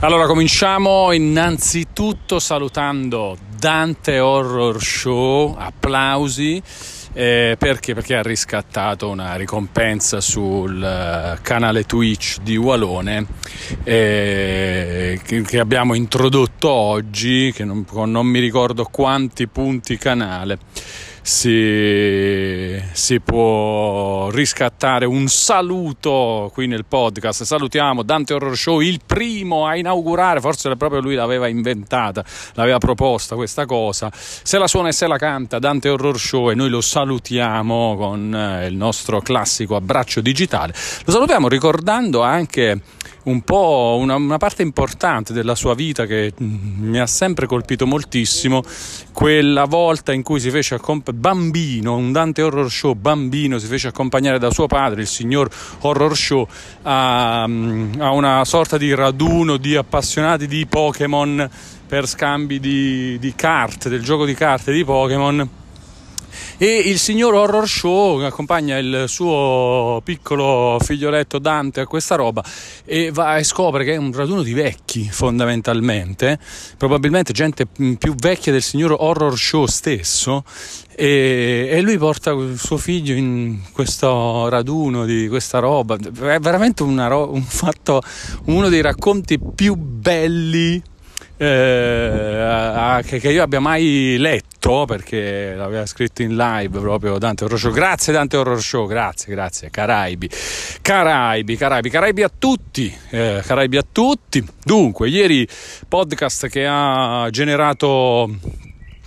Allora 0.00 0.26
cominciamo 0.26 1.10
innanzitutto 1.10 2.38
salutando 2.38 3.36
Dante 3.58 4.20
Horror 4.20 4.80
Show, 4.80 5.56
applausi. 5.58 6.62
Eh, 7.12 7.56
perché? 7.58 7.94
Perché 7.94 8.14
ha 8.14 8.22
riscattato 8.22 9.08
una 9.08 9.34
ricompensa 9.34 10.20
sul 10.20 10.76
uh, 10.76 11.42
canale 11.42 11.82
Twitch 11.82 12.38
di 12.42 12.56
Walone 12.56 13.26
eh, 13.82 15.20
che, 15.24 15.58
abbiamo 15.58 15.94
introdotto 15.94 16.70
oggi, 16.70 17.50
che 17.52 17.64
non, 17.64 17.84
non 17.90 18.26
mi 18.26 18.38
ricordo 18.38 18.84
quanti 18.84 19.48
punti 19.48 19.98
canale 19.98 20.58
si, 21.28 22.82
si, 22.92 23.20
può 23.20 24.30
riscattare 24.30 25.04
un 25.04 25.28
saluto 25.28 26.50
qui 26.54 26.66
nel 26.66 26.86
podcast. 26.86 27.42
Salutiamo 27.42 28.02
Dante 28.02 28.32
Horror 28.32 28.56
Show, 28.56 28.80
il 28.80 29.00
primo 29.04 29.66
a 29.66 29.76
inaugurare, 29.76 30.40
forse 30.40 30.74
proprio 30.76 31.02
lui 31.02 31.14
l'aveva 31.14 31.46
inventata, 31.46 32.24
l'aveva 32.54 32.78
proposta 32.78 33.36
questa 33.36 33.66
cosa. 33.66 34.10
Se 34.10 34.56
la 34.56 34.66
suona 34.66 34.88
e 34.88 34.92
se 34.92 35.06
la 35.06 35.18
canta 35.18 35.58
Dante 35.58 35.90
Horror 35.90 36.18
Show 36.18 36.50
e 36.50 36.54
noi 36.54 36.70
lo 36.70 36.80
salutiamo 36.80 37.94
con 37.98 38.34
eh, 38.34 38.66
il 38.66 38.74
nostro 38.74 39.20
classico 39.20 39.76
abbraccio 39.76 40.22
digitale. 40.22 40.72
Lo 41.04 41.12
salutiamo 41.12 41.46
ricordando 41.46 42.22
anche 42.22 42.80
un 43.28 43.42
po' 43.42 43.96
una, 44.00 44.16
una, 44.16 44.38
parte 44.38 44.62
importante 44.62 45.32
della 45.32 45.54
sua 45.54 45.74
vita 45.74 46.06
che 46.06 46.32
mm, 46.40 46.88
mi 46.88 46.98
ha 46.98 47.06
sempre 47.06 47.46
colpito 47.46 47.86
moltissimo, 47.86 48.62
quella 49.12 49.66
volta 49.66 50.12
in 50.12 50.22
cui 50.22 50.40
si 50.40 50.50
fece 50.50 50.74
accompagnare, 50.74 51.20
bambino, 51.20 51.96
un 51.96 52.10
Dante 52.10 52.42
Horror 52.42 52.70
Show 52.70 52.94
bambino, 52.94 53.58
si 53.58 53.66
fece 53.66 53.88
accompagnare 53.88 54.38
da 54.38 54.50
suo 54.50 54.66
padre, 54.66 55.02
il 55.02 55.06
signor 55.06 55.48
Horror 55.80 56.16
Show, 56.16 56.48
a, 56.82 57.46
mm, 57.46 58.00
a 58.00 58.10
una 58.12 58.44
sorta 58.44 58.78
di 58.78 58.94
raduno 58.94 59.58
di 59.58 59.76
appassionati 59.76 60.46
di 60.46 60.66
Pokémon 60.66 61.48
per 61.86 62.06
scambi 62.06 62.58
di, 62.58 63.18
di 63.18 63.34
carte, 63.34 63.88
del 63.88 64.02
gioco 64.02 64.24
di 64.24 64.34
carte 64.34 64.72
di 64.72 64.84
Pokémon 64.84 65.48
e 66.60 66.76
il 66.86 66.98
signor 66.98 67.34
Horror 67.34 67.68
Show 67.68 68.20
accompagna 68.22 68.76
il 68.78 69.04
suo 69.06 70.00
piccolo 70.02 70.78
figlioletto 70.80 71.38
Dante 71.38 71.80
a 71.80 71.86
questa 71.86 72.16
roba 72.16 72.42
e 72.84 73.12
va 73.12 73.36
e 73.36 73.44
scopre 73.44 73.84
che 73.84 73.94
è 73.94 73.96
un 73.96 74.12
raduno 74.12 74.42
di 74.42 74.52
vecchi 74.54 75.08
fondamentalmente, 75.08 76.36
probabilmente 76.76 77.32
gente 77.32 77.66
più 77.66 78.14
vecchia 78.16 78.50
del 78.50 78.62
signor 78.62 78.96
Horror 78.98 79.38
Show 79.38 79.66
stesso 79.66 80.42
e, 80.96 81.68
e, 81.70 81.80
lui 81.80 81.96
porta 81.96 82.32
il 82.32 82.58
suo 82.58 82.76
figlio 82.76 83.14
in 83.14 83.60
questo 83.72 84.48
raduno 84.48 85.04
di 85.04 85.28
questa 85.28 85.60
roba. 85.60 85.94
È 85.94 86.40
veramente 86.40 86.82
ro- 86.82 87.32
un 87.32 87.44
fatto, 87.44 88.02
uno 88.46 88.68
dei 88.68 88.80
racconti 88.80 89.38
più 89.38 89.76
belli 89.76 90.82
eh, 91.36 93.00
che, 93.04 93.20
che, 93.20 93.30
io 93.30 93.44
abbia 93.44 93.60
mai 93.60 94.16
letto 94.18 94.47
perché 94.68 95.54
l'aveva 95.54 95.86
scritto 95.86 96.20
in 96.20 96.36
live 96.36 96.78
proprio 96.78 97.16
Dante 97.16 97.44
Horror 97.44 97.58
Show. 97.58 97.72
Grazie 97.72 98.12
Dante 98.12 98.36
Horror 98.36 98.60
Show, 98.60 98.86
grazie, 98.86 99.32
grazie. 99.32 99.70
Caraibi, 99.70 100.28
Caraibi, 100.82 101.56
Caraibi, 101.56 101.88
Caraibi 101.88 102.22
a 102.22 102.30
tutti, 102.36 102.94
eh, 103.10 103.42
Caraibi 103.44 103.78
a 103.78 103.84
tutti. 103.90 104.46
Dunque, 104.62 105.08
ieri 105.08 105.48
podcast 105.88 106.48
che 106.48 106.66
ha 106.68 107.28
generato, 107.30 108.30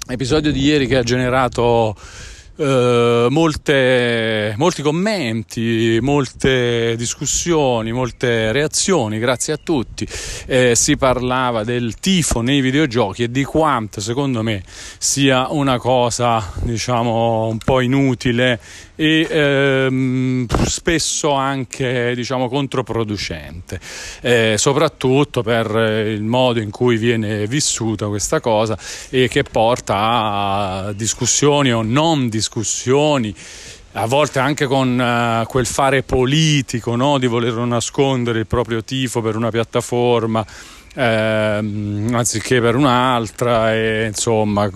episodio 0.07 0.51
di 0.51 0.61
ieri 0.63 0.87
che 0.87 0.97
ha 0.97 1.03
generato 1.03 1.95
eh, 2.57 3.27
molte, 3.29 4.53
molti 4.57 4.81
commenti, 4.81 5.99
molte 6.01 6.95
discussioni, 6.97 7.91
molte 7.91 8.51
reazioni, 8.51 9.19
grazie 9.19 9.53
a 9.53 9.59
tutti. 9.61 10.07
Eh, 10.45 10.75
si 10.75 10.97
parlava 10.97 11.63
del 11.63 11.95
tifo 11.95 12.41
nei 12.41 12.61
videogiochi 12.61 13.23
e 13.23 13.31
di 13.31 13.43
quanto 13.43 14.01
secondo 14.01 14.41
me 14.43 14.63
sia 14.97 15.47
una 15.51 15.77
cosa 15.77 16.51
diciamo 16.61 17.47
un 17.47 17.57
po' 17.57 17.79
inutile 17.81 18.59
e 19.01 19.27
ehm, 19.27 20.45
spesso 20.67 21.31
anche 21.31 22.13
diciamo 22.13 22.47
controproducente 22.47 23.79
eh, 24.21 24.55
soprattutto 24.59 25.41
per 25.41 25.71
il 26.07 26.21
modo 26.21 26.59
in 26.59 26.69
cui 26.69 26.97
viene 26.97 27.47
vissuta 27.47 28.05
questa 28.05 28.39
cosa 28.39 28.77
e 29.09 29.27
che 29.27 29.41
porta 29.41 29.95
a 29.95 30.93
discussioni 30.93 31.73
o 31.73 31.81
non 31.81 32.29
discussioni 32.29 33.33
a 33.93 34.05
volte 34.05 34.37
anche 34.37 34.67
con 34.67 34.97
uh, 34.99 35.47
quel 35.47 35.65
fare 35.65 36.03
politico 36.03 36.95
no? 36.95 37.17
di 37.17 37.25
voler 37.25 37.55
nascondere 37.55 38.37
il 38.37 38.47
proprio 38.47 38.83
tifo 38.83 39.19
per 39.21 39.35
una 39.35 39.49
piattaforma 39.49 40.45
ehm, 40.93 42.11
anziché 42.13 42.61
per 42.61 42.75
un'altra 42.75 43.73
e 43.73 44.05
insomma 44.05 44.69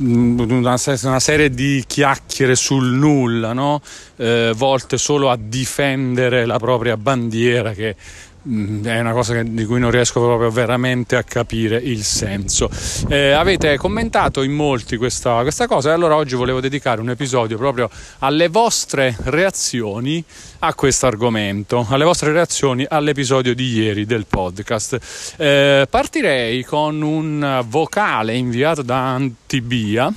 una, 0.00 0.76
una, 1.02 1.20
serie 1.20 1.50
di 1.50 1.84
chiacchiere 1.86 2.56
sul 2.56 2.86
nulla, 2.86 3.52
no? 3.52 3.80
eh, 4.16 4.52
volte 4.56 4.98
solo 4.98 5.30
a 5.30 5.36
difendere 5.36 6.46
la 6.46 6.58
propria 6.58 6.96
bandiera 6.96 7.72
che 7.72 7.94
mm, 7.94 8.29
è 8.42 9.00
una 9.00 9.12
cosa 9.12 9.34
che, 9.34 9.44
di 9.44 9.66
cui 9.66 9.78
non 9.78 9.90
riesco 9.90 10.20
proprio 10.20 10.50
veramente 10.50 11.16
a 11.16 11.22
capire 11.22 11.76
il 11.76 12.02
senso. 12.02 12.70
Eh, 13.08 13.32
avete 13.32 13.76
commentato 13.76 14.42
in 14.42 14.52
molti 14.52 14.96
questa, 14.96 15.42
questa, 15.42 15.66
cosa 15.66 15.90
e 15.90 15.92
allora 15.92 16.16
oggi 16.16 16.34
volevo 16.36 16.60
dedicare 16.60 17.00
un 17.00 17.10
episodio 17.10 17.58
proprio 17.58 17.90
alle 18.20 18.48
vostre 18.48 19.14
reazioni 19.24 20.24
a 20.60 20.74
questo 20.74 21.06
argomento, 21.06 21.86
alle 21.90 22.04
vostre 22.04 22.32
reazioni 22.32 22.86
all'episodio 22.88 23.54
di 23.54 23.72
ieri 23.72 24.06
del 24.06 24.26
podcast. 24.26 25.34
Eh, 25.36 25.86
partirei 25.88 26.64
con 26.64 27.02
un 27.02 27.64
vocale 27.68 28.34
inviato 28.34 28.80
da 28.82 29.14
Antibia, 29.14 30.12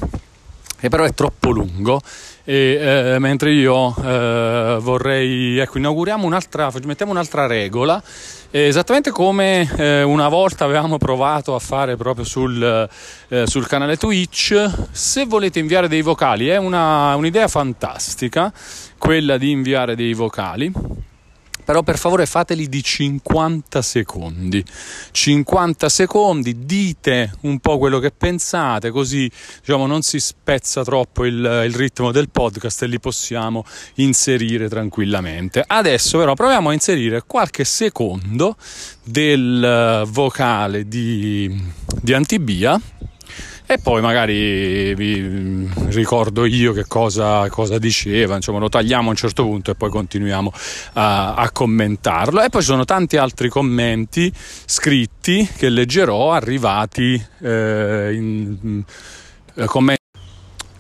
che 0.80 0.90
però 0.90 1.04
è 1.04 1.14
troppo 1.14 1.50
lungo. 1.50 2.02
E, 2.46 3.14
eh, 3.14 3.20
mentre 3.20 3.54
io 3.54 3.96
eh, 4.04 4.78
vorrei, 4.82 5.58
ecco, 5.60 5.78
inauguriamo 5.78 6.26
un'altra, 6.26 6.70
mettiamo 6.84 7.12
un'altra 7.12 7.48
regola. 7.48 8.02
Esattamente 8.52 9.12
come 9.12 9.68
eh, 9.78 10.04
una 10.04 10.28
volta 10.28 10.66
avevamo 10.66 10.98
provato 10.98 11.56
a 11.56 11.60
fare 11.60 11.96
proprio 11.96 12.26
sul, 12.26 12.90
eh, 13.30 13.48
sul, 13.48 13.66
canale 13.66 13.98
Twitch, 13.98 14.70
se 14.92 15.26
volete 15.26 15.60
inviare 15.60 15.88
dei 15.88 16.02
vocali 16.02 16.50
è 16.50 16.58
una, 16.58 17.16
un'idea 17.16 17.48
fantastica 17.48 18.52
quella 18.98 19.38
di 19.38 19.50
inviare 19.50 19.96
dei 19.96 20.14
vocali 20.14 20.72
però 21.64 21.84
per 21.84 21.98
favore 21.98 22.26
fateli 22.26 22.68
di 22.70 22.84
50 22.84 23.82
secondi. 23.82 24.64
50 25.12 25.90
secondi 25.90 26.66
dite 26.66 27.34
un 27.42 27.60
po' 27.60 27.78
quello 27.78 28.00
che 28.00 28.12
pensate 28.12 28.90
così 28.90 29.30
diciamo 29.60 29.86
non 29.86 30.02
si 30.02 30.20
spezza 30.20 30.84
troppo 30.84 31.26
il, 31.26 31.36
il, 31.36 31.74
ritmo 31.74 32.12
del 32.12 32.30
podcast 32.30 32.84
e 32.84 32.88
li 32.88 33.00
possiamo 33.00 33.66
inserire 33.96 34.70
tranquillamente. 34.70 35.64
Adesso 35.66 36.18
però 36.18 36.34
proviamo 36.34 36.70
a 36.70 36.74
inserire 36.74 37.24
qualche 37.26 37.64
secondo 37.64 38.56
del 39.04 40.04
vocale 40.08 40.88
di, 40.88 41.62
di 42.02 42.14
Antibia 42.14 42.80
e 43.66 43.78
poi 43.78 44.02
magari 44.02 44.94
vi 44.94 45.70
ricordo 45.88 46.46
io 46.46 46.74
che 46.74 46.86
cosa, 46.86 47.48
cosa, 47.50 47.78
diceva, 47.80 48.36
insomma 48.36 48.60
lo 48.60 48.70
tagliamo 48.70 49.08
a 49.08 49.10
un 49.12 49.16
certo 49.16 49.44
punto 49.44 49.72
e 49.72 49.76
poi 49.76 49.90
continuiamo 49.90 50.52
a, 50.94 51.34
a 51.36 51.52
commentarlo. 51.52 52.42
E 52.42 52.50
poi 52.50 52.62
ci 52.62 52.68
sono 52.68 52.86
tanti 52.86 53.18
altri 53.18 53.50
commenti 53.50 54.32
scritti 54.34 55.48
che 55.56 55.70
leggerò, 55.70 56.34
arrivati 56.34 57.14
eh, 57.42 58.10
in, 58.14 58.58
in 58.62 58.84
eh, 59.56 59.66
commenti 59.66 60.03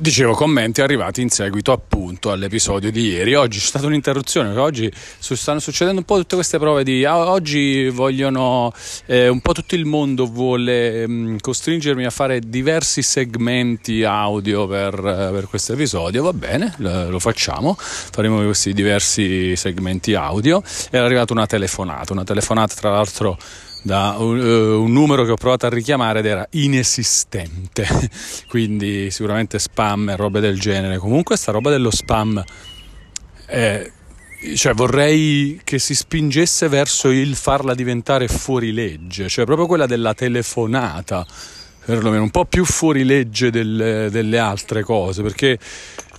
Dicevo 0.04 0.34
commenti 0.34 0.82
arrivati 0.82 1.22
in 1.22 1.30
seguito 1.30 1.72
appunto 1.72 2.30
all'episodio 2.30 2.92
di 2.92 3.08
ieri. 3.08 3.36
Oggi 3.36 3.60
c'è 3.60 3.66
stata 3.68 3.86
un'interruzione, 3.86 4.54
oggi 4.58 4.92
stanno 5.18 5.60
succedendo 5.60 6.02
un 6.02 6.06
po' 6.06 6.18
tutte 6.18 6.36
queste 6.36 6.60
prove 6.60 6.84
di 6.84 7.06
oggi 7.06 7.88
vogliono 7.88 8.74
eh, 9.06 9.30
un 9.30 9.40
po' 9.40 9.54
tutto 9.54 9.76
il 9.76 9.86
mondo 9.86 10.26
vuole 10.26 11.08
mh, 11.08 11.14
mm, 11.14 11.36
costringermi 11.40 12.04
a 12.04 12.10
fare 12.10 12.42
diversi 12.42 13.02
segmenti 13.02 14.04
audio 14.04 14.68
per, 14.68 14.94
eh, 14.94 15.32
per 15.32 15.48
questo 15.48 15.72
episodio. 15.72 16.22
Va 16.22 16.34
bene, 16.34 16.74
lo, 16.80 17.10
lo, 17.10 17.20
facciamo. 17.20 17.74
Faremo 17.78 18.44
questi 18.44 18.74
diversi 18.74 19.56
segmenti 19.56 20.16
audio. 20.16 20.62
È 20.90 20.98
arrivata 20.98 21.32
una 21.32 21.46
telefonata, 21.46 22.12
una 22.12 22.26
telefonata 22.26 22.76
tra 22.76 22.90
l'altro 22.90 23.38
da 23.84 24.16
un, 24.18 24.40
uh, 24.40 24.82
un, 24.82 24.92
numero 24.92 25.26
che 25.26 25.32
ho 25.32 25.36
provato 25.36 25.66
a 25.66 25.70
richiamare 25.70 26.20
ed 26.20 26.26
era 26.26 26.48
inesistente, 26.52 27.86
quindi 28.48 29.12
sicuramente 29.12 29.60
spam 29.60 30.10
e 30.10 30.16
robe 30.16 30.40
del 30.40 30.60
genere. 30.60 30.98
Comunque 30.98 31.36
sta 31.38 31.52
roba 31.52 31.70
dello 31.70 31.92
spam, 31.92 32.42
eh, 33.48 33.92
cioè 34.56 34.74
vorrei 34.74 35.60
che 35.64 35.80
si 35.80 35.94
spingesse 35.94 36.70
verso 36.70 37.10
il 37.10 37.36
farla 37.36 37.76
diventare 37.76 38.28
fuori 38.28 38.72
legge, 38.72 39.28
cioè 39.28 39.46
proprio 39.46 39.68
quella 39.68 39.86
della 39.86 40.14
telefonata, 40.14 41.26
perlomeno 41.86 42.24
un 42.24 42.32
po' 42.32 42.46
più 42.46 42.64
fuori 42.64 43.04
legge 43.04 43.52
del, 43.52 44.08
delle 44.10 44.40
altre 44.40 44.82
cose, 44.84 45.22
perché 45.22 45.60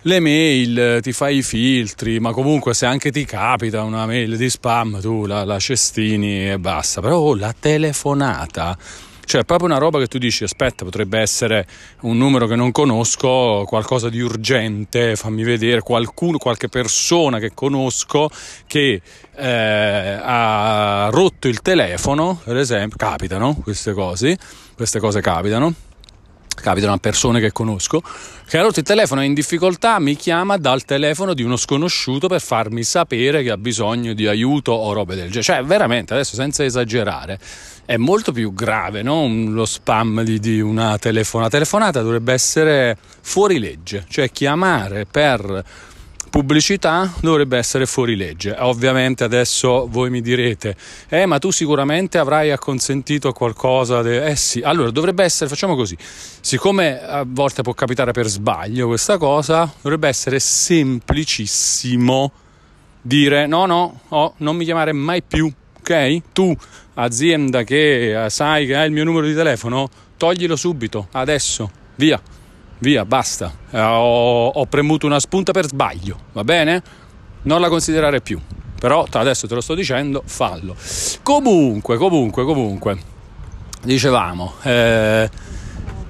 le 0.07 0.21
mail, 0.21 1.01
ti 1.01 1.13
fai 1.13 1.39
i 1.39 1.43
filtri, 1.43 2.21
ma 2.21 2.33
comunque 2.33 2.75
se 2.75 2.87
anche 2.87 3.11
ti 3.11 3.25
capita 3.25 3.83
una 3.83 4.07
mail 4.07 4.37
di 4.37 4.51
spam, 4.51 5.01
tu 5.01 5.27
la, 5.27 5.45
la 5.45 5.59
cestini 5.59 6.51
e 6.51 6.59
basta. 6.59 7.01
Però 7.01 7.19
oh, 7.19 7.35
la 7.35 7.55
telefonata 7.59 8.77
cioè, 9.25 9.41
è 9.41 9.45
proprio 9.45 9.69
una 9.69 9.79
roba 9.79 9.99
che 9.99 10.07
tu 10.07 10.19
dici: 10.19 10.45
aspetta, 10.45 10.85
potrebbe 10.85 11.19
essere 11.19 11.67
un 12.03 12.17
numero 12.17 12.47
che 12.47 12.57
non 12.57 12.73
conosco, 12.73 13.65
qualcosa 13.67 14.09
di 14.09 14.21
urgente, 14.21 15.17
fammi 15.17 15.43
vedere 15.43 15.81
qualcuno, 15.81 16.39
qualche 16.39 16.69
persona 16.69 17.39
che 17.39 17.53
conosco 17.55 18.29
che 18.67 19.01
eh, 19.35 20.19
ha 20.23 21.09
rotto 21.11 21.49
il 21.49 21.63
telefono, 21.63 22.41
per 22.45 22.57
esempio. 22.57 22.97
Capitano 22.97 23.55
queste 23.63 23.93
cose, 23.93 24.37
queste 24.77 24.99
cose 24.99 25.21
capitano 25.21 25.75
capitano 26.65 26.95
a 26.95 26.97
persone 26.97 27.41
che 27.41 27.53
conosco, 27.53 28.03
che 28.47 28.57
ha 28.57 28.63
rotto 28.63 28.79
il 28.79 28.87
telefono 28.87 29.21
è 29.21 29.25
in 29.25 29.35
difficoltà, 29.35 29.99
mi 29.99 30.17
chiama 30.17 30.57
dal 30.57 30.85
telefono 30.87 31.35
di 31.35 31.43
uno 31.43 31.57
sconosciuto 31.57 32.27
per 32.27 32.41
farmi 32.41 32.83
sapere 32.85 33.43
che 33.43 33.51
ha 33.51 33.59
bisogno 33.59 34.15
di 34.15 34.27
aiuto 34.27 34.73
o 34.73 34.91
robe 34.95 35.15
del 35.15 35.27
genere. 35.27 35.43
Cioè, 35.43 35.63
veramente, 35.63 36.15
adesso 36.15 36.37
senza 36.37 36.65
esagerare, 36.65 37.39
è 37.85 37.99
molto 37.99 38.33
più 38.33 38.55
grave 38.55 39.03
no? 39.03 39.29
lo 39.29 39.67
spam 39.67 40.23
di, 40.23 40.41
di 40.41 40.59
una 40.63 40.97
telefonata. 40.97 41.51
Telefonata 41.51 42.01
dovrebbe 42.01 42.33
essere 42.33 42.97
fuori 43.21 43.59
legge, 43.59 44.07
cioè 44.09 44.31
chiamare 44.31 45.05
per 45.05 45.65
pubblicità 46.35 47.15
dovrebbe 47.21 47.57
essere 47.57 47.87
fuori 47.87 48.17
legge. 48.17 48.57
Ovviamente 48.59 49.23
adesso 49.23 49.87
voi 49.89 50.11
mi 50.11 50.21
direte, 50.21 50.75
eh 51.09 51.27
ma 51.27 51.39
tu 51.39 51.53
sicuramente 51.53 52.19
avrai 52.19 52.51
acconsentito 52.51 53.29
a 53.29 53.33
qualcosa. 53.33 54.03
De... 54.03 54.27
Eh 54.27 54.35
sì, 54.35 54.61
allora 54.61 54.91
dovrebbe 54.91 55.23
essere, 55.23 55.49
facciamo 55.49 55.77
così, 55.77 55.97
siccome 56.01 57.01
a 57.01 57.25
volte 57.25 57.63
può 57.63 57.73
capitare 57.73 58.11
per 58.11 58.27
sbaglio 58.27 58.89
questa 58.89 59.17
cosa, 59.17 59.73
dovrebbe 59.81 60.09
essere 60.09 60.41
semplicissimo 60.41 62.33
dire 63.01 63.47
no 63.47 63.67
no, 63.67 64.01
oh, 64.09 64.35
non 64.39 64.57
mi 64.57 64.65
chiamare 64.65 64.93
mai 64.93 65.23
più, 65.23 65.49
ok? 65.79 66.21
Tu 66.33 66.53
azienda 66.95 67.63
che 67.63 68.27
sai 68.27 68.67
che 68.67 68.75
hai 68.75 68.87
il 68.87 68.93
mio 68.93 69.05
numero 69.05 69.25
di 69.25 69.35
telefono, 69.35 69.89
toglilo 70.17 70.57
subito, 70.57 71.07
adesso, 71.13 71.71
via 71.95 72.21
via, 72.79 73.05
basta. 73.05 73.53
Eh, 73.71 73.81
ho, 73.81 74.49
ho 74.49 74.67
premuto 74.67 75.07
una 75.07 75.21
spunta 75.21 75.53
per 75.53 75.67
sbaglio, 75.67 76.19
va 76.33 76.45
bene? 76.45 76.83
Non 77.43 77.61
la 77.61 77.69
considerare 77.69 78.21
più. 78.21 78.41
Però 78.79 79.07
adesso 79.13 79.47
te 79.47 79.55
lo 79.55 79.61
sto 79.61 79.75
dicendo, 79.75 80.23
fallo. 80.27 80.77
Comunque, 81.23 81.97
comunque, 81.97 82.45
comunque, 82.45 82.99
dicevamo, 83.83 84.55
eh, 84.63 85.31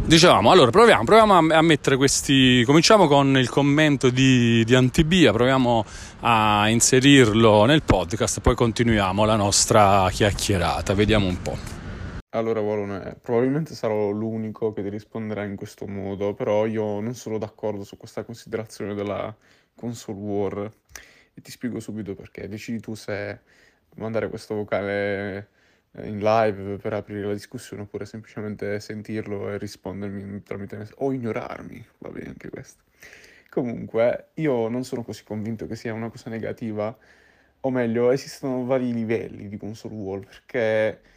dicevamo, 0.04 0.50
allora 0.50 0.70
proviamo, 0.70 1.04
proviamo 1.04 1.54
a, 1.54 1.62
mettere 1.62 1.96
questi, 1.96 2.64
cominciamo 2.64 3.06
con 3.06 3.36
il 3.38 3.48
commento 3.48 4.10
di, 4.10 4.64
di 4.64 4.74
Antibia, 4.74 5.32
proviamo 5.32 5.84
a 6.20 6.68
inserirlo 6.68 7.64
nel 7.64 7.82
podcast, 7.82 8.40
poi 8.40 8.56
continuiamo 8.56 9.24
la 9.24 9.36
nostra 9.36 10.08
chiacchierata, 10.10 10.94
vediamo 10.94 11.26
un 11.26 11.40
po'. 11.40 11.83
Allora, 12.34 12.60
Volone, 12.60 13.16
probabilmente 13.20 13.76
sarò 13.76 14.10
l'unico 14.10 14.72
che 14.72 14.82
ti 14.82 14.88
risponderà 14.88 15.44
in 15.44 15.54
questo 15.54 15.86
modo, 15.86 16.34
però 16.34 16.66
io 16.66 16.98
non 16.98 17.14
sono 17.14 17.38
d'accordo 17.38 17.84
su 17.84 17.96
questa 17.96 18.24
considerazione 18.24 18.92
della 18.94 19.32
console 19.76 20.18
war 20.18 20.72
e 21.32 21.40
ti 21.40 21.52
spiego 21.52 21.78
subito 21.78 22.16
perché. 22.16 22.48
Decidi 22.48 22.80
tu 22.80 22.94
se 22.94 23.38
mandare 23.96 24.28
questo 24.28 24.56
vocale 24.56 25.48
eh, 25.92 26.08
in 26.08 26.18
live 26.18 26.76
per 26.78 26.94
aprire 26.94 27.24
la 27.24 27.34
discussione 27.34 27.82
oppure 27.82 28.04
semplicemente 28.04 28.80
sentirlo 28.80 29.50
e 29.50 29.58
rispondermi 29.58 30.42
tramite 30.42 30.76
messaggio 30.76 31.02
o 31.02 31.12
ignorarmi, 31.12 31.86
va 31.98 32.08
bene 32.08 32.30
anche 32.30 32.50
questo. 32.50 32.82
Comunque, 33.48 34.30
io 34.34 34.66
non 34.66 34.82
sono 34.82 35.04
così 35.04 35.22
convinto 35.22 35.68
che 35.68 35.76
sia 35.76 35.92
una 35.94 36.10
cosa 36.10 36.30
negativa, 36.30 36.96
o 37.60 37.70
meglio, 37.70 38.10
esistono 38.10 38.64
vari 38.64 38.92
livelli 38.92 39.46
di 39.48 39.56
console 39.56 39.94
war 39.94 40.18
perché 40.18 41.12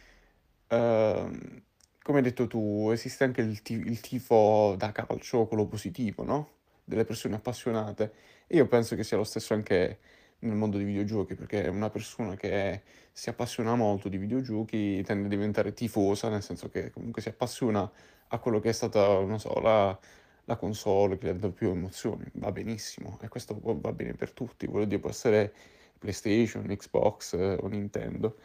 Ehm, 0.68 1.62
come 2.02 2.18
hai 2.18 2.24
detto 2.24 2.46
tu, 2.46 2.90
esiste 2.92 3.24
anche 3.24 3.40
il, 3.42 3.62
ti- 3.62 3.74
il 3.74 4.00
tifo 4.00 4.74
da 4.76 4.92
calcio, 4.92 5.46
quello 5.46 5.66
positivo, 5.66 6.24
no? 6.24 6.50
Delle 6.84 7.04
persone 7.04 7.34
appassionate. 7.36 8.12
E 8.46 8.56
io 8.56 8.66
penso 8.66 8.94
che 8.96 9.04
sia 9.04 9.16
lo 9.16 9.24
stesso 9.24 9.54
anche 9.54 9.98
nel 10.40 10.54
mondo 10.54 10.76
dei 10.76 10.86
videogiochi, 10.86 11.34
perché 11.34 11.66
una 11.68 11.90
persona 11.90 12.36
che 12.36 12.82
si 13.12 13.28
appassiona 13.28 13.74
molto 13.74 14.08
di 14.08 14.16
videogiochi 14.18 15.02
tende 15.02 15.26
a 15.26 15.28
diventare 15.28 15.72
tifosa, 15.72 16.28
nel 16.28 16.42
senso 16.42 16.68
che 16.70 16.90
comunque 16.90 17.20
si 17.22 17.28
appassiona 17.28 17.90
a 18.28 18.38
quello 18.38 18.60
che 18.60 18.68
è 18.70 18.72
stata, 18.72 19.00
non 19.24 19.38
so, 19.40 19.58
la, 19.60 19.98
la 20.44 20.56
console 20.56 21.18
che 21.18 21.26
gli 21.26 21.30
ha 21.30 21.34
dato 21.34 21.52
più 21.52 21.68
emozioni. 21.70 22.24
Va 22.34 22.52
benissimo, 22.52 23.18
e 23.22 23.28
questo 23.28 23.58
va 23.62 23.92
bene 23.92 24.14
per 24.14 24.32
tutti. 24.32 24.66
Voglio 24.66 24.84
dire, 24.86 25.00
può 25.00 25.10
essere 25.10 25.52
PlayStation, 25.98 26.64
Xbox 26.66 27.34
eh, 27.34 27.56
o 27.60 27.66
Nintendo. 27.68 28.36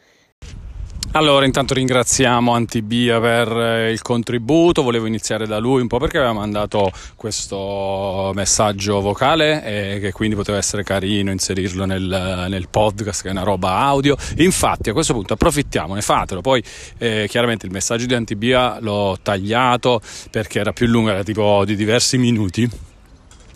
Allora, 1.16 1.46
intanto 1.46 1.74
ringraziamo 1.74 2.52
Antibia 2.52 3.20
per 3.20 3.48
eh, 3.56 3.92
il 3.92 4.02
contributo, 4.02 4.82
volevo 4.82 5.06
iniziare 5.06 5.46
da 5.46 5.58
lui 5.58 5.80
un 5.80 5.86
po' 5.86 5.98
perché 5.98 6.16
aveva 6.18 6.32
mandato 6.32 6.90
questo 7.14 8.32
messaggio 8.34 9.00
vocale 9.00 9.64
e 9.64 10.00
che 10.00 10.10
quindi 10.10 10.34
poteva 10.34 10.58
essere 10.58 10.82
carino 10.82 11.30
inserirlo 11.30 11.84
nel, 11.84 12.46
nel 12.48 12.66
podcast 12.68 13.22
che 13.22 13.28
è 13.28 13.30
una 13.30 13.44
roba 13.44 13.76
audio. 13.76 14.16
Infatti 14.38 14.90
a 14.90 14.92
questo 14.92 15.12
punto 15.12 15.34
approfittiamone, 15.34 16.00
fatelo, 16.00 16.40
poi 16.40 16.60
eh, 16.98 17.26
chiaramente 17.28 17.66
il 17.66 17.72
messaggio 17.72 18.06
di 18.06 18.14
Antibia 18.14 18.80
l'ho 18.80 19.16
tagliato 19.22 20.00
perché 20.32 20.58
era 20.58 20.72
più 20.72 20.88
lungo, 20.88 21.10
era 21.10 21.22
tipo 21.22 21.64
di 21.64 21.76
diversi 21.76 22.18
minuti 22.18 22.68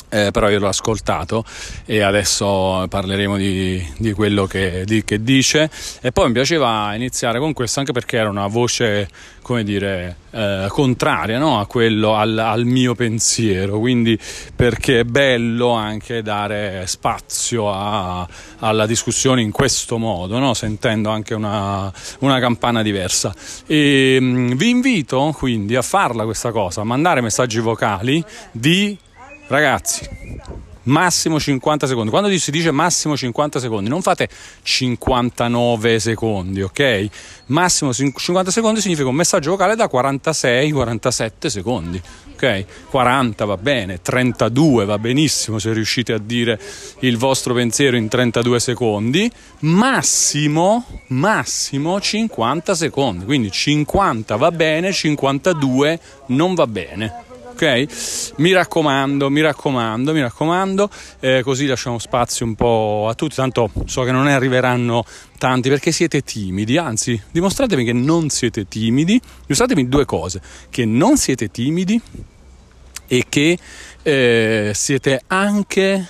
eh, 0.09 0.31
però 0.31 0.49
io 0.49 0.59
l'ho 0.59 0.69
ascoltato 0.69 1.45
e 1.85 2.01
adesso 2.01 2.87
parleremo 2.89 3.37
di, 3.37 3.85
di 3.99 4.13
quello 4.13 4.47
che, 4.47 4.85
di, 4.85 5.05
che, 5.05 5.23
dice 5.23 5.71
e 6.01 6.13
poi 6.13 6.27
mi 6.29 6.33
piaceva 6.33 6.95
iniziare 6.95 7.39
con 7.39 7.53
questo 7.53 7.81
anche 7.81 7.93
perché 7.93 8.17
era 8.17 8.29
una 8.29 8.47
voce 8.47 9.09
come 9.43 9.65
dire 9.65 10.17
eh, 10.31 10.67
contraria 10.69 11.39
no? 11.39 11.65
quello 11.67 12.15
al, 12.15 12.37
al, 12.37 12.65
mio 12.65 12.95
pensiero 12.95 13.79
quindi 13.79 14.19
perché 14.55 15.01
è 15.01 15.05
bello 15.05 15.73
anche 15.73 16.23
dare 16.23 16.85
spazio 16.87 17.71
a, 17.73 18.27
alla 18.59 18.87
discussione 18.87 19.41
in 19.41 19.51
questo 19.51 19.97
modo 19.99 20.39
no? 20.39 20.55
sentendo 20.55 21.11
anche 21.11 21.35
una, 21.35 21.93
una 22.21 22.41
campana 22.41 22.83
diversa 22.83 23.35
e 23.67 24.19
mh, 24.21 24.25
mm, 24.25 24.53
vi 24.53 24.69
invito 24.69 25.35
quindi 25.37 25.77
a 25.77 25.83
farla 25.83 26.25
questa 26.25 26.53
cosa 26.53 26.83
a 26.83 26.85
mandare 26.85 27.21
messaggi 27.21 27.59
vocali 27.59 28.23
di 28.53 28.99
Ragazzi, 29.49 30.07
massimo 30.83 31.41
50 31.41 31.87
secondi. 31.87 32.11
Quando 32.11 32.29
si 32.37 32.51
dice 32.51 32.71
massimo 32.71 33.17
50 33.17 33.61
secondi, 33.61 33.89
non 33.89 34.03
fate 34.03 34.29
59 34.63 35.99
secondi, 35.99 36.61
ok? 36.61 37.09
Massimo 37.47 37.95
50 37.95 38.51
secondi 38.51 38.83
significa 38.83 39.09
un 39.09 39.15
messaggio 39.15 39.53
vocale 39.53 39.75
da 39.75 39.89
46-47 39.91 41.47
secondi, 41.47 41.99
ok? 42.35 42.65
40 42.91 43.45
va 43.47 43.57
bene, 43.57 44.03
32 44.03 44.85
va 44.85 44.99
benissimo 44.99 45.59
se 45.59 45.73
riuscite 45.73 46.13
a 46.13 46.19
dire 46.19 46.61
il 47.01 47.17
vostro 47.17 47.55
pensiero 47.55 47.97
in 47.97 48.09
32 48.09 48.61
secondi, 48.61 49.31
massimo, 49.61 50.85
massimo 51.07 51.99
50 51.99 52.75
secondi, 52.75 53.25
quindi 53.25 53.51
50 53.51 54.37
va 54.37 54.51
bene, 54.51 54.93
52 54.93 56.01
non 56.27 56.53
va 56.53 56.67
bene 56.67 57.27
ok? 57.59 58.35
Mi 58.37 58.53
raccomando, 58.53 59.29
mi 59.29 59.41
raccomando, 59.41 60.13
mi 60.13 60.21
raccomando, 60.21 60.89
eh, 61.19 61.43
così 61.43 61.67
lasciamo 61.67 61.99
spazio 61.99 62.47
un 62.47 62.55
po' 62.55 63.09
a 63.11 63.15
tutti, 63.15 63.35
tanto 63.35 63.71
so 63.87 64.05
che 64.05 64.13
non 64.13 64.25
ne 64.25 64.35
arriveranno 64.35 65.05
tanti 65.39 65.69
perché 65.69 65.91
siete 65.91 66.23
timidi, 66.23 66.79
anzi 66.79 67.21
dimostratemi 67.33 67.85
che 67.85 67.93
non 67.93 68.29
siete 68.29 68.69
timidi, 68.69 69.21
dimostratemi 69.43 69.89
due 69.89 70.05
cose, 70.05 70.41
che 70.71 70.85
non 70.85 71.17
siete 71.17 71.51
timidi 71.51 72.01
e 73.09 73.25
che 73.29 73.59
eh, 74.03 74.71
siete 74.75 75.23
anche 75.27 76.07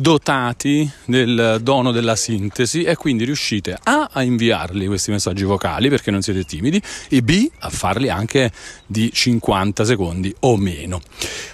dotati 0.00 0.90
del 1.04 1.58
dono 1.60 1.92
della 1.92 2.16
sintesi 2.16 2.84
e 2.84 2.96
quindi 2.96 3.24
riuscite 3.24 3.76
A 3.82 4.08
a 4.10 4.22
inviarli 4.22 4.86
questi 4.86 5.10
messaggi 5.10 5.44
vocali 5.44 5.90
perché 5.90 6.10
non 6.10 6.22
siete 6.22 6.44
timidi 6.44 6.80
e 7.08 7.22
B 7.22 7.48
a 7.58 7.68
farli 7.68 8.08
anche 8.08 8.50
di 8.86 9.10
50 9.12 9.84
secondi 9.84 10.34
o 10.40 10.56
meno. 10.56 11.00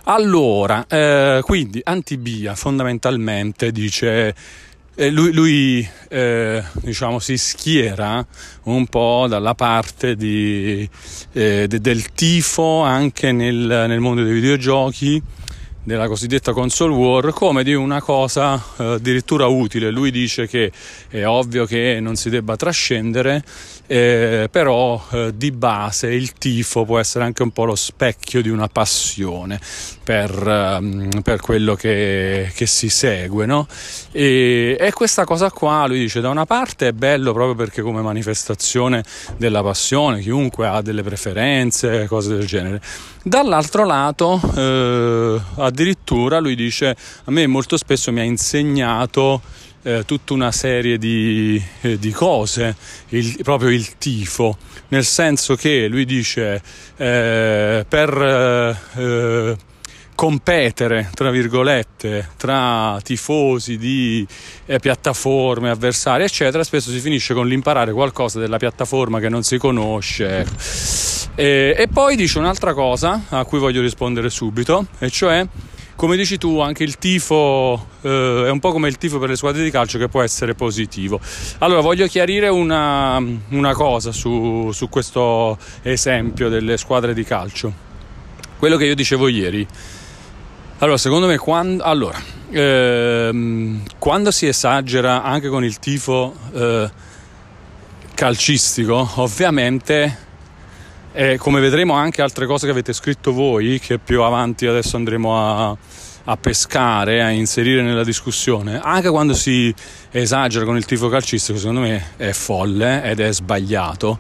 Allora, 0.04 0.86
eh, 0.86 1.40
quindi 1.42 1.80
Antibia 1.82 2.54
fondamentalmente 2.54 3.72
dice 3.72 4.34
eh, 4.94 5.10
lui, 5.10 5.32
lui 5.32 5.88
eh, 6.08 6.62
diciamo, 6.82 7.18
si 7.18 7.36
schiera 7.36 8.24
un 8.64 8.86
po' 8.86 9.26
dalla 9.28 9.54
parte 9.54 10.14
di, 10.14 10.88
eh, 11.32 11.66
de, 11.66 11.80
del 11.80 12.12
tifo 12.12 12.82
anche 12.82 13.32
nel, 13.32 13.56
nel 13.56 14.00
mondo 14.00 14.22
dei 14.22 14.32
videogiochi 14.32 15.20
della 15.86 16.08
cosiddetta 16.08 16.52
console 16.52 16.92
war 16.92 17.32
come 17.32 17.62
di 17.62 17.72
una 17.72 18.02
cosa 18.02 18.60
eh, 18.76 18.84
addirittura 18.94 19.46
utile. 19.46 19.92
Lui 19.92 20.10
dice 20.10 20.48
che 20.48 20.72
è 21.08 21.24
ovvio 21.24 21.64
che 21.64 22.00
non 22.00 22.16
si 22.16 22.28
debba 22.28 22.56
trascendere 22.56 23.44
eh, 23.86 24.48
però 24.50 25.02
eh, 25.10 25.32
di 25.34 25.50
base 25.52 26.08
il 26.08 26.32
tifo 26.32 26.84
può 26.84 26.98
essere 26.98 27.24
anche 27.24 27.42
un 27.42 27.50
po' 27.50 27.64
lo 27.64 27.74
specchio 27.74 28.42
di 28.42 28.48
una 28.48 28.68
passione 28.68 29.60
per, 30.02 30.30
um, 30.80 31.08
per 31.22 31.40
quello 31.40 31.74
che, 31.74 32.50
che, 32.54 32.66
si 32.66 32.88
segue. 32.88 33.46
No? 33.46 33.66
E, 34.12 34.76
e, 34.78 34.92
questa 34.92 35.24
cosa 35.24 35.50
qua, 35.50 35.86
lui 35.86 35.98
dice, 35.98 36.20
da 36.20 36.28
una 36.28 36.46
parte 36.46 36.88
è 36.88 36.92
bello 36.92 37.32
proprio 37.32 37.54
perché 37.54 37.82
come 37.82 38.02
manifestazione 38.02 39.04
della 39.36 39.62
passione, 39.62 40.20
chiunque 40.20 40.66
ha 40.66 40.80
delle 40.82 41.02
preferenze, 41.02 42.06
cose 42.06 42.36
del 42.36 42.46
genere. 42.46 42.80
Dall'altro 43.22 43.84
lato, 43.84 44.40
eh, 44.54 45.40
addirittura 45.56 46.38
lui 46.38 46.54
dice, 46.54 46.96
a 47.24 47.30
me 47.30 47.46
molto 47.46 47.76
spesso 47.76 48.12
mi 48.12 48.20
ha 48.20 48.24
insegnato 48.24 49.42
eh, 49.86 50.04
tutta 50.04 50.32
una 50.32 50.50
serie 50.50 50.98
di, 50.98 51.62
eh, 51.82 51.96
di 51.96 52.10
cose, 52.10 52.74
il, 53.10 53.38
proprio 53.44 53.70
il 53.70 53.96
tifo, 53.98 54.58
nel 54.88 55.04
senso 55.04 55.54
che 55.54 55.86
lui 55.86 56.04
dice 56.04 56.60
eh, 56.96 57.86
per 57.88 58.10
eh, 58.20 59.00
eh, 59.00 59.56
competere, 60.16 61.10
tra 61.14 61.30
virgolette, 61.30 62.30
tra 62.36 62.98
tifosi 63.00 63.78
di 63.78 64.26
eh, 64.64 64.80
piattaforme, 64.80 65.70
avversari, 65.70 66.24
eccetera, 66.24 66.64
spesso 66.64 66.90
si 66.90 66.98
finisce 66.98 67.32
con 67.32 67.46
l'imparare 67.46 67.92
qualcosa 67.92 68.40
della 68.40 68.56
piattaforma 68.56 69.20
che 69.20 69.28
non 69.28 69.44
si 69.44 69.56
conosce. 69.56 70.44
E, 71.36 71.76
e 71.78 71.88
poi 71.92 72.16
dice 72.16 72.38
un'altra 72.38 72.74
cosa 72.74 73.26
a 73.28 73.44
cui 73.44 73.60
voglio 73.60 73.82
rispondere 73.82 74.30
subito, 74.30 74.86
e 74.98 75.10
cioè 75.10 75.46
come 75.96 76.16
dici 76.16 76.36
tu, 76.36 76.60
anche 76.60 76.84
il 76.84 76.98
tifo 76.98 77.88
eh, 78.02 78.44
è 78.46 78.50
un 78.50 78.60
po' 78.60 78.70
come 78.70 78.88
il 78.88 78.98
tifo 78.98 79.18
per 79.18 79.30
le 79.30 79.36
squadre 79.36 79.62
di 79.62 79.70
calcio 79.70 79.98
che 79.98 80.08
può 80.08 80.22
essere 80.22 80.54
positivo. 80.54 81.18
Allora, 81.58 81.80
voglio 81.80 82.06
chiarire 82.06 82.48
una, 82.48 83.16
una 83.16 83.72
cosa 83.72 84.12
su, 84.12 84.70
su 84.72 84.88
questo 84.90 85.58
esempio 85.82 86.50
delle 86.50 86.76
squadre 86.76 87.14
di 87.14 87.24
calcio. 87.24 87.72
Quello 88.58 88.76
che 88.76 88.84
io 88.84 88.94
dicevo 88.94 89.28
ieri. 89.28 89.66
Allora, 90.78 90.98
secondo 90.98 91.26
me, 91.26 91.38
quando, 91.38 91.82
allora, 91.82 92.20
ehm, 92.50 93.82
quando 93.98 94.30
si 94.30 94.46
esagera 94.46 95.22
anche 95.22 95.48
con 95.48 95.64
il 95.64 95.78
tifo 95.78 96.34
eh, 96.52 96.90
calcistico, 98.14 99.12
ovviamente 99.14 100.25
e 101.16 101.38
come 101.38 101.60
vedremo 101.60 101.94
anche 101.94 102.20
altre 102.20 102.44
cose 102.44 102.66
che 102.66 102.72
avete 102.72 102.92
scritto 102.92 103.32
voi, 103.32 103.80
che 103.80 103.98
più 103.98 104.20
avanti 104.20 104.66
adesso 104.66 104.96
andremo 104.96 105.70
a, 105.70 105.76
a 106.24 106.36
pescare, 106.36 107.22
a 107.22 107.30
inserire 107.30 107.80
nella 107.80 108.04
discussione, 108.04 108.78
anche 108.82 109.08
quando 109.08 109.32
si 109.32 109.74
esagera 110.10 110.66
con 110.66 110.76
il 110.76 110.84
tifo 110.84 111.08
calcistico, 111.08 111.58
secondo 111.58 111.80
me 111.80 112.10
è 112.18 112.32
folle 112.32 113.02
ed 113.02 113.20
è 113.20 113.32
sbagliato 113.32 114.18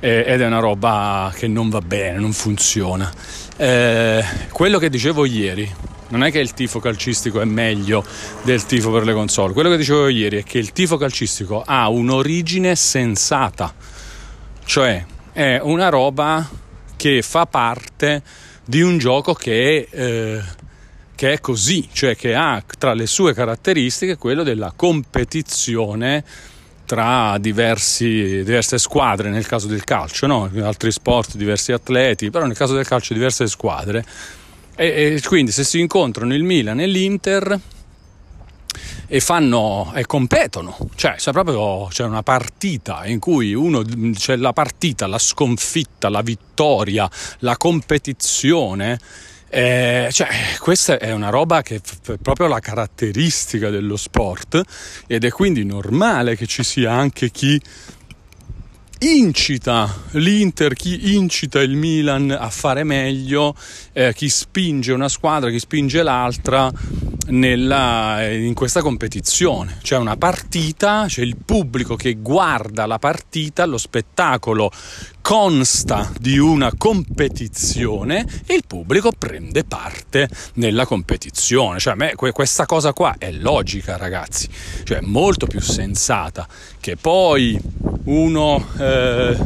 ed 0.00 0.40
è 0.40 0.46
una 0.46 0.60
roba 0.60 1.30
che 1.36 1.46
non 1.46 1.68
va 1.68 1.82
bene, 1.82 2.18
non 2.18 2.32
funziona. 2.32 3.12
Eh, 3.58 4.24
quello 4.50 4.78
che 4.78 4.88
dicevo 4.88 5.26
ieri, 5.26 5.70
non 6.08 6.24
è 6.24 6.30
che 6.30 6.38
il 6.38 6.54
tifo 6.54 6.80
calcistico 6.80 7.42
è 7.42 7.44
meglio 7.44 8.02
del 8.44 8.64
tifo 8.64 8.90
per 8.90 9.04
le 9.04 9.12
console, 9.12 9.52
quello 9.52 9.68
che 9.68 9.76
dicevo 9.76 10.08
ieri 10.08 10.38
è 10.38 10.42
che 10.42 10.56
il 10.56 10.72
tifo 10.72 10.96
calcistico 10.96 11.62
ha 11.66 11.86
un'origine 11.90 12.74
sensata, 12.76 13.74
cioè 14.64 15.04
è 15.32 15.58
una 15.62 15.88
roba 15.88 16.48
che 16.96 17.22
fa 17.22 17.46
parte 17.46 18.22
di 18.64 18.82
un 18.82 18.98
gioco 18.98 19.34
che 19.34 19.88
eh, 19.90 20.42
che 21.20 21.34
è 21.34 21.40
così, 21.40 21.86
cioè 21.92 22.16
che 22.16 22.34
ha 22.34 22.64
tra 22.78 22.94
le 22.94 23.04
sue 23.04 23.34
caratteristiche 23.34 24.16
quello 24.16 24.42
della 24.42 24.72
competizione 24.74 26.24
tra 26.86 27.36
diversi, 27.38 28.42
diverse 28.42 28.78
squadre, 28.78 29.28
nel 29.28 29.46
caso 29.46 29.66
del 29.66 29.84
calcio, 29.84 30.26
no? 30.26 30.48
in 30.50 30.62
altri 30.62 30.90
sport 30.90 31.36
diversi 31.36 31.72
atleti, 31.72 32.30
però 32.30 32.46
nel 32.46 32.56
caso 32.56 32.74
del 32.74 32.86
calcio 32.86 33.12
diverse 33.12 33.46
squadre. 33.48 34.02
E, 34.74 34.86
e 34.86 35.20
quindi 35.22 35.52
se 35.52 35.62
si 35.62 35.78
incontrano 35.78 36.34
il 36.34 36.42
Milan 36.42 36.80
e 36.80 36.86
l'Inter 36.86 37.60
e 39.06 39.20
fanno 39.20 39.92
e 39.94 40.06
competono, 40.06 40.76
cioè 40.94 41.14
c'è 41.16 41.32
proprio 41.32 41.88
c'è 41.90 42.04
una 42.04 42.22
partita 42.22 43.06
in 43.06 43.18
cui 43.18 43.54
uno 43.54 43.82
c'è 44.12 44.36
la 44.36 44.52
partita, 44.52 45.06
la 45.06 45.18
sconfitta, 45.18 46.08
la 46.08 46.22
vittoria, 46.22 47.10
la 47.40 47.56
competizione. 47.56 48.98
Eh, 49.52 50.08
cioè, 50.12 50.28
questa 50.60 50.98
è 50.98 51.10
una 51.10 51.28
roba 51.28 51.60
che 51.62 51.80
è 52.06 52.16
proprio 52.22 52.46
la 52.46 52.60
caratteristica 52.60 53.68
dello 53.68 53.96
sport 53.96 54.62
ed 55.08 55.24
è 55.24 55.30
quindi 55.30 55.64
normale 55.64 56.36
che 56.36 56.46
ci 56.46 56.62
sia 56.62 56.92
anche 56.92 57.32
chi 57.32 57.60
incita 59.02 60.02
l'Inter, 60.12 60.74
chi 60.74 61.14
incita 61.14 61.60
il 61.60 61.74
Milan 61.74 62.30
a 62.30 62.50
fare 62.50 62.84
meglio, 62.84 63.54
eh, 63.92 64.12
chi 64.14 64.28
spinge 64.28 64.92
una 64.92 65.08
squadra, 65.08 65.50
chi 65.50 65.58
spinge 65.58 66.02
l'altra 66.02 66.70
nella, 67.28 68.26
in 68.30 68.54
questa 68.54 68.82
competizione. 68.82 69.78
C'è 69.80 69.96
una 69.96 70.16
partita, 70.16 71.04
c'è 71.06 71.22
il 71.22 71.36
pubblico 71.36 71.96
che 71.96 72.14
guarda 72.14 72.86
la 72.86 72.98
partita, 72.98 73.64
lo 73.64 73.78
spettacolo 73.78 74.70
consta 75.22 76.10
di 76.18 76.38
una 76.38 76.72
competizione 76.76 78.26
e 78.46 78.54
il 78.54 78.64
pubblico 78.66 79.12
prende 79.16 79.64
parte 79.64 80.28
nella 80.54 80.84
competizione. 80.84 81.78
Cioè, 81.78 81.94
me 81.94 82.14
questa 82.14 82.66
cosa 82.66 82.92
qua 82.92 83.14
è 83.18 83.30
logica, 83.30 83.96
ragazzi, 83.96 84.48
cioè 84.84 85.00
molto 85.00 85.46
più 85.46 85.60
sensata 85.60 86.46
che 86.80 86.96
poi 86.96 87.58
uno 88.04 88.66
eh, 88.78 89.36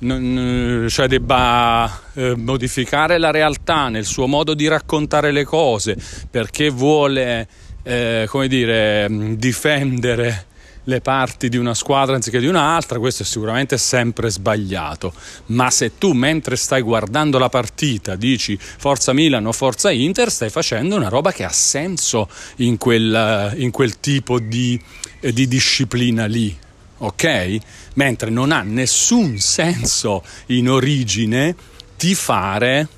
non, 0.00 0.86
cioè 0.88 1.08
debba 1.08 2.00
eh, 2.14 2.34
modificare 2.36 3.18
la 3.18 3.30
realtà 3.30 3.88
nel 3.88 4.04
suo 4.04 4.26
modo 4.26 4.54
di 4.54 4.68
raccontare 4.68 5.32
le 5.32 5.44
cose 5.44 5.96
perché 6.30 6.70
vuole, 6.70 7.48
eh, 7.82 8.26
come 8.28 8.48
dire, 8.48 9.08
difendere 9.36 10.46
le 10.84 11.00
parti 11.02 11.50
di 11.50 11.58
una 11.58 11.74
squadra 11.74 12.14
anziché 12.14 12.40
di 12.40 12.46
un'altra, 12.46 12.98
questo 12.98 13.22
è 13.22 13.26
sicuramente 13.26 13.76
sempre 13.76 14.30
sbagliato. 14.30 15.12
Ma 15.46 15.70
se 15.70 15.98
tu 15.98 16.12
mentre 16.12 16.56
stai 16.56 16.80
guardando 16.80 17.38
la 17.38 17.50
partita 17.50 18.16
dici 18.16 18.58
forza 18.58 19.12
Milan 19.12 19.44
o 19.44 19.52
forza 19.52 19.90
Inter, 19.90 20.30
stai 20.30 20.48
facendo 20.48 20.96
una 20.96 21.08
roba 21.08 21.30
che 21.30 21.44
ha 21.44 21.52
senso 21.52 22.28
in 22.56 22.78
quel, 22.78 23.52
in 23.56 23.70
quel 23.70 24.00
tipo 24.00 24.38
di, 24.38 24.80
di 25.20 25.46
disciplina 25.46 26.24
lì. 26.24 26.56
Ok? 26.98 27.58
Mentre 27.94 28.30
non 28.30 28.52
ha 28.52 28.62
nessun 28.62 29.38
senso 29.38 30.24
in 30.46 30.68
origine 30.68 31.54
di 31.96 32.14
fare 32.14 32.88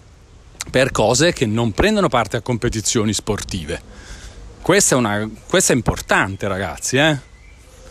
per 0.71 0.91
cose 0.91 1.33
che 1.33 1.47
non 1.47 1.73
prendono 1.73 2.09
parte 2.09 2.37
a 2.37 2.41
competizioni 2.41 3.13
sportive. 3.13 3.81
Questa 4.63 4.95
è, 4.95 4.99
una, 4.99 5.29
questa 5.47 5.73
è 5.73 5.77
importante, 5.77 6.47
ragazzi, 6.47 6.97
eh? 6.97 7.19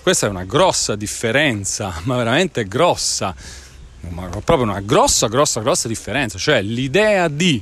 Questa 0.01 0.27
è 0.27 0.29
una 0.29 0.45
grossa 0.45 0.95
differenza, 0.95 1.93
ma 2.03 2.15
veramente 2.15 2.65
grossa, 2.65 3.35
ma 4.09 4.27
proprio 4.27 4.63
una 4.63 4.79
grossa, 4.81 5.27
grossa, 5.27 5.61
grossa 5.61 5.87
differenza. 5.87 6.37
Cioè 6.37 6.61
l'idea 6.61 7.27
di 7.27 7.61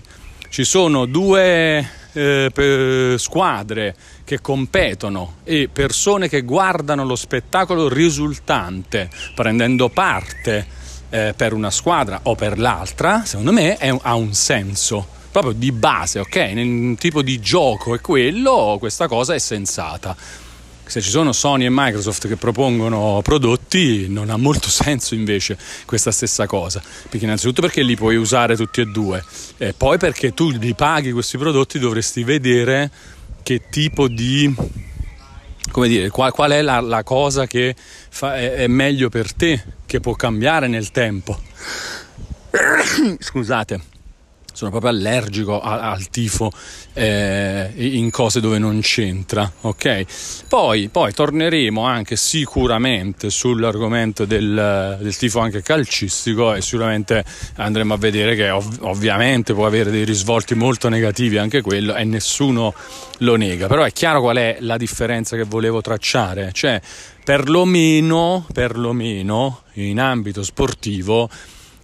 ci 0.50 0.64
sono 0.64 1.06
due 1.06 1.90
eh, 2.14 3.16
squadre 3.18 3.96
che 4.28 4.42
competono 4.42 5.36
e 5.46 5.70
persone 5.72 6.28
che 6.28 6.42
guardano 6.42 7.06
lo 7.06 7.16
spettacolo 7.16 7.88
risultante 7.88 9.10
prendendo 9.34 9.88
parte 9.88 10.68
eh, 11.10 11.34
per 11.34 11.54
una 11.54 11.72
squadra 11.72 12.20
o 12.24 12.36
per 12.36 12.60
l'altra, 12.60 13.24
secondo 13.24 13.54
me 13.54 13.78
è, 13.78 13.98
ha 14.02 14.16
un 14.16 14.34
senso 14.34 15.08
proprio 15.32 15.54
di 15.54 15.72
base, 15.72 16.20
ok? 16.20 16.36
Nel 16.36 16.98
tipo 16.98 17.22
di 17.22 17.40
gioco 17.40 17.96
è 17.96 18.02
quello, 18.02 18.76
questa 18.80 19.08
cosa 19.08 19.34
è 19.34 19.40
sensata 19.40 20.14
se 20.88 21.02
ci 21.02 21.10
sono 21.10 21.34
Sony 21.34 21.66
e 21.66 21.70
Microsoft 21.70 22.30
che 22.30 22.38
propongono 22.38 23.20
prodotti 23.22 24.08
non 24.08 24.30
ha 24.30 24.38
molto 24.38 24.70
senso 24.70 25.16
invece 25.16 25.58
questa 25.86 26.12
stessa 26.12 26.48
cosa 26.48 26.82
perché 27.10 27.26
innanzitutto 27.26 27.62
perché 27.62 27.82
li 27.82 27.96
puoi 27.96 28.16
usare 28.16 28.56
tutti 28.56 28.80
e 28.80 28.86
due 28.86 29.24
e 29.58 29.74
poi 29.74 29.98
perché 29.98 30.34
tu 30.34 30.50
li 30.50 30.74
paghi 30.74 31.12
questi 31.12 31.38
prodotti 31.38 31.78
dovresti 31.78 32.24
vedere 32.24 32.90
che 33.48 33.70
tipo 33.70 34.10
di 34.10 34.54
come 35.72 35.88
dire 35.88 36.10
qual, 36.10 36.34
qual 36.34 36.52
è 36.52 36.62
la, 36.62 36.82
la, 36.82 37.04
cosa 37.04 37.48
che 37.48 37.74
fa, 37.78 38.36
è, 38.36 38.56
è 38.56 38.68
meglio 38.68 39.08
per 39.08 39.32
te 39.32 39.64
che 39.86 40.02
può 40.02 40.16
cambiare 40.16 40.68
nel 40.68 40.92
tempo? 40.92 41.40
Scusate 43.18 43.96
sono 44.58 44.72
proprio 44.72 44.90
allergico 44.90 45.62
a, 45.62 45.92
al 45.92 46.10
tifo 46.10 46.52
eh, 46.94 47.70
in 47.76 48.10
cose 48.10 48.40
dove 48.40 48.58
non 48.58 48.80
c'entra, 48.82 49.52
ok? 49.62 50.46
Poi, 50.48 50.90
poi, 50.90 51.14
torneremo 51.14 51.84
anche 51.84 52.16
sicuramente 52.16 53.30
sull'argomento 53.30 54.26
del, 54.26 54.98
del, 55.00 55.16
tifo 55.16 55.42
anche 55.42 55.62
calcistico 55.62 56.56
e 56.56 56.64
sicuramente 56.64 57.24
andremo 57.58 57.94
a 57.94 57.98
vedere 57.98 58.36
che 58.36 58.50
ov- 58.50 58.80
ovviamente 58.82 59.54
può 59.54 59.68
avere 59.68 59.92
dei 59.92 60.06
risvolti 60.06 60.56
molto 60.56 60.90
negativi 60.90 61.38
anche 61.38 61.62
quello 61.62 61.94
e 61.94 62.04
nessuno 62.04 62.74
lo 63.20 63.36
nega, 63.36 63.68
però 63.68 63.84
è 63.84 63.92
chiaro 63.92 64.22
qual 64.22 64.38
è 64.38 64.58
la 64.62 64.78
differenza 64.78 65.36
che 65.36 65.44
volevo 65.44 65.82
tracciare, 65.82 66.50
cioè 66.52 66.82
perlomeno, 67.24 68.44
perlomeno 68.52 69.62
in 69.74 70.00
ambito 70.00 70.42
sportivo 70.42 71.30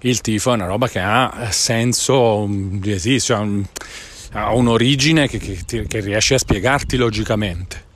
il 0.06 0.22
tifo 0.22 0.52
è 0.52 0.56
una 0.56 0.66
roba 0.66 0.88
che 0.88 1.00
ha 1.00 1.50
senso 1.52 2.46
di 2.50 2.92
esistere, 2.92 3.64
ha 4.32 4.54
un'origine 4.54 5.28
che, 5.28 5.38
che, 5.38 5.86
che 5.88 6.00
riesci 6.00 6.34
a 6.34 6.38
spiegarti 6.38 6.98
logicamente. 6.98 7.92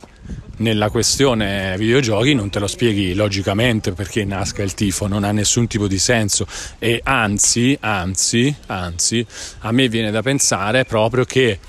Nella 0.59 0.89
questione 0.89 1.75
videogiochi 1.77 2.33
non 2.33 2.49
te 2.49 2.59
lo 2.59 2.67
spieghi 2.67 3.13
logicamente 3.13 3.91
perché 3.91 4.25
nasca 4.25 4.63
il 4.63 4.73
tifo, 4.73 5.05
non 5.07 5.23
ha 5.23 5.31
nessun 5.31 5.67
tipo 5.67 5.87
di 5.87 5.99
senso 5.99 6.47
e 6.79 6.99
anzi, 7.03 7.77
anzi, 7.79 8.55
anzi, 8.65 9.25
a 9.59 9.71
me 9.71 9.87
viene 9.87 10.09
da 10.09 10.23
pensare 10.23 10.85
proprio 10.85 11.25
che 11.25 11.59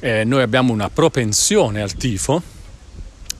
eh, 0.00 0.24
noi 0.24 0.42
abbiamo 0.42 0.72
una 0.72 0.90
propensione 0.90 1.80
al 1.80 1.94
tifo, 1.94 2.42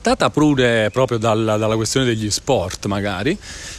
data 0.05 0.29
pure 0.29 0.91
proprio 0.91 1.17
dalla, 1.17 1.57
dalla 1.57 1.75
questione 1.75 2.05
degli 2.05 2.29
sport 2.29 2.85
magari, 2.85 3.35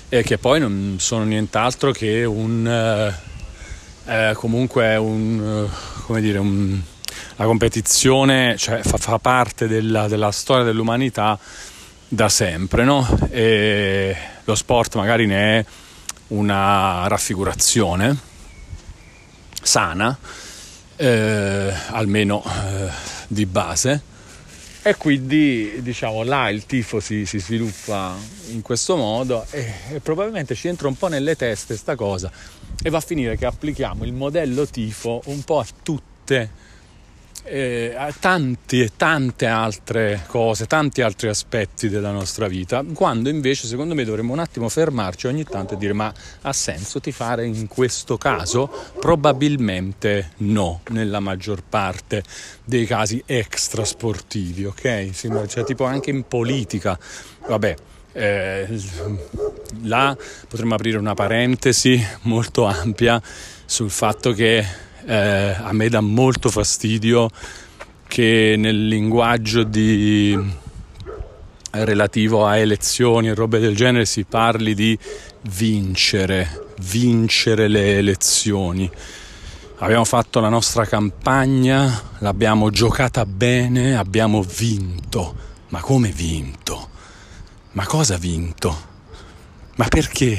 e 0.08 0.24
che 0.24 0.38
poi 0.38 0.58
non 0.58 0.96
sono 0.98 1.22
nient'altro 1.22 1.92
che 1.92 2.24
un 2.24 2.66
eh, 2.66 3.34
eh 4.06 4.34
comunque 4.34 4.96
un 4.96 5.68
eh, 5.70 6.02
come 6.02 6.20
dire 6.20 6.38
un, 6.38 6.80
la 7.36 7.44
competizione 7.44 8.56
cioè, 8.56 8.82
fa, 8.82 8.96
fa, 8.96 9.18
parte 9.18 9.68
della, 9.68 10.08
della, 10.08 10.32
storia 10.32 10.64
dell'umanità 10.64 11.38
da 12.08 12.28
sempre 12.28 12.82
no? 12.82 13.06
e 13.30 14.16
lo 14.42 14.54
sport 14.56 14.96
magari 14.96 15.26
ne 15.26 15.58
è 15.58 15.64
una 16.28 17.06
raffigurazione 17.06 18.16
sana 19.62 20.16
eh, 20.96 21.72
almeno 21.90 22.42
eh, 22.44 22.90
di 23.28 23.46
base 23.46 24.14
e 24.86 24.94
quindi 24.94 25.78
diciamo 25.82 26.22
là 26.22 26.48
il 26.48 26.64
tifo 26.64 27.00
si, 27.00 27.26
si 27.26 27.40
sviluppa 27.40 28.14
in 28.50 28.62
questo 28.62 28.94
modo 28.94 29.44
e, 29.50 29.72
e, 29.94 29.98
probabilmente 29.98 30.54
ci 30.54 30.68
entra 30.68 30.86
un 30.86 30.96
po' 30.96 31.08
nelle 31.08 31.34
teste 31.34 31.76
sta 31.76 31.96
cosa 31.96 32.30
e 32.80 32.88
va 32.88 32.98
a 32.98 33.00
finire 33.00 33.36
che 33.36 33.46
applichiamo 33.46 34.04
il 34.04 34.12
modello 34.12 34.64
tifo 34.64 35.22
un 35.24 35.42
po' 35.42 35.58
a 35.58 35.66
tutte 35.82 36.50
eh, 37.46 37.96
tanti 38.20 38.80
e 38.80 38.90
tante 38.96 39.46
altre 39.46 40.24
cose, 40.26 40.66
tanti 40.66 41.00
altri 41.02 41.28
aspetti 41.28 41.88
della 41.88 42.10
nostra 42.10 42.48
vita, 42.48 42.84
quando 42.92 43.28
invece 43.28 43.66
secondo 43.66 43.94
me 43.94 44.04
dovremmo 44.04 44.32
un 44.32 44.40
attimo 44.40 44.68
fermarci 44.68 45.26
ogni 45.26 45.44
tanto 45.44 45.74
e 45.74 45.76
dire 45.76 45.92
ma 45.92 46.12
ha 46.42 46.52
senso 46.52 47.00
ti 47.00 47.12
fare 47.12 47.46
in 47.46 47.68
questo 47.68 48.18
caso? 48.18 48.70
Probabilmente 48.98 50.32
no, 50.38 50.80
nella 50.90 51.20
maggior 51.20 51.62
parte 51.62 52.22
dei 52.64 52.84
casi 52.84 53.22
extrasportivi, 53.24 54.64
ok? 54.64 55.10
Cioè 55.46 55.64
tipo 55.64 55.84
anche 55.84 56.10
in 56.10 56.26
politica, 56.26 56.98
vabbè. 57.46 57.74
Eh, 58.12 58.66
là 59.82 60.16
potremmo 60.48 60.74
aprire 60.74 60.96
una 60.96 61.12
parentesi 61.12 62.02
molto 62.22 62.64
ampia 62.64 63.20
sul 63.66 63.90
fatto 63.90 64.32
che 64.32 64.64
eh, 65.06 65.56
a 65.58 65.72
me 65.72 65.88
dà 65.88 66.00
molto 66.00 66.50
fastidio 66.50 67.30
che 68.06 68.54
nel 68.58 68.88
linguaggio 68.88 69.62
di, 69.62 70.38
relativo 71.70 72.46
a 72.46 72.56
elezioni 72.56 73.28
e 73.28 73.34
robe 73.34 73.58
del 73.58 73.76
genere 73.76 74.06
si 74.06 74.24
parli 74.24 74.74
di 74.74 74.98
vincere, 75.50 76.72
vincere 76.80 77.68
le 77.68 77.98
elezioni. 77.98 78.90
Abbiamo 79.78 80.04
fatto 80.04 80.40
la 80.40 80.48
nostra 80.48 80.86
campagna, 80.86 82.02
l'abbiamo 82.18 82.70
giocata 82.70 83.26
bene, 83.26 83.96
abbiamo 83.96 84.42
vinto. 84.42 85.44
Ma 85.68 85.80
come 85.80 86.10
vinto? 86.10 86.88
Ma 87.72 87.84
cosa 87.84 88.16
vinto? 88.16 88.94
Ma 89.76 89.86
perché? 89.86 90.38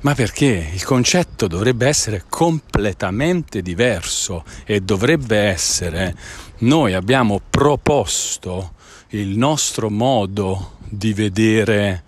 Ma 0.00 0.14
perché 0.14 0.70
il 0.72 0.84
concetto 0.84 1.46
dovrebbe 1.46 1.86
essere 1.86 2.24
completamente 2.28 3.62
diverso 3.62 4.44
e 4.64 4.80
dovrebbe 4.80 5.36
essere 5.36 6.14
noi 6.58 6.94
abbiamo 6.94 7.40
proposto 7.50 8.74
il 9.10 9.36
nostro 9.36 9.90
modo 9.90 10.76
di 10.88 11.12
vedere 11.12 12.04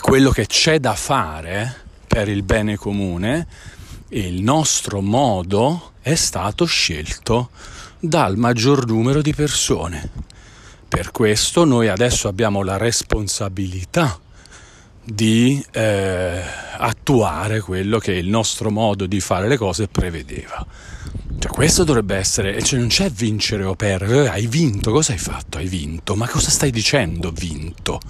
quello 0.00 0.30
che 0.30 0.46
c'è 0.46 0.78
da 0.78 0.94
fare 0.94 1.82
per 2.06 2.28
il 2.28 2.42
bene 2.42 2.76
comune 2.76 3.46
e 4.08 4.20
il 4.20 4.42
nostro 4.42 5.00
modo 5.00 5.92
è 6.00 6.14
stato 6.14 6.64
scelto 6.64 7.50
dal 7.98 8.36
maggior 8.36 8.86
numero 8.86 9.20
di 9.20 9.34
persone. 9.34 10.10
Per 10.88 11.10
questo 11.10 11.64
noi 11.64 11.88
adesso 11.88 12.28
abbiamo 12.28 12.62
la 12.62 12.76
responsabilità 12.76 14.18
di 15.04 15.64
eh, 15.72 16.42
attuare 16.76 17.60
quello 17.60 17.98
che 17.98 18.12
il 18.12 18.28
nostro 18.28 18.70
modo 18.70 19.06
di 19.06 19.20
fare 19.20 19.48
le 19.48 19.56
cose 19.56 19.86
prevedeva. 19.88 20.66
Cioè, 21.38 21.52
questo 21.52 21.84
dovrebbe 21.84 22.16
essere, 22.16 22.62
cioè 22.62 22.78
non 22.78 22.88
c'è 22.88 23.10
vincere 23.10 23.64
o 23.64 23.74
perdere, 23.74 24.28
hai 24.28 24.46
vinto, 24.46 24.90
cosa 24.90 25.12
hai 25.12 25.18
fatto? 25.18 25.58
Hai 25.58 25.66
vinto, 25.66 26.14
ma 26.16 26.26
cosa 26.26 26.50
stai 26.50 26.70
dicendo 26.70 27.30
vinto? 27.30 28.00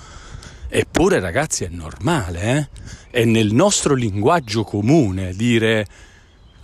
Eppure 0.68 1.20
ragazzi 1.20 1.64
è 1.64 1.68
normale, 1.68 2.42
eh? 2.42 2.68
è 3.10 3.24
nel 3.24 3.52
nostro 3.52 3.94
linguaggio 3.94 4.64
comune 4.64 5.34
dire 5.34 5.86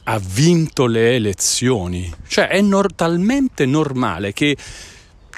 ha 0.05 0.19
vinto 0.19 0.87
le 0.87 1.15
elezioni, 1.15 2.13
cioè 2.27 2.49
è 2.49 2.61
nor- 2.61 2.95
talmente 2.95 3.67
normale 3.67 4.33
che 4.33 4.57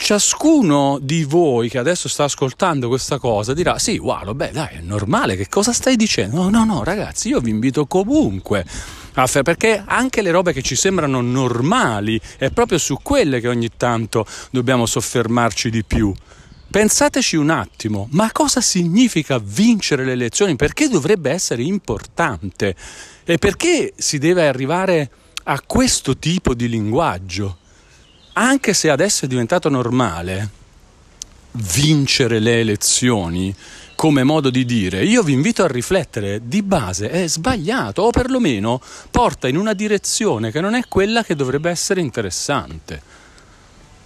ciascuno 0.02 0.98
di 1.00 1.22
voi 1.22 1.68
che 1.68 1.78
adesso 1.78 2.08
sta 2.08 2.24
ascoltando 2.24 2.88
questa 2.88 3.18
cosa 3.18 3.54
dirà 3.54 3.78
sì, 3.78 3.98
wow, 3.98 4.34
beh 4.34 4.50
dai, 4.50 4.78
è 4.78 4.80
normale, 4.80 5.36
che 5.36 5.48
cosa 5.48 5.72
stai 5.72 5.94
dicendo? 5.94 6.42
No, 6.42 6.50
no, 6.50 6.64
no, 6.64 6.82
ragazzi, 6.82 7.28
io 7.28 7.38
vi 7.38 7.50
invito 7.50 7.86
comunque 7.86 8.66
perché 9.44 9.82
anche 9.86 10.20
le 10.20 10.32
robe 10.32 10.52
che 10.52 10.62
ci 10.62 10.74
sembrano 10.74 11.20
normali 11.20 12.20
è 12.36 12.50
proprio 12.50 12.78
su 12.78 12.98
quelle 13.00 13.40
che 13.40 13.46
ogni 13.46 13.68
tanto 13.76 14.26
dobbiamo 14.50 14.86
soffermarci 14.86 15.70
di 15.70 15.84
più. 15.84 16.12
Pensateci 16.68 17.36
un 17.36 17.50
attimo, 17.50 18.08
ma 18.12 18.32
cosa 18.32 18.60
significa 18.60 19.38
vincere 19.38 20.04
le 20.04 20.12
elezioni? 20.12 20.56
Perché 20.56 20.88
dovrebbe 20.88 21.30
essere 21.30 21.62
importante? 21.62 22.74
E 23.24 23.38
perché 23.38 23.92
si 23.96 24.18
deve 24.18 24.48
arrivare 24.48 25.10
a 25.44 25.60
questo 25.60 26.16
tipo 26.16 26.54
di 26.54 26.68
linguaggio? 26.68 27.58
Anche 28.34 28.74
se 28.74 28.90
adesso 28.90 29.24
è 29.24 29.28
diventato 29.28 29.68
normale 29.68 30.60
vincere 31.52 32.38
le 32.38 32.60
elezioni 32.60 33.54
come 33.94 34.24
modo 34.24 34.50
di 34.50 34.64
dire, 34.64 35.04
io 35.04 35.22
vi 35.22 35.32
invito 35.32 35.62
a 35.62 35.68
riflettere, 35.68 36.40
di 36.48 36.62
base 36.62 37.08
è 37.08 37.28
sbagliato 37.28 38.02
o 38.02 38.10
perlomeno 38.10 38.80
porta 39.12 39.46
in 39.46 39.56
una 39.56 39.74
direzione 39.74 40.50
che 40.50 40.60
non 40.60 40.74
è 40.74 40.82
quella 40.88 41.22
che 41.22 41.36
dovrebbe 41.36 41.70
essere 41.70 42.00
interessante. 42.00 43.00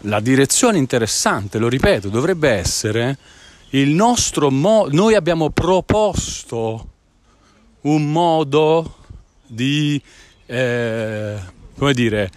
La 0.00 0.20
direzione 0.20 0.76
interessante, 0.76 1.58
lo 1.58 1.68
ripeto, 1.68 2.10
dovrebbe 2.10 2.50
essere 2.50 3.16
il 3.70 3.88
nostro 3.88 4.50
modo, 4.50 4.94
noi 4.94 5.14
abbiamo 5.14 5.48
proposto 5.48 6.88
un 7.82 8.12
modo 8.12 8.96
di, 9.46 10.00
eh, 10.44 11.36
come 11.78 11.94
dire, 11.94 12.30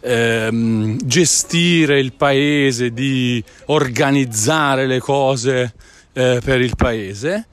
ehm, 0.00 0.98
gestire 1.04 2.00
il 2.00 2.12
paese, 2.12 2.92
di 2.92 3.42
organizzare 3.66 4.86
le 4.86 4.98
cose 4.98 5.74
eh, 6.12 6.40
per 6.42 6.60
il 6.60 6.74
paese 6.76 7.46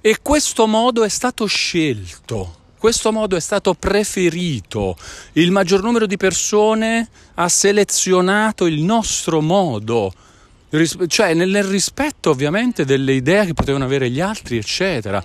e 0.00 0.18
questo 0.22 0.66
modo 0.66 1.04
è 1.04 1.08
stato 1.08 1.46
scelto. 1.46 2.56
Questo 2.78 3.10
modo 3.10 3.34
è 3.34 3.40
stato 3.40 3.74
preferito, 3.74 4.96
il 5.32 5.50
maggior 5.50 5.82
numero 5.82 6.06
di 6.06 6.16
persone 6.16 7.08
ha 7.34 7.48
selezionato 7.48 8.66
il 8.66 8.82
nostro 8.82 9.40
modo, 9.40 10.12
cioè 11.08 11.34
nel 11.34 11.64
rispetto 11.64 12.30
ovviamente 12.30 12.84
delle 12.84 13.14
idee 13.14 13.46
che 13.46 13.54
potevano 13.54 13.84
avere 13.84 14.08
gli 14.10 14.20
altri, 14.20 14.58
eccetera. 14.58 15.20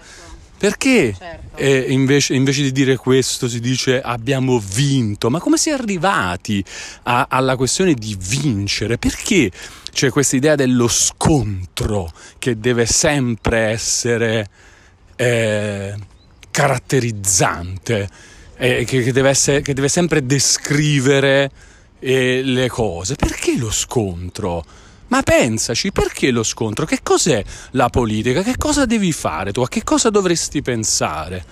Perché 0.63 1.13
certo. 1.13 1.57
eh, 1.57 1.77
invece, 1.89 2.35
invece, 2.35 2.61
di 2.61 2.71
dire 2.71 2.95
questo 2.95 3.49
si 3.49 3.59
dice 3.59 3.99
abbiamo 3.99 4.59
vinto? 4.59 5.29
Ma 5.29 5.41
come 5.41 5.57
si 5.57 5.69
è 5.69 5.73
arrivati 5.73 6.63
a, 7.03 7.27
alla 7.29 7.57
questione 7.57 7.93
di 7.93 8.15
vincere? 8.17 8.97
Perché 8.97 9.51
c'è 9.91 10.09
questa 10.09 10.37
idea 10.37 10.55
dello 10.55 10.87
scontro 10.87 12.09
che 12.39 12.61
deve 12.61 12.85
sempre 12.85 13.71
essere 13.71 14.47
eh, 15.17 15.95
caratterizzante 16.49 18.07
eh, 18.55 18.85
che, 18.85 19.03
che, 19.03 19.11
deve 19.11 19.29
essere, 19.31 19.61
che, 19.61 19.73
deve 19.73 19.89
sempre 19.89 20.25
descrivere 20.25 21.51
eh, 21.99 22.41
le 22.41 22.69
cose. 22.69 23.15
Perché 23.15 23.57
lo 23.57 23.69
scontro? 23.69 24.63
Ma 25.13 25.21
pensaci, 25.21 25.91
perché 25.91 26.31
lo 26.31 26.41
scontro? 26.41 26.87
Che 26.87 27.01
cos'è 27.03 27.43
la 27.73 27.89
politica? 27.89 28.41
Che 28.41 28.57
cosa 28.57 28.85
devi 28.85 29.11
fare 29.11 29.51
tu? 29.51 29.61
A 29.61 29.67
che 29.67 29.83
cosa 29.83 30.09
dovresti 30.09 30.63
pensare? 30.63 31.45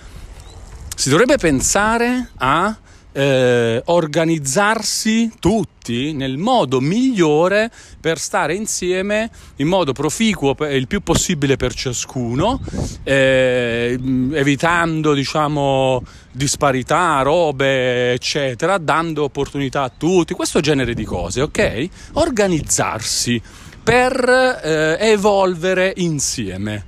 Si 0.96 1.08
dovrebbe 1.08 1.36
pensare 1.36 2.30
a 2.38 2.76
eh, 3.12 3.82
organizzarsi 3.86 5.32
tutti 5.38 6.12
nel 6.12 6.38
modo 6.38 6.80
migliore 6.80 7.70
per 8.00 8.18
stare 8.18 8.54
insieme 8.54 9.30
in 9.56 9.68
modo 9.68 9.92
proficuo 9.92 10.54
il 10.68 10.86
più 10.86 11.02
possibile 11.02 11.56
per 11.56 11.74
ciascuno, 11.74 12.60
eh, 13.02 13.98
evitando 14.32 15.12
diciamo 15.12 16.02
disparità, 16.30 17.20
robe, 17.22 18.12
eccetera, 18.12 18.78
dando 18.78 19.24
opportunità 19.24 19.82
a 19.82 19.92
tutti, 19.96 20.34
questo 20.34 20.60
genere 20.60 20.94
di 20.94 21.04
cose, 21.04 21.42
ok? 21.42 21.88
Organizzarsi 22.14 23.40
per 23.82 24.60
eh, 24.62 24.96
evolvere 25.00 25.92
insieme. 25.96 26.86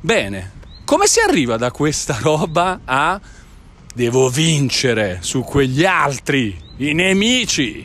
Bene, 0.00 0.52
come 0.84 1.06
si 1.06 1.20
arriva 1.20 1.56
da 1.56 1.70
questa 1.70 2.16
roba 2.22 2.80
a 2.84 3.20
Devo 3.98 4.28
vincere 4.28 5.18
su 5.22 5.42
quegli 5.42 5.84
altri, 5.84 6.56
i 6.76 6.92
nemici. 6.94 7.84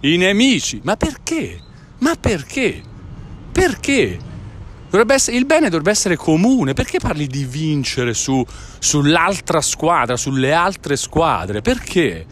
I 0.00 0.16
nemici. 0.16 0.80
Ma 0.82 0.96
perché? 0.96 1.60
Ma 1.98 2.16
perché? 2.18 2.82
Perché? 3.52 4.18
Essere, 4.90 5.36
il 5.36 5.46
bene 5.46 5.68
dovrebbe 5.68 5.92
essere 5.92 6.16
comune. 6.16 6.72
Perché 6.72 6.98
parli 6.98 7.28
di 7.28 7.44
vincere 7.44 8.12
su, 8.12 8.44
sull'altra 8.80 9.60
squadra, 9.60 10.16
sulle 10.16 10.52
altre 10.52 10.96
squadre? 10.96 11.60
Perché? 11.60 12.26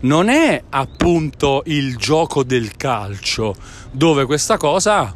Non 0.00 0.28
è 0.28 0.62
appunto 0.68 1.62
il 1.64 1.96
gioco 1.96 2.44
del 2.44 2.76
calcio 2.76 3.54
dove 3.90 4.26
questa 4.26 4.58
cosa 4.58 5.14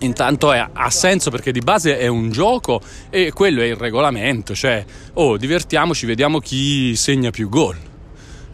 Intanto 0.00 0.52
è, 0.52 0.64
ha 0.72 0.90
senso 0.90 1.30
perché 1.30 1.50
di 1.50 1.60
base 1.60 1.98
è 1.98 2.06
un 2.06 2.30
gioco 2.30 2.80
e 3.10 3.32
quello 3.32 3.62
è 3.62 3.64
il 3.64 3.76
regolamento, 3.76 4.54
cioè, 4.54 4.84
oh, 5.14 5.36
divertiamoci, 5.36 6.06
vediamo 6.06 6.38
chi 6.38 6.94
segna 6.94 7.30
più 7.30 7.48
gol. 7.48 7.76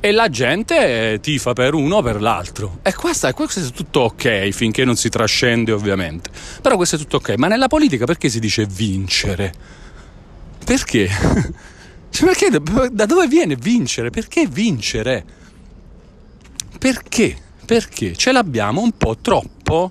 E 0.01 0.13
la 0.13 0.29
gente 0.29 1.19
tifa 1.23 1.55
per 1.55 1.73
uno 1.73 1.97
o 1.97 2.03
per 2.03 2.21
l'altro. 2.21 2.81
E 2.83 2.95
questo, 2.95 3.31
questo 3.33 3.61
è 3.61 3.71
tutto 3.71 4.01
ok, 4.01 4.51
finché 4.51 4.85
non 4.85 4.97
si 4.97 5.09
trascende 5.09 5.73
ovviamente. 5.73 6.31
Però 6.61 6.77
questo 6.77 6.97
è 6.97 6.99
tutto 6.99 7.17
ok. 7.17 7.37
Ma 7.39 7.47
nella 7.47 7.69
politica 7.69 8.05
perché 8.05 8.29
si 8.29 8.39
dice 8.39 8.67
vincere? 8.67 9.53
Perché? 10.65 11.09
Cioè, 12.15 12.27
perché 12.27 12.49
da 12.93 13.07
dove 13.07 13.27
viene 13.27 13.57
vincere? 13.57 14.11
Perché 14.11 14.47
vincere? 14.47 15.25
Perché? 16.79 17.37
Perché 17.67 18.15
ce 18.15 18.31
l'abbiamo 18.31 18.83
un 18.83 18.93
po' 18.93 19.17
troppo 19.21 19.91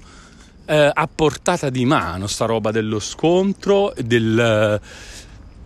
eh, 0.66 0.92
a 0.94 1.10
portata 1.14 1.70
di 1.70 1.86
mano 1.86 2.28
sta 2.28 2.46
roba 2.46 2.72
dello 2.72 3.00
scontro, 3.00 3.94
del, 3.98 4.80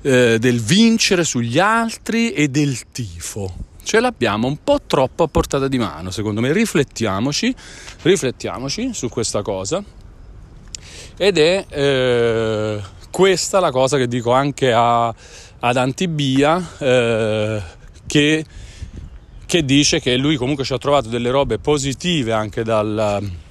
eh, 0.02 0.38
del 0.40 0.62
vincere 0.62 1.24
sugli 1.24 1.60
altri 1.60 2.32
e 2.32 2.48
del 2.48 2.90
tifo. 2.92 3.66
Ce 3.84 4.00
l'abbiamo 4.00 4.48
un 4.48 4.58
po' 4.64 4.82
troppo 4.86 5.24
a 5.24 5.28
portata 5.28 5.68
di 5.68 5.78
mano, 5.78 6.12
secondo 6.12 6.42
me. 6.42 6.52
Riflettiamoci, 6.52 7.56
riflettiamoci 8.02 8.94
su 8.94 9.08
questa 9.08 9.42
cosa. 9.42 9.82
Ed 11.16 11.38
è 11.38 11.66
eh, 11.70 12.82
questa 13.10 13.60
la 13.60 13.72
cosa 13.72 13.98
che 13.98 14.08
dico 14.08 14.32
anche 14.34 14.74
a, 14.74 15.08
ad 15.08 15.78
Antibia, 15.78 16.62
eh, 16.80 17.62
che, 18.06 18.46
che 19.46 19.66
dice 19.66 20.02
che 20.02 20.18
lui 20.18 20.36
comunque 20.36 20.66
ci 20.66 20.74
ha 20.74 20.78
trovato 20.78 21.08
delle 21.08 21.32
robe 21.32 21.58
positive 21.58 22.34
anche 22.34 22.64
dal 22.64 23.46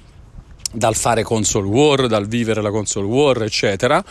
dal 0.71 0.95
fare 0.95 1.23
console 1.23 1.67
war, 1.67 2.07
dal 2.07 2.27
vivere 2.27 2.61
la 2.61 2.71
console 2.71 3.07
war, 3.07 3.41
eccetera. 3.43 4.03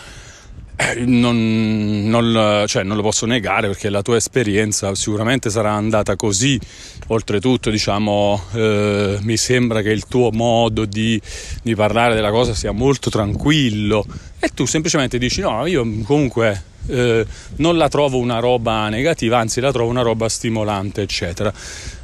Eh, 0.78 1.06
non, 1.06 2.02
non, 2.04 2.64
cioè, 2.66 2.82
non, 2.82 2.96
lo 2.96 3.02
posso 3.02 3.24
negare 3.24 3.66
perché 3.66 3.88
la 3.88 4.02
tua 4.02 4.16
esperienza 4.16 4.94
sicuramente 4.94 5.48
sarà 5.48 5.72
andata 5.72 6.16
così. 6.16 6.60
Oltretutto, 7.08 7.70
diciamo, 7.70 8.42
eh, 8.52 9.18
mi 9.22 9.36
sembra 9.38 9.80
che 9.80 9.90
il 9.90 10.06
tuo 10.06 10.30
modo 10.32 10.84
di, 10.84 11.20
di, 11.62 11.74
parlare 11.74 12.14
della 12.14 12.30
cosa 12.30 12.52
sia 12.52 12.72
molto 12.72 13.08
tranquillo 13.08 14.04
e 14.38 14.48
tu 14.48 14.66
semplicemente 14.66 15.16
dici: 15.16 15.40
No, 15.40 15.64
io 15.64 15.80
comunque 16.04 16.62
eh, 16.88 17.24
non 17.56 17.76
la 17.78 17.88
trovo 17.88 18.18
una 18.18 18.38
roba 18.38 18.88
negativa, 18.90 19.38
anzi, 19.38 19.60
la 19.60 19.72
trovo 19.72 19.88
una 19.88 20.02
roba 20.02 20.28
stimolante, 20.28 21.00
eccetera. 21.00 21.52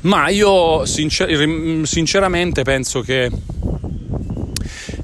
Ma 0.02 0.28
io 0.30 0.86
sincer- 0.86 1.82
sinceramente 1.82 2.62
penso 2.62 3.02
che 3.02 3.30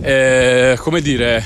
eh, 0.00 0.76
come 0.78 1.00
dire, 1.00 1.42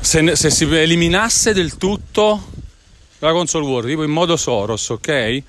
se, 0.00 0.36
se, 0.36 0.50
si 0.50 0.64
eliminasse 0.64 1.52
del 1.52 1.76
tutto 1.76 2.56
la 3.20 3.32
console 3.32 3.66
war, 3.66 3.84
tipo 3.84 4.02
in 4.02 4.10
modo 4.10 4.36
Soros, 4.36 4.88
ok? 4.90 5.42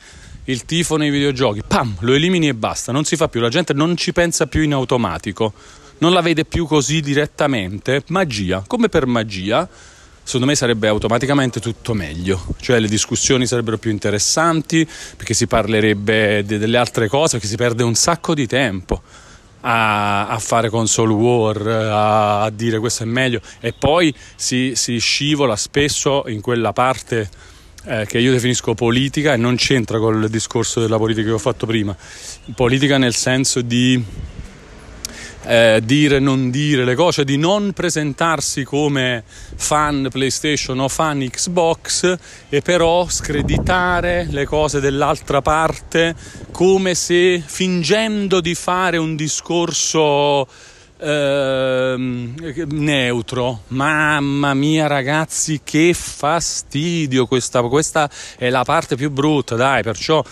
Il 0.45 0.65
tifo 0.65 0.97
nei 0.97 1.09
videogiochi, 1.09 1.61
pam, 1.67 1.95
lo 1.99 2.13
elimini 2.13 2.47
e 2.47 2.53
basta, 2.53 2.91
non 2.91 3.05
si 3.05 3.15
fa 3.15 3.27
più, 3.27 3.39
la 3.39 3.49
gente 3.49 3.73
non 3.73 3.95
ci 3.95 4.13
pensa 4.13 4.47
più 4.47 4.61
in 4.61 4.73
automatico, 4.73 5.53
non 5.99 6.13
la 6.13 6.21
vede 6.21 6.45
più 6.45 6.65
così 6.65 7.01
direttamente, 7.01 8.03
magia, 8.07 8.63
come 8.65 8.89
per 8.89 9.05
magia, 9.05 9.67
secondo 10.23 10.47
me 10.47 10.55
sarebbe 10.55 10.87
automaticamente 10.87 11.59
tutto 11.59 11.93
meglio, 11.93 12.55
cioè 12.59 12.79
le 12.79 12.87
discussioni 12.87 13.45
sarebbero 13.45 13.77
più 13.77 13.91
interessanti 13.91 14.87
perché 15.15 15.33
si 15.33 15.47
parlerebbe 15.47 16.43
de- 16.45 16.57
delle 16.57 16.77
altre 16.77 17.07
cose, 17.07 17.33
perché 17.33 17.47
si 17.47 17.55
perde 17.55 17.83
un 17.83 17.95
sacco 17.95 18.33
di 18.33 18.47
tempo 18.47 19.01
a, 19.61 20.27
a, 20.27 20.39
fare 20.39 20.69
console 20.69 21.13
war, 21.13 21.67
a, 21.67 22.43
a, 22.43 22.49
dire 22.49 22.79
questo 22.79 23.03
è 23.03 23.05
meglio 23.05 23.41
e 23.59 23.73
poi 23.73 24.13
si, 24.35 24.73
si 24.75 24.97
scivola 24.99 25.55
spesso 25.55 26.23
in 26.27 26.41
quella 26.41 26.73
parte 26.73 27.29
eh, 27.85 28.05
che 28.05 28.19
io 28.19 28.31
definisco 28.31 28.73
politica 28.73 29.33
e 29.33 29.37
non 29.37 29.55
c'entra 29.55 29.99
col 29.99 30.29
discorso 30.29 30.79
della 30.79 30.97
politica 30.97 31.27
che 31.27 31.33
ho 31.33 31.39
fatto 31.39 31.65
prima. 31.65 31.95
Politica 32.55 32.97
nel 32.97 33.15
senso 33.15 33.61
di 33.61 34.03
eh, 35.49 35.81
dire, 35.83 36.19
non 36.19 36.51
dire 36.51 36.85
le 36.85 36.93
cose, 36.93 37.25
di 37.25 37.35
non 37.35 37.73
presentarsi 37.73 38.63
come 38.63 39.23
fan 39.25 40.07
PlayStation 40.11 40.79
o 40.79 40.87
fan 40.87 41.27
Xbox 41.27 42.17
e 42.49 42.61
però 42.61 43.09
screditare 43.09 44.27
le 44.29 44.45
cose 44.45 44.79
dell'altra 44.79 45.41
parte 45.41 46.15
come 46.51 46.93
se 46.93 47.41
fingendo 47.43 48.41
di 48.41 48.53
fare 48.53 48.97
un 48.97 49.15
discorso 49.15 50.47
eh, 50.99 51.95
neutro. 52.67 53.61
Mamma 53.69 54.53
mia 54.53 54.85
ragazzi 54.85 55.61
che 55.63 55.95
fastidio 55.95 57.25
questa, 57.25 57.63
questa 57.63 58.07
è 58.37 58.51
la 58.51 58.63
parte 58.63 58.95
più 58.95 59.09
brutta, 59.09 59.55
dai, 59.55 59.81
perciò 59.81 60.23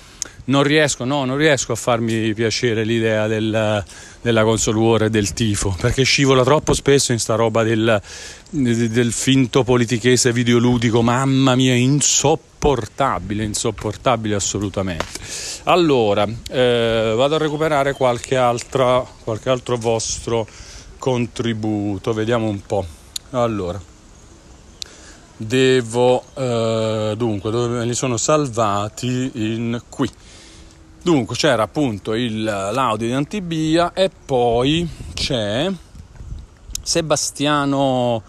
non 0.47 0.63
riesco, 0.63 1.03
no, 1.03 1.25
non 1.25 1.37
riesco 1.37 1.73
a 1.73 1.75
farmi 1.75 2.33
piacere 2.33 2.83
l'idea 2.83 3.27
del, 3.27 3.83
della 4.21 4.43
console 4.43 4.77
war 4.77 5.03
e 5.03 5.09
del 5.09 5.33
tifo, 5.33 5.75
perché 5.79 6.03
scivola 6.03 6.43
troppo 6.43 6.73
spesso 6.73 7.11
in 7.11 7.19
sta 7.19 7.35
roba 7.35 7.63
del, 7.63 8.01
del 8.49 9.11
finto 9.11 9.63
politichese 9.63 10.31
videoludico, 10.31 11.01
mamma 11.01 11.55
mia, 11.55 11.73
insopportabile, 11.73 13.43
insopportabile 13.43 14.35
assolutamente. 14.35 15.19
Allora, 15.63 16.25
eh, 16.49 17.13
vado 17.15 17.35
a 17.35 17.39
recuperare 17.39 17.93
qualche, 17.93 18.37
altra, 18.37 19.05
qualche 19.23 19.49
altro 19.49 19.75
vostro 19.77 20.47
contributo, 20.97 22.13
vediamo 22.13 22.47
un 22.47 22.61
po'. 22.65 22.85
Allora, 23.31 23.81
devo, 25.35 26.23
eh, 26.35 27.13
dunque, 27.17 27.51
dove 27.51 27.79
me 27.79 27.85
li 27.85 27.93
sono 27.93 28.15
salvati? 28.15 29.31
In 29.33 29.81
qui. 29.89 30.09
Dunque 31.07 31.37
c'era 31.37 31.63
appunto 31.63 32.15
il, 32.15 32.43
l'audio 32.43 33.07
di 33.07 33.13
Antibia 33.13 33.93
e 33.93 34.11
poi 34.25 34.85
c'è 35.13 35.71
Sebastiano 36.81 38.21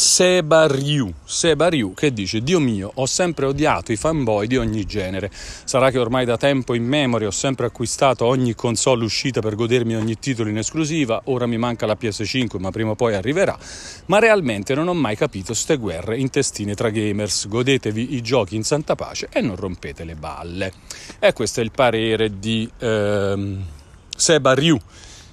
Seba 0.00 0.68
Ryu, 0.68 1.12
Seba 1.24 1.68
Ryu 1.68 1.92
che 1.92 2.12
dice 2.12 2.40
Dio 2.40 2.60
mio, 2.60 2.88
ho 2.94 3.06
sempre 3.06 3.46
odiato 3.46 3.90
i 3.90 3.96
fanboy 3.96 4.46
di 4.46 4.56
ogni 4.56 4.84
genere. 4.84 5.28
Sarà 5.32 5.90
che 5.90 5.98
ormai 5.98 6.24
da 6.24 6.36
tempo 6.36 6.74
in 6.74 6.84
memoria 6.84 7.26
ho 7.26 7.32
sempre 7.32 7.66
acquistato 7.66 8.24
ogni 8.24 8.54
console 8.54 9.02
uscita 9.02 9.40
per 9.40 9.56
godermi 9.56 9.96
ogni 9.96 10.16
titolo 10.20 10.50
in 10.50 10.58
esclusiva, 10.58 11.22
ora 11.24 11.46
mi 11.46 11.58
manca 11.58 11.84
la 11.84 11.96
PS5 12.00 12.60
ma 12.60 12.70
prima 12.70 12.90
o 12.90 12.94
poi 12.94 13.16
arriverà, 13.16 13.58
ma 14.06 14.20
realmente 14.20 14.72
non 14.76 14.86
ho 14.86 14.94
mai 14.94 15.16
capito 15.16 15.52
ste 15.52 15.76
guerre 15.78 16.16
intestine 16.16 16.76
tra 16.76 16.90
gamers. 16.90 17.48
Godetevi 17.48 18.14
i 18.14 18.22
giochi 18.22 18.54
in 18.54 18.62
santa 18.62 18.94
pace 18.94 19.28
e 19.32 19.40
non 19.40 19.56
rompete 19.56 20.04
le 20.04 20.14
balle. 20.14 20.72
E 21.18 21.32
questo 21.32 21.58
è 21.58 21.64
il 21.64 21.72
parere 21.72 22.38
di 22.38 22.70
ehm, 22.78 23.64
Seba 24.14 24.54
Ryu 24.54 24.78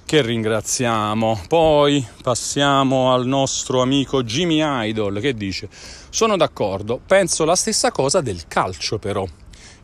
che 0.06 0.22
ringraziamo. 0.22 1.42
Poi 1.48 2.06
passiamo 2.22 3.12
al 3.12 3.26
nostro 3.26 3.82
amico 3.82 4.22
Jimmy 4.22 4.60
Idol 4.62 5.20
che 5.20 5.34
dice: 5.34 5.68
Sono 6.08 6.36
d'accordo, 6.36 6.98
penso 7.04 7.44
la 7.44 7.56
stessa 7.56 7.90
cosa 7.90 8.20
del 8.22 8.46
calcio 8.46 8.98
però. 8.98 9.26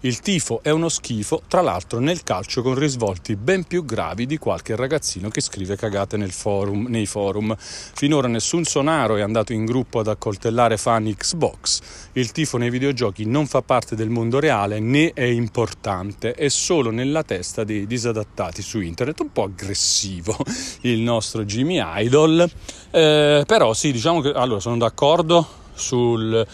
Il 0.04 0.18
tifo 0.18 0.60
è 0.64 0.70
uno 0.70 0.88
schifo, 0.88 1.42
tra 1.46 1.60
l'altro 1.60 2.00
nel 2.00 2.24
calcio 2.24 2.60
con 2.60 2.74
risvolti 2.74 3.36
ben 3.36 3.62
più 3.62 3.84
gravi 3.84 4.26
di 4.26 4.36
qualche 4.36 4.74
ragazzino 4.74 5.28
che 5.28 5.40
scrive 5.40 5.76
cagate 5.76 6.18
forum, 6.26 6.86
nei 6.88 7.06
forum. 7.06 7.54
Finora 7.56 8.26
nessun 8.26 8.64
sonaro 8.64 9.14
è 9.14 9.20
andato 9.20 9.52
in 9.52 9.64
gruppo 9.64 10.00
ad 10.00 10.08
accoltellare 10.08 10.76
fan 10.76 11.04
Xbox. 11.14 11.80
Il 12.14 12.32
tifo 12.32 12.56
nei 12.56 12.68
videogiochi 12.68 13.26
non 13.26 13.46
fa 13.46 13.62
parte 13.62 13.94
del 13.94 14.08
mondo 14.08 14.40
reale 14.40 14.80
né 14.80 15.12
è 15.12 15.22
importante, 15.22 16.32
è 16.32 16.48
solo 16.48 16.90
nella 16.90 17.22
testa 17.22 17.62
dei 17.62 17.86
disadattati 17.86 18.60
su 18.60 18.80
internet. 18.80 19.20
Un 19.20 19.30
po' 19.30 19.44
aggressivo 19.44 20.36
il 20.82 20.98
nostro 20.98 21.44
Jimmy 21.44 21.80
Idol, 21.80 22.50
eh, 22.90 23.44
però 23.46 23.72
sì, 23.72 23.92
diciamo 23.92 24.20
che 24.20 24.32
allora 24.32 24.58
sono 24.58 24.78
d'accordo 24.78 25.46
sul... 25.74 26.44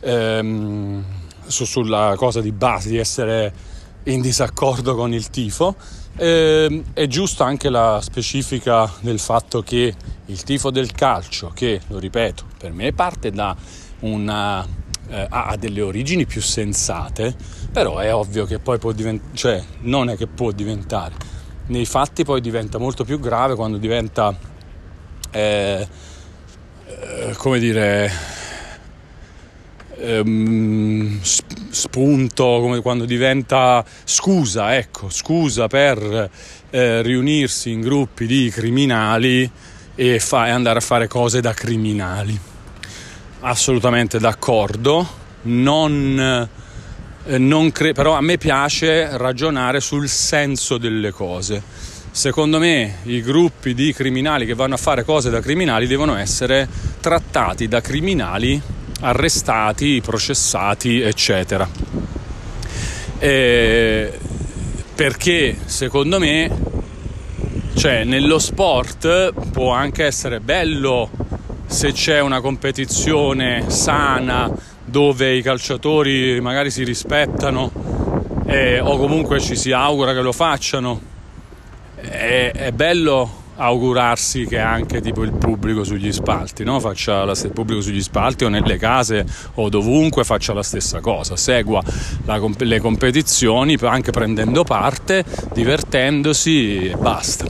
Ehm, 0.00 1.04
su, 1.50 1.64
sulla 1.64 2.14
cosa 2.16 2.40
di 2.40 2.52
base 2.52 2.88
di 2.88 2.96
essere 2.96 3.52
in 4.04 4.20
disaccordo 4.20 4.94
con 4.94 5.12
il 5.12 5.28
tifo. 5.30 5.74
Eh, 6.16 6.82
è 6.92 7.06
giusta 7.06 7.44
anche 7.44 7.68
la 7.68 8.00
specifica 8.02 8.90
del 9.00 9.18
fatto 9.18 9.62
che 9.62 9.94
il 10.26 10.42
tifo 10.42 10.70
del 10.70 10.92
calcio, 10.92 11.50
che 11.54 11.80
lo 11.88 11.98
ripeto, 11.98 12.44
per 12.58 12.72
me 12.72 12.92
parte 12.92 13.30
da 13.30 13.56
una, 14.00 14.66
eh, 15.08 15.26
ha 15.28 15.56
delle 15.56 15.80
origini 15.80 16.26
più 16.26 16.40
sensate, 16.40 17.34
però 17.72 17.98
è 17.98 18.14
ovvio 18.14 18.44
che 18.44 18.58
poi 18.58 18.78
può 18.78 18.92
diventare, 18.92 19.36
cioè 19.36 19.64
non 19.80 20.08
è 20.08 20.16
che 20.16 20.26
può 20.26 20.50
diventare, 20.52 21.14
nei 21.66 21.84
fatti 21.84 22.24
poi 22.24 22.40
diventa 22.40 22.78
molto 22.78 23.04
più 23.04 23.18
grave 23.18 23.54
quando 23.54 23.76
diventa, 23.76 24.36
eh, 25.30 25.88
eh 26.86 27.34
come 27.36 27.58
dire, 27.58 28.10
ehm, 30.00 31.20
spunto, 31.22 32.44
come 32.60 32.80
quando 32.80 33.04
diventa 33.04 33.84
scusa, 34.04 34.76
ecco, 34.76 35.08
scusa 35.10 35.68
per 35.68 36.30
eh, 36.70 37.02
riunirsi 37.02 37.70
in 37.70 37.80
gruppi 37.80 38.26
di 38.26 38.50
criminali 38.50 39.50
e, 39.94 40.18
fa- 40.18 40.44
andare 40.44 40.78
a 40.78 40.82
fare 40.82 41.06
cose 41.06 41.40
da 41.40 41.52
criminali. 41.52 42.38
Assolutamente 43.40 44.18
d'accordo, 44.18 45.08
non, 45.42 46.48
eh, 47.24 47.38
non 47.38 47.70
cre- 47.72 47.92
però 47.92 48.14
a 48.14 48.20
me 48.20 48.38
piace 48.38 49.16
ragionare 49.16 49.80
sul 49.80 50.08
senso 50.08 50.78
delle 50.78 51.10
cose. 51.10 51.62
Secondo 52.12 52.58
me 52.58 52.96
i 53.04 53.22
gruppi 53.22 53.72
di 53.72 53.92
criminali 53.92 54.44
che 54.44 54.54
vanno 54.54 54.74
a 54.74 54.78
fare 54.78 55.04
cose 55.04 55.30
da 55.30 55.40
criminali 55.40 55.86
devono 55.86 56.16
essere 56.16 56.68
trattati 57.00 57.68
da 57.68 57.80
criminali 57.80 58.60
arrestati, 59.00 60.00
processati, 60.00 61.00
eccetera. 61.00 61.68
E 63.18 64.18
perché 64.94 65.56
secondo 65.64 66.18
me, 66.18 66.50
cioè, 67.74 68.04
nello 68.04 68.38
sport 68.38 69.32
può 69.50 69.72
anche 69.72 70.04
essere 70.04 70.40
bello 70.40 71.10
se 71.66 71.92
c'è 71.92 72.20
una 72.20 72.40
competizione 72.40 73.70
sana 73.70 74.50
dove 74.84 75.36
i 75.36 75.40
calciatori 75.40 76.40
magari 76.40 76.70
si 76.70 76.82
rispettano 76.84 77.70
eh, 78.46 78.80
o 78.80 78.98
comunque 78.98 79.40
ci 79.40 79.56
si 79.56 79.72
augura 79.72 80.12
che 80.12 80.20
lo 80.20 80.32
facciano. 80.32 81.00
È, 81.94 82.50
è 82.54 82.72
bello 82.72 83.39
augurarsi 83.60 84.46
che 84.46 84.58
anche 84.58 85.02
tipo 85.02 85.22
il 85.22 85.32
pubblico 85.32 85.84
sugli 85.84 86.12
spalti, 86.12 86.64
no? 86.64 86.80
la, 86.80 87.32
il 87.32 87.52
pubblico 87.52 87.82
sugli 87.82 88.00
spalti 88.00 88.44
o 88.44 88.48
nelle 88.48 88.78
case 88.78 89.26
o 89.54 89.68
dovunque 89.68 90.24
faccia 90.24 90.54
la 90.54 90.62
stessa 90.62 91.00
cosa, 91.00 91.36
segua 91.36 91.82
la, 92.24 92.40
le 92.56 92.80
competizioni 92.80 93.76
anche 93.82 94.10
prendendo 94.10 94.64
parte, 94.64 95.24
divertendosi 95.52 96.88
e 96.88 96.96
basta. 96.96 97.44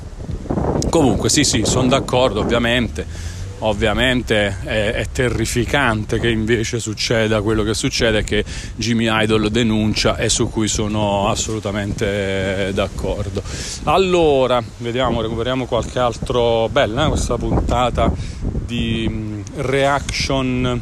Comunque 0.91 1.29
sì 1.29 1.45
sì, 1.45 1.63
sono 1.65 1.87
d'accordo 1.87 2.41
ovviamente 2.41 3.30
ovviamente 3.61 4.59
è, 4.63 4.93
è, 4.93 5.07
terrificante 5.13 6.19
che 6.19 6.29
invece 6.29 6.79
succeda 6.79 7.43
quello 7.43 7.63
che 7.63 7.75
succede 7.75 8.23
che 8.23 8.45
Jimmy 8.77 9.09
Idol 9.11 9.51
denuncia 9.51 10.17
e 10.17 10.29
su 10.29 10.49
cui 10.49 10.69
sono 10.69 11.29
assolutamente 11.29 12.71
d'accordo. 12.73 13.43
Allora 13.85 14.63
vediamo 14.79 15.21
recuperiamo 15.21 15.67
qualche 15.67 15.99
altro 15.99 16.69
bella 16.69 17.07
eh, 17.07 17.09
questa 17.09 17.37
puntata 17.37 18.13
di 18.41 19.07
mm, 19.09 19.41
reaction 19.57 20.81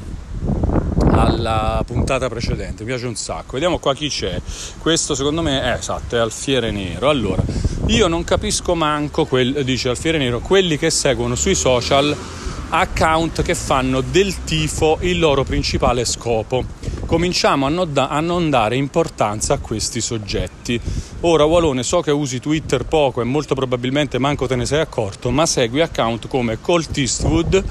alla 1.10 1.82
puntata 1.84 2.28
precedente. 2.28 2.84
Mi 2.84 2.90
piace 2.90 3.06
un 3.06 3.16
sacco. 3.16 3.52
Vediamo 3.52 3.78
qua 3.78 3.94
chi 3.94 4.08
c'è. 4.08 4.40
Questo 4.78 5.14
secondo 5.14 5.42
me 5.42 5.60
è 5.62 5.72
esatto 5.72 6.16
è 6.16 6.18
Alfiere 6.18 6.70
Nero. 6.70 7.08
Allora 7.08 7.42
io 7.86 8.06
non 8.06 8.22
capisco 8.22 8.74
manco 8.74 9.24
quel, 9.24 9.64
dice 9.64 9.88
Alfiere 9.88 10.18
Nero 10.18 10.40
quelli 10.40 10.78
che 10.78 10.90
seguono 10.90 11.34
sui 11.34 11.54
social 11.54 12.16
account 12.70 13.42
che 13.42 13.54
fanno 13.54 14.00
del 14.00 14.44
tifo 14.44 14.98
il 15.00 15.18
loro 15.18 15.44
principale 15.44 16.04
scopo. 16.04 16.64
Cominciamo 17.06 17.66
a 17.66 17.68
non, 17.68 17.92
da- 17.92 18.08
a 18.08 18.20
non 18.20 18.50
dare 18.50 18.76
importanza 18.76 19.54
a 19.54 19.58
questi 19.58 20.00
soggetti. 20.00 20.80
Ora, 21.20 21.44
Walone, 21.44 21.82
so 21.82 22.00
che 22.00 22.10
usi 22.10 22.40
Twitter 22.40 22.84
poco 22.84 23.20
e 23.20 23.24
molto 23.24 23.54
probabilmente 23.54 24.18
manco 24.18 24.46
te 24.46 24.56
ne 24.56 24.66
sei 24.66 24.80
accorto, 24.80 25.30
ma 25.30 25.46
segui 25.46 25.80
account 25.80 26.28
come 26.28 26.60
Colt 26.60 26.96
Eastwood 26.96 27.64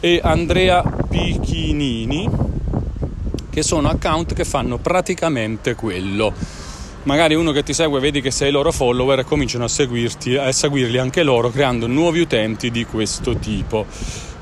e 0.00 0.20
Andrea 0.22 0.82
Pichinini, 0.82 2.28
che 3.48 3.62
sono 3.62 3.88
account 3.88 4.34
che 4.34 4.44
fanno 4.44 4.78
praticamente 4.78 5.74
quello 5.74 6.68
magari 7.02 7.34
uno 7.34 7.50
che 7.50 7.62
ti 7.62 7.72
segue 7.72 7.98
vedi 7.98 8.20
che 8.20 8.30
sei 8.30 8.50
loro 8.50 8.70
follower 8.72 9.20
e 9.20 9.24
cominciano 9.24 9.64
a 9.64 9.68
seguirti 9.68 10.36
a 10.36 10.52
seguirli 10.52 10.98
anche 10.98 11.22
loro 11.22 11.48
creando 11.48 11.86
nuovi 11.86 12.20
utenti 12.20 12.70
di 12.70 12.84
questo 12.84 13.36
tipo 13.36 13.86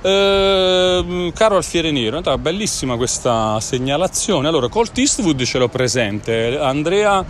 eh, 0.02 1.32
caro 1.34 1.56
Alfiere 1.56 1.90
Nero, 1.90 2.20
bellissima 2.38 2.96
questa 2.96 3.58
segnalazione. 3.60 4.48
Allora, 4.48 4.68
Colt 4.68 4.96
Eastwood 4.98 5.42
ce 5.44 5.58
l'ho 5.58 5.68
presente, 5.68 6.58
Andrea 6.58 7.24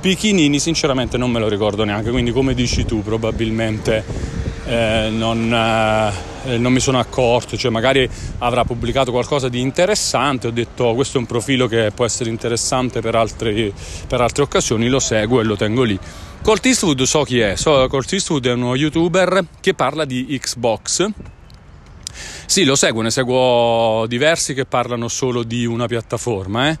Pichinini 0.00 0.58
sinceramente 0.58 1.18
non 1.18 1.30
me 1.30 1.38
lo 1.38 1.48
ricordo 1.48 1.84
neanche, 1.84 2.10
quindi 2.10 2.32
come 2.32 2.54
dici 2.54 2.86
tu 2.86 3.02
probabilmente 3.02 4.02
eh, 4.64 5.08
non, 5.10 5.52
eh, 5.52 6.56
non, 6.56 6.72
mi 6.72 6.80
sono 6.80 6.98
accorto, 6.98 7.56
cioè 7.58 7.70
magari 7.70 8.08
avrà 8.38 8.64
pubblicato 8.64 9.10
qualcosa 9.10 9.50
di 9.50 9.60
interessante, 9.60 10.46
ho 10.46 10.50
detto 10.50 10.84
oh, 10.84 10.94
questo 10.94 11.18
è 11.18 11.20
un 11.20 11.26
profilo 11.26 11.66
che 11.66 11.92
può 11.94 12.06
essere 12.06 12.30
interessante 12.30 13.00
per, 13.00 13.14
altri, 13.14 13.72
per 14.06 14.22
altre 14.22 14.42
occasioni, 14.42 14.88
lo 14.88 15.00
seguo 15.00 15.40
e 15.40 15.44
lo 15.44 15.56
tengo 15.56 15.82
lì. 15.82 15.98
Colt 16.42 16.64
Eastwood 16.64 17.02
so 17.02 17.22
chi 17.22 17.40
è, 17.40 17.56
so, 17.56 17.86
Colt 17.88 18.10
Eastwood 18.10 18.46
è 18.46 18.52
uno 18.52 18.74
youtuber 18.74 19.44
che 19.60 19.74
parla 19.74 20.06
di 20.06 20.38
Xbox 20.40 21.08
sì, 22.50 22.64
lo 22.64 22.74
seguo, 22.74 23.00
ne 23.02 23.12
seguo 23.12 24.06
diversi 24.08 24.54
che 24.54 24.64
parlano 24.64 25.06
solo 25.06 25.44
di 25.44 25.66
una 25.66 25.86
piattaforma, 25.86 26.70
eh. 26.70 26.78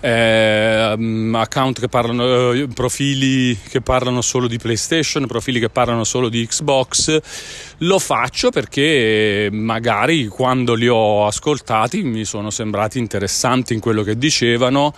Eh, 0.00 1.30
account 1.34 1.78
che 1.78 1.88
parlano, 1.88 2.52
eh, 2.52 2.66
profili 2.68 3.54
che 3.68 3.82
parlano 3.82 4.22
solo 4.22 4.46
di 4.46 4.56
PlayStation, 4.56 5.26
profili 5.26 5.60
che 5.60 5.68
parlano 5.68 6.04
solo 6.04 6.30
di 6.30 6.46
Xbox. 6.46 7.20
Lo 7.80 7.98
faccio 7.98 8.48
perché 8.48 9.50
magari 9.52 10.26
quando 10.26 10.72
li 10.72 10.88
ho 10.88 11.26
ascoltati 11.26 12.02
mi 12.02 12.24
sono 12.24 12.48
sembrati 12.48 12.98
interessanti 12.98 13.74
in 13.74 13.80
quello 13.80 14.02
che 14.02 14.16
dicevano. 14.16 14.94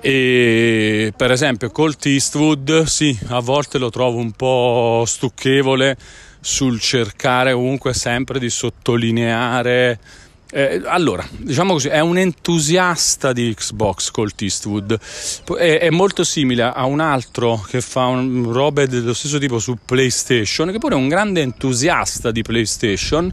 E 0.00 1.12
per 1.16 1.30
esempio 1.30 1.70
Colt 1.70 2.06
Eastwood, 2.06 2.82
sì, 2.86 3.16
a 3.28 3.38
volte 3.38 3.78
lo 3.78 3.88
trovo 3.88 4.18
un 4.18 4.32
po' 4.32 5.04
stucchevole 5.06 5.96
sul 6.42 6.80
cercare 6.80 7.54
comunque 7.54 7.94
sempre 7.94 8.38
di 8.40 8.50
sottolineare. 8.50 9.98
Eh, 10.54 10.82
allora, 10.84 11.26
diciamo 11.38 11.72
così, 11.72 11.88
è 11.88 12.00
un 12.00 12.18
entusiasta 12.18 13.32
di 13.32 13.54
Xbox 13.54 14.10
Colt 14.10 14.42
Eastwood, 14.42 14.98
è, 15.56 15.78
è 15.78 15.88
molto 15.88 16.24
simile 16.24 16.64
a 16.64 16.84
un 16.84 17.00
altro 17.00 17.64
che 17.66 17.80
fa 17.80 18.06
un, 18.06 18.52
robe 18.52 18.86
dello 18.86 19.14
stesso 19.14 19.38
tipo 19.38 19.58
su 19.58 19.78
PlayStation, 19.82 20.70
che 20.70 20.78
pure 20.78 20.94
è 20.94 20.98
un 20.98 21.08
grande 21.08 21.40
entusiasta 21.40 22.30
di 22.30 22.42
PlayStation, 22.42 23.32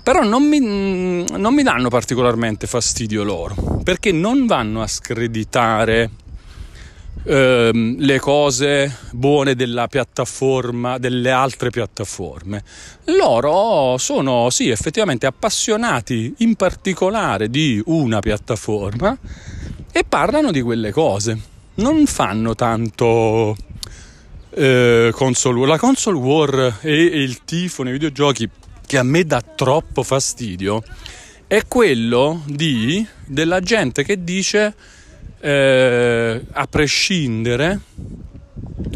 però 0.00 0.22
non 0.22 0.44
mi, 0.44 0.60
non 0.60 1.54
mi 1.54 1.62
danno 1.64 1.88
particolarmente 1.88 2.68
fastidio 2.68 3.24
loro, 3.24 3.80
perché 3.82 4.12
non 4.12 4.46
vanno 4.46 4.82
a 4.82 4.86
screditare 4.86 6.10
ehm, 7.24 7.96
le 7.98 8.18
cose 8.18 8.96
buone 9.12 9.54
della 9.54 9.86
piattaforma, 9.88 10.98
delle 10.98 11.30
altre 11.30 11.70
piattaforme. 11.70 12.62
Loro 13.04 13.96
sono 13.98 14.50
sì 14.50 14.68
effettivamente 14.68 15.26
appassionati 15.26 16.34
in 16.38 16.54
particolare 16.54 17.50
di 17.50 17.82
una 17.86 18.20
piattaforma 18.20 19.16
e 19.90 20.04
parlano 20.04 20.50
di 20.50 20.60
quelle 20.60 20.92
cose. 20.92 21.38
Non 21.74 22.06
fanno 22.06 22.54
tanto 22.54 23.56
eh, 24.50 25.10
console 25.12 25.58
war. 25.58 25.68
La 25.68 25.78
console 25.78 26.18
war 26.18 26.78
e 26.80 26.92
il 26.92 27.44
tifo 27.44 27.82
nei 27.82 27.92
videogiochi 27.92 28.48
che 28.86 28.98
a 28.98 29.02
me 29.02 29.24
dà 29.24 29.42
troppo 29.42 30.02
fastidio 30.02 30.82
è 31.46 31.66
quello 31.66 32.42
di, 32.46 33.06
della 33.24 33.60
gente 33.60 34.04
che 34.04 34.22
dice 34.22 34.74
eh, 35.40 36.44
a 36.50 36.66
prescindere 36.66 37.80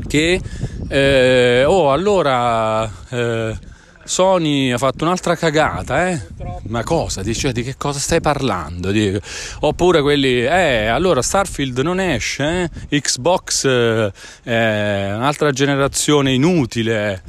che 0.06 0.40
eh, 0.88 1.64
oh 1.64 1.92
allora 1.92 2.90
eh, 3.08 3.56
Sony 4.04 4.72
ha 4.72 4.78
fatto 4.78 5.04
un'altra 5.04 5.36
cagata, 5.36 6.08
eh? 6.08 6.20
Ma 6.68 6.82
cosa? 6.82 7.22
Dice, 7.22 7.52
di 7.52 7.62
che 7.62 7.76
cosa 7.76 7.98
stai 7.98 8.20
parlando? 8.20 8.90
Dico. 8.90 9.20
Oppure 9.60 10.02
quelli, 10.02 10.42
eh, 10.42 10.86
allora 10.86 11.22
Starfield 11.22 11.78
non 11.78 12.00
esce, 12.00 12.70
eh? 12.88 13.00
Xbox 13.00 13.64
eh, 13.64 14.12
è 14.42 15.12
un'altra 15.14 15.50
generazione 15.52 16.32
inutile. 16.32 17.22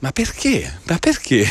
Ma 0.00 0.12
perché? 0.12 0.78
Ma 0.84 0.98
perché? 0.98 1.46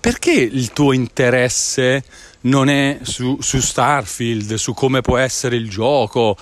Perché 0.00 0.32
il 0.32 0.72
tuo 0.72 0.92
interesse 0.92 2.02
non 2.46 2.68
è 2.68 2.98
su, 3.02 3.38
su 3.40 3.60
Starfield, 3.60 4.54
su 4.54 4.74
come 4.74 5.00
può 5.00 5.16
essere 5.16 5.56
il 5.56 5.68
gioco? 5.68 6.36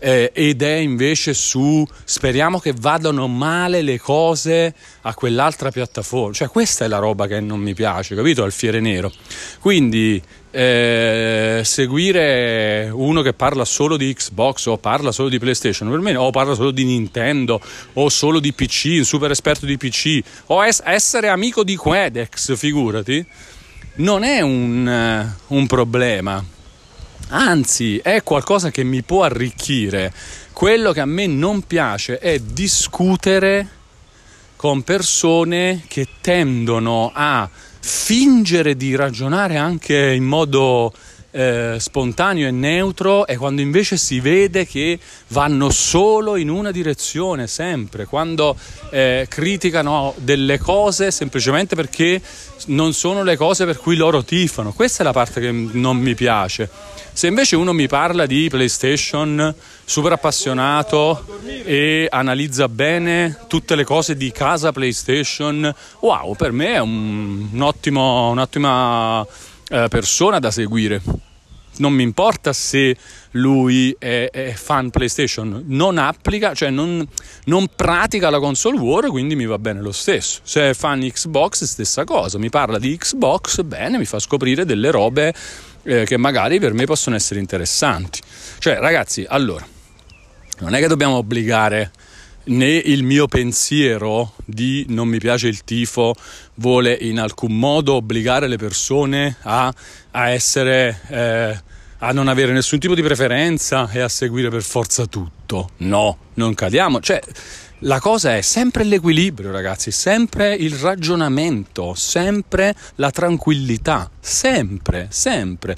eh, 0.00 0.30
ed 0.34 0.62
è 0.62 0.76
invece 0.76 1.34
su 1.34 1.86
speriamo 2.04 2.58
che 2.58 2.72
vadano 2.76 3.28
male 3.28 3.82
le 3.82 4.00
cose 4.00 4.74
a 5.02 5.14
quell'altra 5.14 5.70
piattaforma. 5.70 6.32
Cioè, 6.32 6.48
questa 6.48 6.86
è 6.86 6.88
la 6.88 6.98
roba 6.98 7.26
che 7.26 7.38
non 7.40 7.60
mi 7.60 7.74
piace, 7.74 8.16
capito? 8.16 8.42
Al 8.42 8.52
fiere 8.52 8.80
nero. 8.80 9.12
Quindi 9.60 10.20
eh, 10.50 11.60
seguire 11.64 12.90
uno 12.92 13.22
che 13.22 13.34
parla 13.34 13.64
solo 13.64 13.96
di 13.96 14.12
Xbox 14.12 14.66
o 14.66 14.78
parla 14.78 15.12
solo 15.12 15.28
di 15.28 15.38
PlayStation, 15.38 15.90
per 15.90 16.00
me, 16.00 16.16
o 16.16 16.30
parla 16.30 16.54
solo 16.54 16.70
di 16.70 16.84
Nintendo 16.84 17.60
o 17.92 18.08
solo 18.08 18.40
di 18.40 18.52
PC, 18.52 18.96
un 18.98 19.04
super 19.04 19.30
esperto 19.30 19.66
di 19.66 19.76
PC, 19.76 20.20
o 20.46 20.64
es- 20.64 20.82
essere 20.84 21.28
amico 21.28 21.62
di 21.62 21.76
Quedex, 21.76 22.56
figurati, 22.56 23.24
non 23.96 24.22
è 24.22 24.40
un, 24.40 25.34
uh, 25.48 25.54
un 25.54 25.66
problema 25.66 26.44
anzi 27.30 27.98
è 27.98 28.22
qualcosa 28.22 28.70
che 28.70 28.84
mi 28.84 29.02
può 29.02 29.24
arricchire. 29.24 30.12
Quello 30.52 30.92
che 30.92 31.00
a 31.00 31.06
me 31.06 31.26
non 31.26 31.62
piace 31.62 32.18
è 32.18 32.38
discutere 32.38 33.78
con 34.56 34.82
persone 34.82 35.84
che 35.88 36.06
tendono 36.20 37.10
a 37.14 37.48
fingere 37.82 38.76
di 38.76 38.94
ragionare 38.94 39.56
anche 39.56 40.12
in 40.12 40.24
modo 40.24 40.92
eh, 41.30 41.76
spontaneo 41.78 42.48
e 42.48 42.50
neutro 42.50 43.26
e 43.26 43.36
quando 43.36 43.60
invece 43.60 43.96
si 43.96 44.20
vede 44.20 44.66
che 44.66 44.98
vanno 45.28 45.70
solo 45.70 46.36
in 46.36 46.48
una 46.48 46.70
direzione 46.70 47.46
sempre, 47.46 48.06
quando 48.06 48.56
eh, 48.90 49.26
criticano 49.28 50.14
delle 50.18 50.58
cose 50.58 51.10
semplicemente 51.10 51.76
perché 51.76 52.20
non 52.66 52.92
sono 52.92 53.22
le 53.22 53.36
cose 53.36 53.64
per 53.64 53.78
cui 53.78 53.96
loro 53.96 54.24
tifano. 54.24 54.72
Questa 54.72 55.02
è 55.02 55.04
la 55.04 55.12
parte 55.12 55.40
che 55.40 55.50
non 55.50 55.96
mi 55.96 56.14
piace. 56.14 56.68
Se 57.12 57.26
invece 57.26 57.56
uno 57.56 57.72
mi 57.72 57.88
parla 57.88 58.24
di 58.24 58.48
PlayStation 58.48 59.54
super 59.84 60.12
appassionato 60.12 61.40
e 61.64 62.06
analizza 62.08 62.68
bene 62.68 63.36
tutte 63.48 63.74
le 63.74 63.84
cose 63.84 64.16
di 64.16 64.30
casa 64.30 64.72
PlayStation, 64.72 65.74
wow, 66.00 66.34
per 66.36 66.52
me 66.52 66.74
è 66.74 66.78
un, 66.78 67.48
un 67.52 67.60
ottimo, 67.60 68.30
un'ottima 68.30 69.26
eh, 69.70 69.86
persona 69.88 70.38
da 70.38 70.50
seguire. 70.50 71.00
Non 71.76 71.92
mi 71.92 72.02
importa 72.02 72.52
se 72.52 72.96
lui 73.32 73.94
è, 73.98 74.28
è 74.30 74.52
fan 74.52 74.90
PlayStation, 74.90 75.62
non 75.66 75.96
applica, 75.96 76.52
cioè 76.52 76.68
non, 76.68 77.06
non, 77.44 77.68
pratica 77.74 78.28
la 78.28 78.40
console 78.40 78.76
war, 78.78 79.06
quindi 79.06 79.36
mi 79.36 79.46
va 79.46 79.58
bene 79.58 79.80
lo 79.80 79.92
stesso. 79.92 80.40
Se 80.42 80.70
è 80.70 80.74
fan 80.74 81.00
Xbox, 81.00 81.64
stessa 81.64 82.04
cosa, 82.04 82.38
mi 82.38 82.50
parla 82.50 82.78
di 82.78 82.96
Xbox, 82.96 83.62
bene, 83.62 83.96
mi 83.96 84.04
fa 84.04 84.18
scoprire 84.18 84.66
delle 84.66 84.90
robe 84.90 85.32
eh, 85.84 86.04
che 86.04 86.16
magari 86.18 86.58
per 86.58 86.74
me 86.74 86.84
possono 86.84 87.16
essere 87.16 87.40
interessanti. 87.40 88.20
Cioè, 88.58 88.78
ragazzi, 88.78 89.24
allora, 89.26 89.64
non 90.58 90.74
è 90.74 90.80
che 90.80 90.88
dobbiamo 90.88 91.16
obbligare 91.16 91.92
né 92.50 92.72
il 92.72 93.02
mio 93.02 93.26
pensiero 93.26 94.34
di 94.44 94.84
non 94.88 95.08
mi 95.08 95.18
piace 95.18 95.48
il 95.48 95.62
tifo 95.64 96.14
vuole 96.54 96.92
in 96.92 97.18
alcun 97.18 97.56
modo 97.56 97.94
obbligare 97.94 98.48
le 98.48 98.56
persone 98.56 99.36
a, 99.42 99.72
a 100.12 100.28
essere 100.30 101.00
eh, 101.08 101.62
a 102.02 102.12
non 102.12 102.28
avere 102.28 102.52
nessun 102.52 102.78
tipo 102.78 102.94
di 102.94 103.02
preferenza 103.02 103.90
e 103.90 104.00
a 104.00 104.08
seguire 104.08 104.48
per 104.48 104.62
forza 104.62 105.04
tutto. 105.04 105.70
No, 105.78 106.16
non 106.34 106.54
cadiamo. 106.54 107.00
Cioè, 107.00 107.20
la 107.80 108.00
cosa 108.00 108.36
è 108.36 108.40
sempre 108.40 108.84
l'equilibrio, 108.84 109.50
ragazzi, 109.50 109.90
sempre 109.90 110.54
il 110.54 110.72
ragionamento, 110.72 111.94
sempre 111.94 112.74
la 112.96 113.10
tranquillità, 113.10 114.10
sempre, 114.18 115.08
sempre. 115.10 115.76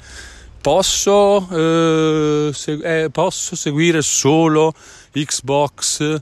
Posso, 0.61 1.45
eh, 1.51 2.53
se- 2.53 3.03
eh, 3.03 3.09
posso 3.09 3.57
seguire 3.57 4.01
solo 4.01 4.73
Xbox 5.11 6.21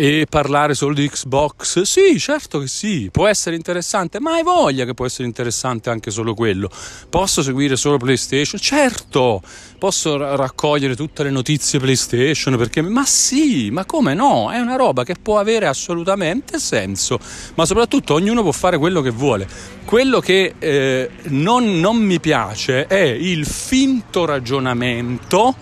e 0.00 0.26
parlare 0.30 0.74
solo 0.74 0.94
di 0.94 1.08
Xbox? 1.08 1.80
Sì, 1.80 2.20
certo 2.20 2.60
che 2.60 2.68
sì, 2.68 3.08
può 3.10 3.26
essere 3.26 3.56
interessante, 3.56 4.20
ma 4.20 4.34
hai 4.34 4.44
voglia 4.44 4.84
che 4.84 4.94
può 4.94 5.04
essere 5.04 5.26
interessante 5.26 5.90
anche 5.90 6.12
solo 6.12 6.34
quello. 6.34 6.70
Posso 7.10 7.42
seguire 7.42 7.74
solo 7.74 7.96
PlayStation? 7.96 8.60
Certo, 8.60 9.42
posso 9.76 10.16
ra- 10.16 10.36
raccogliere 10.36 10.94
tutte 10.94 11.24
le 11.24 11.30
notizie 11.30 11.80
PlayStation 11.80 12.56
perché 12.56 12.80
ma 12.80 13.04
sì, 13.04 13.70
ma 13.72 13.84
come 13.86 14.14
no? 14.14 14.52
È 14.52 14.60
una 14.60 14.76
roba 14.76 15.02
che 15.02 15.16
può 15.20 15.40
avere 15.40 15.66
assolutamente 15.66 16.60
senso, 16.60 17.18
ma 17.56 17.66
soprattutto 17.66 18.14
ognuno 18.14 18.42
può 18.42 18.52
fare 18.52 18.78
quello 18.78 19.00
che 19.00 19.10
vuole. 19.10 19.48
Quello 19.84 20.20
che 20.20 20.54
eh, 20.60 21.10
non, 21.24 21.80
non 21.80 21.96
mi 21.96 22.20
piace 22.20 22.86
è 22.86 23.00
il 23.00 23.44
finto 23.46 24.26
ragionamento 24.26 25.56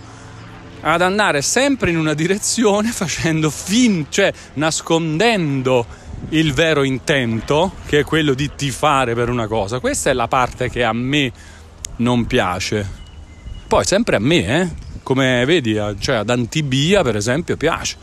ad 0.94 1.02
andare 1.02 1.42
sempre 1.42 1.90
in 1.90 1.98
una 1.98 2.14
direzione 2.14 2.90
facendo 2.90 3.50
fin, 3.50 4.06
cioè 4.08 4.32
nascondendo 4.54 5.84
il 6.30 6.52
vero 6.52 6.84
intento, 6.84 7.72
che 7.86 8.00
è 8.00 8.04
quello 8.04 8.34
di 8.34 8.50
tifare 8.54 9.14
per 9.14 9.28
una 9.28 9.46
cosa. 9.48 9.80
Questa 9.80 10.10
è 10.10 10.12
la 10.12 10.28
parte 10.28 10.70
che 10.70 10.84
a 10.84 10.92
me 10.92 11.32
non 11.96 12.26
piace. 12.26 13.04
Poi 13.66 13.84
sempre 13.84 14.16
a 14.16 14.20
me, 14.20 14.60
eh? 14.60 14.68
come 15.02 15.44
vedi, 15.44 15.74
cioè 15.98 16.16
ad 16.16 16.30
Antibia 16.30 17.02
per 17.02 17.16
esempio 17.16 17.56
piace. 17.56 17.96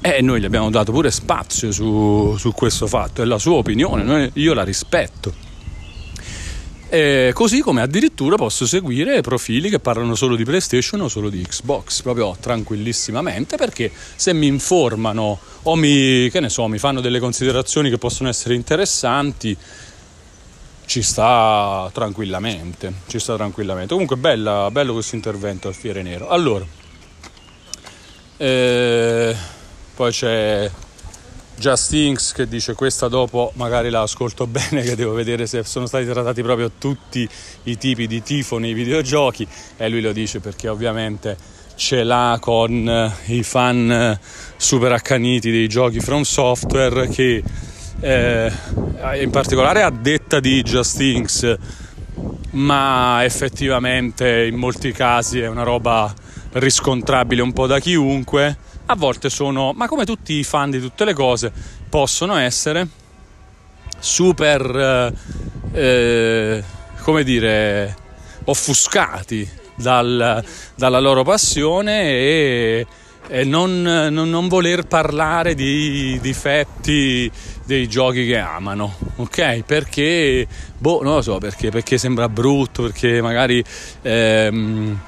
E 0.00 0.20
noi 0.20 0.40
gli 0.40 0.44
abbiamo 0.44 0.70
dato 0.70 0.92
pure 0.92 1.10
spazio 1.10 1.72
su, 1.72 2.36
su 2.38 2.52
questo 2.52 2.86
fatto, 2.86 3.22
è 3.22 3.24
la 3.24 3.38
sua 3.38 3.56
opinione, 3.56 4.02
noi, 4.02 4.30
io 4.34 4.52
la 4.52 4.64
rispetto. 4.64 5.47
E 6.90 7.32
così 7.34 7.60
come 7.60 7.82
addirittura 7.82 8.36
posso 8.36 8.66
seguire 8.66 9.20
profili 9.20 9.68
che 9.68 9.78
parlano 9.78 10.14
solo 10.14 10.36
di 10.36 10.44
PlayStation 10.44 11.02
o 11.02 11.08
solo 11.08 11.28
di 11.28 11.42
Xbox, 11.42 12.00
proprio 12.00 12.34
tranquillissimamente, 12.40 13.56
perché 13.56 13.92
se 14.16 14.32
mi 14.32 14.46
informano 14.46 15.38
o 15.62 15.76
mi, 15.76 16.30
so, 16.46 16.66
mi 16.66 16.78
fanno 16.78 17.02
delle 17.02 17.18
considerazioni 17.18 17.90
che 17.90 17.98
possono 17.98 18.30
essere 18.30 18.54
interessanti, 18.54 19.54
ci 20.86 21.02
sta 21.02 21.90
tranquillamente, 21.92 22.94
ci 23.06 23.18
sta 23.18 23.36
tranquillamente. 23.36 23.92
Comunque 23.92 24.16
bella, 24.16 24.70
bello 24.70 24.94
questo 24.94 25.14
intervento 25.14 25.68
al 25.68 25.74
Fiere 25.74 26.00
Nero. 26.00 26.28
Allora, 26.28 26.64
eh, 28.38 29.36
poi 29.94 30.10
c'è 30.10 30.70
Just 31.58 31.92
Inks 31.92 32.32
che 32.32 32.46
dice 32.46 32.74
questa 32.74 33.08
dopo 33.08 33.50
magari 33.54 33.90
la 33.90 34.02
ascolto 34.02 34.46
bene 34.48 34.82
che 34.82 34.94
devo 34.94 35.12
vedere 35.12 35.46
se 35.46 35.64
sono 35.64 35.86
stati 35.86 36.06
trattati 36.06 36.42
proprio 36.42 36.70
tutti 36.78 37.28
i 37.64 37.76
tipi 37.76 38.06
di 38.06 38.22
tifo 38.22 38.58
nei 38.58 38.72
videogiochi. 38.72 39.46
E 39.76 39.88
lui 39.88 40.00
lo 40.00 40.12
dice 40.12 40.40
perché 40.40 40.68
ovviamente 40.68 41.36
ce 41.74 42.02
l'ha 42.02 42.38
con 42.40 42.88
eh, 42.88 43.34
i 43.34 43.42
fan 43.42 43.90
eh, 43.90 44.20
super 44.56 44.92
accaniti 44.92 45.50
dei 45.50 45.68
giochi 45.68 46.00
From 46.00 46.22
Software 46.22 47.08
che 47.08 47.42
eh, 48.00 48.52
in 49.20 49.30
particolare 49.30 49.82
a 49.82 49.90
detta 49.90 50.40
di 50.40 50.62
Just 50.62 51.00
Inks 51.00 51.56
ma 52.50 53.24
effettivamente 53.24 54.46
in 54.46 54.56
molti 54.56 54.92
casi 54.92 55.40
è 55.40 55.48
una 55.48 55.62
roba 55.62 56.12
riscontrabile 56.52 57.42
un 57.42 57.52
po' 57.52 57.66
da 57.66 57.78
chiunque 57.78 58.56
a 58.90 58.94
volte 58.96 59.28
sono, 59.28 59.72
ma 59.74 59.86
come 59.86 60.06
tutti 60.06 60.32
i 60.34 60.44
fan 60.44 60.70
di 60.70 60.80
tutte 60.80 61.04
le 61.04 61.12
cose, 61.12 61.52
possono 61.90 62.36
essere 62.36 62.88
super, 63.98 65.12
eh, 65.72 65.78
eh, 65.78 66.64
come 67.02 67.22
dire, 67.22 67.94
offuscati 68.44 69.48
dal, 69.74 70.42
dalla 70.74 71.00
loro 71.00 71.22
passione 71.22 72.02
e, 72.02 72.86
e 73.28 73.44
non, 73.44 73.82
non, 73.82 74.30
non, 74.30 74.48
voler 74.48 74.86
parlare 74.86 75.54
di 75.54 76.18
difetti 76.22 77.30
dei 77.66 77.88
giochi 77.88 78.24
che 78.24 78.38
amano, 78.38 78.96
ok? 79.16 79.64
Perché, 79.64 80.46
boh, 80.78 81.02
non 81.02 81.16
lo 81.16 81.22
so 81.22 81.36
perché, 81.36 81.68
perché 81.68 81.98
sembra 81.98 82.28
brutto, 82.30 82.84
perché 82.84 83.20
magari... 83.20 83.62
Ehm, 84.00 85.00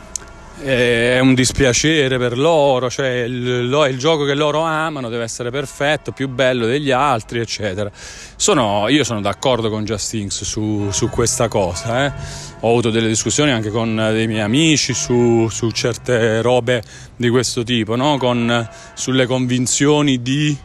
è 0.62 1.18
un 1.20 1.34
dispiacere 1.34 2.18
per 2.18 2.36
loro, 2.36 2.90
cioè 2.90 3.22
il, 3.22 3.86
il, 3.88 3.98
gioco 3.98 4.24
che 4.24 4.34
loro 4.34 4.60
amano 4.60 5.08
deve 5.08 5.24
essere 5.24 5.50
perfetto, 5.50 6.12
più 6.12 6.28
bello 6.28 6.66
degli 6.66 6.90
altri, 6.90 7.40
eccetera. 7.40 7.90
Sono, 8.36 8.88
io 8.88 9.02
sono 9.04 9.20
d'accordo 9.20 9.70
con 9.70 9.84
Justins 9.84 10.44
su, 10.44 10.88
su 10.90 11.08
questa 11.08 11.48
cosa. 11.48 12.04
Eh. 12.04 12.12
Ho 12.60 12.68
avuto 12.68 12.90
delle 12.90 13.08
discussioni 13.08 13.50
anche 13.50 13.70
con 13.70 13.94
dei 13.94 14.26
miei 14.26 14.42
amici 14.42 14.92
su, 14.92 15.48
su 15.50 15.70
certe 15.70 16.42
robe 16.42 16.82
di 17.16 17.28
questo 17.30 17.62
tipo, 17.62 17.96
no? 17.96 18.18
con, 18.18 18.68
sulle 18.94 19.26
convinzioni 19.26 20.20
di 20.20 20.56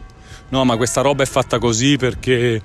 no, 0.50 0.64
ma 0.64 0.76
questa 0.76 1.00
roba 1.00 1.22
è 1.22 1.26
fatta 1.26 1.58
così 1.58 1.96
perché 1.96 2.60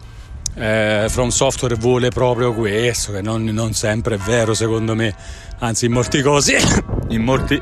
eh, 0.55 1.05
From 1.07 1.29
Software 1.29 1.75
vuole 1.75 2.09
proprio 2.09 2.53
questo, 2.53 3.13
che 3.13 3.21
non, 3.21 3.43
non 3.45 3.73
sempre 3.73 4.15
è 4.15 4.17
vero 4.17 4.53
secondo 4.53 4.95
me 4.95 5.15
anzi 5.61 5.85
in 5.85 5.91
molti 5.91 6.21
casi, 6.21 6.55
in 7.09 7.23
molti, 7.23 7.61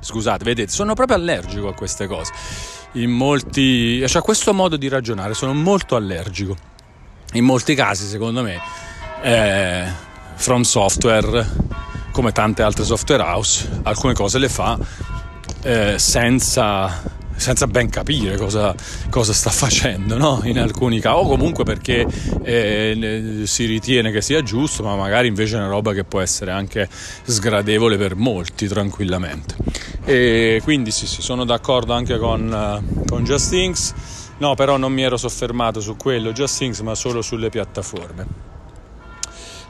scusate, 0.00 0.44
vedete, 0.44 0.70
sono 0.70 0.94
proprio 0.94 1.16
allergico 1.16 1.68
a 1.68 1.74
queste 1.74 2.06
cose, 2.06 2.32
in 2.92 3.10
molti, 3.10 4.06
cioè 4.08 4.22
questo 4.22 4.52
modo 4.52 4.76
di 4.76 4.88
ragionare, 4.88 5.34
sono 5.34 5.54
molto 5.54 5.96
allergico, 5.96 6.56
in 7.32 7.44
molti 7.44 7.74
casi 7.74 8.06
secondo 8.06 8.42
me 8.42 8.60
eh, 9.22 9.84
From 10.34 10.62
Software, 10.62 11.46
come 12.12 12.32
tante 12.32 12.62
altre 12.62 12.84
software 12.84 13.22
house, 13.22 13.80
alcune 13.82 14.12
cose 14.14 14.38
le 14.38 14.48
fa 14.48 14.78
eh, 15.62 15.98
senza 15.98 17.02
senza 17.36 17.66
ben 17.66 17.88
capire 17.90 18.36
cosa, 18.36 18.74
cosa 19.10 19.32
sta 19.32 19.50
facendo 19.50 20.16
no? 20.16 20.40
in 20.44 20.58
alcuni 20.58 21.00
casi 21.00 21.16
o 21.16 21.26
comunque 21.26 21.64
perché 21.64 22.06
eh, 22.42 23.42
si 23.44 23.64
ritiene 23.66 24.10
che 24.10 24.20
sia 24.20 24.42
giusto 24.42 24.82
ma 24.82 24.96
magari 24.96 25.28
invece 25.28 25.56
è 25.56 25.58
una 25.58 25.68
roba 25.68 25.92
che 25.92 26.04
può 26.04 26.20
essere 26.20 26.50
anche 26.50 26.88
sgradevole 27.24 27.96
per 27.96 28.16
molti 28.16 28.66
tranquillamente. 28.66 29.56
E 30.04 30.60
quindi 30.62 30.90
sì, 30.90 31.06
sì 31.06 31.22
sono 31.22 31.44
d'accordo 31.44 31.92
anche 31.92 32.18
con, 32.18 32.82
uh, 32.82 33.04
con 33.06 33.24
Just 33.24 33.52
no 34.38 34.54
però 34.54 34.76
non 34.76 34.92
mi 34.92 35.02
ero 35.02 35.16
soffermato 35.16 35.80
su 35.80 35.96
quello 35.96 36.32
Just 36.32 36.80
ma 36.80 36.94
solo 36.94 37.22
sulle 37.22 37.48
piattaforme 37.50 38.53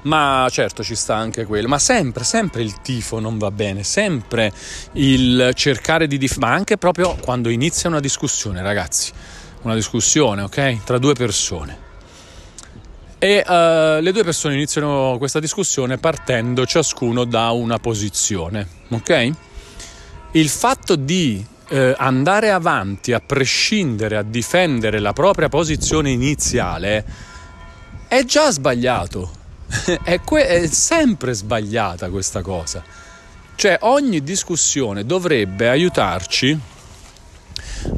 ma 0.05 0.47
certo 0.51 0.83
ci 0.83 0.95
sta 0.95 1.17
anche 1.17 1.45
quello, 1.45 1.69
ma 1.69 1.79
sempre, 1.79 2.25
sempre 2.25 2.63
il 2.63 2.81
tifo 2.81 3.21
non 3.21 3.39
va 3.39 3.51
bene, 3.51 3.83
sempre 3.85 4.53
il 4.93 5.51
cercare 5.55 6.07
di 6.07 6.19
dif- 6.19 6.39
ma 6.39 6.53
anche 6.53 6.77
proprio 6.77 7.15
quando 7.17 7.49
inizia 7.49 7.89
una 7.89 8.01
discussione, 8.01 8.63
ragazzi, 8.63 9.13
una 9.63 9.75
discussione, 9.75 10.43
ok? 10.43 10.85
Tra 10.85 10.99
due 10.99 11.15
persone. 11.15 11.83
E 13.19 13.43
uh, 13.47 14.03
le 14.03 14.13
due 14.13 14.23
persone 14.23 14.55
iniziano 14.55 15.17
questa 15.19 15.41
discussione 15.41 15.97
partendo 15.97 16.67
ciascuno 16.67 17.25
da 17.25 17.51
una 17.51 17.79
posizione, 17.79 18.67
ok? 18.91 19.31
Il 20.33 20.49
fatto 20.49 20.97
di 20.97 21.45
eh, 21.69 21.95
andare 21.97 22.51
avanti 22.51 23.13
a 23.13 23.21
prescindere, 23.21 24.19
a 24.19 24.23
difendere 24.23 24.99
la 24.99 25.15
propria 25.15 25.49
posizione 25.49 26.11
iniziale 26.11 27.05
è 28.09 28.25
già 28.25 28.51
sbagliato 28.51 29.43
è, 30.03 30.21
que- 30.21 30.47
è 30.47 30.67
sempre 30.67 31.33
sbagliata 31.33 32.09
questa 32.11 32.43
cosa. 32.43 32.83
Cioè 33.57 33.79
ogni 33.83 34.23
discussione 34.23 35.05
dovrebbe 35.05 35.69
aiutarci 35.69 36.59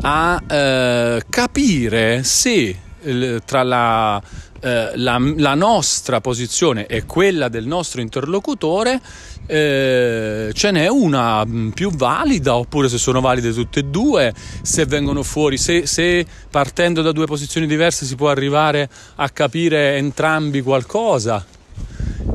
a 0.03 0.43
eh, 0.47 1.23
capire 1.29 2.23
se 2.25 2.77
eh, 3.03 3.41
tra 3.45 3.63
la, 3.63 4.21
eh, 4.61 4.91
la, 4.97 5.19
la, 5.37 5.55
nostra 5.55 6.21
posizione 6.21 6.87
e 6.87 7.07
quella 7.07 7.49
del 7.49 7.67
nostro 7.67 8.01
interlocutore 8.01 9.01
eh, 9.47 10.51
ce 10.53 10.71
n'è 10.71 10.89
una 10.89 11.45
mm, 11.45 11.71
più 11.71 11.91
valida 11.91 12.57
oppure 12.57 12.89
se 12.89 12.99
sono 12.99 13.21
valide 13.21 13.53
tutte 13.53 13.81
e 13.81 13.85
due, 13.85 14.35
se 14.63 14.85
vengono 14.87 15.23
fuori, 15.23 15.57
se, 15.57 15.87
se 15.87 16.27
partendo 16.51 17.01
da 17.01 17.13
due 17.13 17.27
posizioni 17.27 17.67
diverse 17.67 18.05
si 18.05 18.15
può 18.15 18.29
arrivare 18.29 18.89
a 19.17 19.29
capire 19.31 19.97
entrambi 19.97 20.61
qualcosa. 20.63 21.45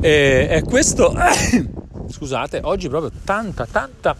E, 0.04 0.48
e 0.50 0.62
questo, 0.64 1.14
scusate, 2.10 2.58
oggi 2.64 2.88
proprio 2.88 3.12
tanta, 3.24 3.66
tanta 3.70 4.16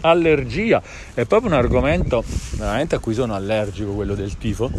allergia. 0.00 0.80
È 1.12 1.26
proprio 1.26 1.50
un 1.50 1.56
argomento 1.58 2.24
veramente 2.52 2.94
a 2.94 2.98
cui 2.98 3.12
sono 3.12 3.34
allergico, 3.34 3.92
quello 3.92 4.14
del 4.14 4.38
tifo. 4.38 4.70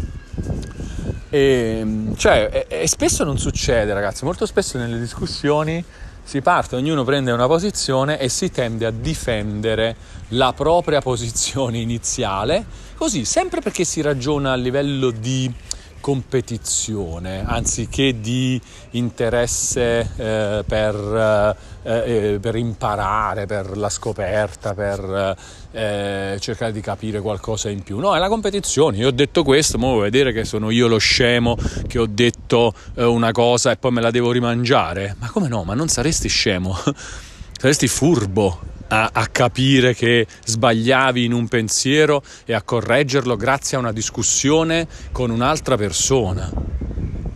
E, 1.30 1.86
cioè, 2.15 2.65
e, 2.67 2.82
e 2.82 2.88
spesso 2.88 3.24
non 3.24 3.38
succede, 3.38 3.93
ragazzi, 3.93 4.26
molto 4.26 4.47
spesso 4.47 4.80
nelle 4.80 4.97
discussioni 4.97 5.86
si 6.24 6.41
parte, 6.41 6.76
ognuno 6.76 7.03
prende 7.03 7.32
una 7.32 7.45
posizione 7.45 8.20
e 8.20 8.28
si 8.28 8.49
tende 8.49 8.88
a 8.88 8.91
difendere 8.91 9.95
la 10.30 10.51
propria 10.53 10.99
posizione 10.99 11.78
iniziale, 11.78 12.65
così 12.95 13.24
sempre 13.24 13.61
perché 13.61 13.84
si 13.84 14.01
ragiona 14.01 14.51
a 14.51 14.55
livello 14.55 15.11
di 15.11 15.51
competizione 16.00 17.43
anziché 17.45 18.20
di 18.20 18.60
interesse 18.91 20.10
eh, 20.16 20.64
per, 20.66 21.56
eh, 21.84 22.34
eh, 22.34 22.39
per, 22.39 22.56
imparare, 22.56 23.45
per 23.45 23.78
la 23.78 23.89
scoperta, 23.89 24.74
per 24.74 25.38
eh, 25.72 26.38
cercare 26.39 26.72
di 26.72 26.82
capire 26.82 27.22
qualcosa 27.22 27.70
in 27.70 27.84
più. 27.84 28.00
No, 28.00 28.16
è 28.16 28.20
la 28.20 28.30
competizione. 28.30 28.97
Io 28.97 29.08
ho 29.08 29.12
detto 29.12 29.43
questo, 29.43 29.78
ma 29.78 29.88
vuoi 29.88 30.04
vedere 30.04 30.32
che 30.32 30.45
sono 30.45 30.70
io 30.70 30.88
lo 30.88 30.97
scemo 30.97 31.56
che 31.88 32.00
ho 32.00 32.08
detto 32.08 32.74
eh, 32.95 33.04
una 33.04 33.32
cosa 33.32 33.72
e 33.72 33.78
poi 33.78 33.91
me 33.91 34.02
la 34.02 34.12
devo 34.12 34.32
rimangiare? 34.32 35.16
Ma 35.20 35.30
come 35.30 35.47
no? 35.47 35.64
Ma 35.64 35.74
non 35.74 35.88
saresti 35.88 36.28
scemo, 36.28 36.76
saresti 37.58 37.88
furbo 37.88 38.78
a, 38.90 39.10
a, 39.14 39.28
capire 39.28 39.96
che 39.96 40.28
sbagliavi 40.46 41.24
in 41.24 41.34
un 41.34 41.48
pensiero 41.48 42.22
e 42.46 42.54
a 42.54 42.62
correggerlo 42.62 43.36
grazie 43.36 43.78
a 43.78 43.80
una 43.80 43.92
discussione 43.92 44.88
con 45.12 45.30
un'altra 45.30 45.78
persona. 45.78 46.52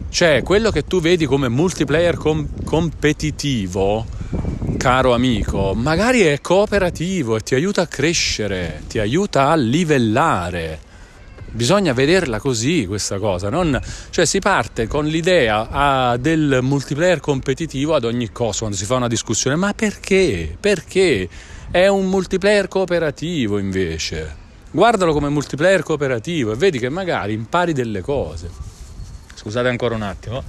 Cioè, 0.10 0.44
quello 0.44 0.70
che 0.70 0.84
tu 0.84 1.02
vedi 1.02 1.26
come 1.26 1.50
multiplayer 1.50 2.16
com- 2.18 2.48
competitivo, 2.64 4.06
caro 4.78 5.14
amico, 5.14 5.74
magari 5.76 6.22
è 6.22 6.40
cooperativo 6.40 7.38
e 7.38 7.42
ti 7.42 7.56
aiuta 7.56 7.82
a 7.82 7.88
crescere, 7.88 8.84
ti 8.88 9.00
aiuta 9.00 9.50
a 9.50 9.56
livellare. 9.56 10.92
Bisogna 11.56 11.94
vederla 11.94 12.40
così 12.40 12.88
questa 12.88 13.20
cosa, 13.20 13.48
non, 13.48 13.80
cioè 14.10 14.26
si 14.26 14.40
parte 14.40 14.88
con 14.88 15.06
l'idea 15.06 15.70
ah, 15.70 16.18
del 16.18 16.60
multiplayer 16.64 17.20
competitivo 17.20 17.94
ad 17.94 18.06
ogni 18.06 18.32
costo 18.32 18.62
quando 18.62 18.76
si 18.76 18.86
fa 18.86 18.96
una 18.96 19.08
discussione, 19.08 19.56
ma 19.56 19.72
perché? 19.76 20.58
Perché? 20.60 21.30
È 21.70 21.86
un 21.86 22.08
multiplayer 22.08 22.68
cooperativo 22.68 23.60
invece. 23.60 24.36
Guardalo 24.72 25.14
come 25.14 25.30
multiplayer 25.30 25.84
cooperativo 25.84 26.54
e 26.54 26.56
vedi 26.56 26.80
che 26.80 26.90
magari 26.90 27.34
impari 27.34 27.72
delle 27.72 28.02
cose. 28.02 28.50
Scusate 29.36 29.68
ancora 29.68 29.94
un 29.94 30.02
attimo. 30.02 30.44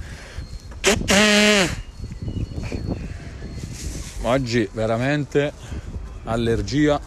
Oggi 4.23 4.67
veramente 4.71 5.53
allergia 6.23 6.99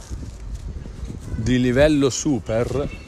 di 1.34 1.60
livello 1.60 2.10
super 2.10 3.06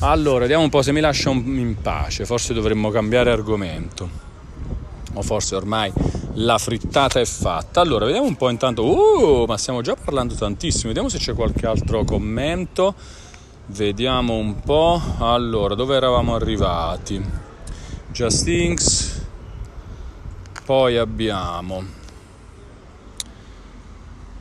allora, 0.00 0.40
vediamo 0.40 0.62
un 0.62 0.70
po' 0.70 0.82
se 0.82 0.92
mi 0.92 1.00
lascia 1.00 1.30
in 1.30 1.76
pace, 1.80 2.24
forse 2.24 2.54
dovremmo 2.54 2.90
cambiare 2.90 3.30
argomento. 3.30 4.28
O 5.14 5.22
forse 5.22 5.56
ormai 5.56 5.92
la 6.34 6.56
frittata 6.58 7.20
è 7.20 7.24
fatta. 7.24 7.80
Allora, 7.80 8.04
vediamo 8.04 8.26
un 8.26 8.36
po' 8.36 8.48
intanto. 8.48 8.84
Uh, 8.84 9.44
ma 9.46 9.56
stiamo 9.58 9.82
già 9.82 9.96
parlando 9.96 10.34
tantissimo. 10.34 10.86
Vediamo 10.86 11.08
se 11.08 11.18
c'è 11.18 11.34
qualche 11.34 11.66
altro 11.66 12.04
commento. 12.04 12.94
Vediamo 13.66 14.34
un 14.34 14.60
po'. 14.60 15.00
Allora, 15.18 15.74
dove 15.74 15.96
eravamo 15.96 16.34
arrivati? 16.34 17.22
Justings. 18.12 19.26
Poi 20.64 20.96
abbiamo 20.96 21.84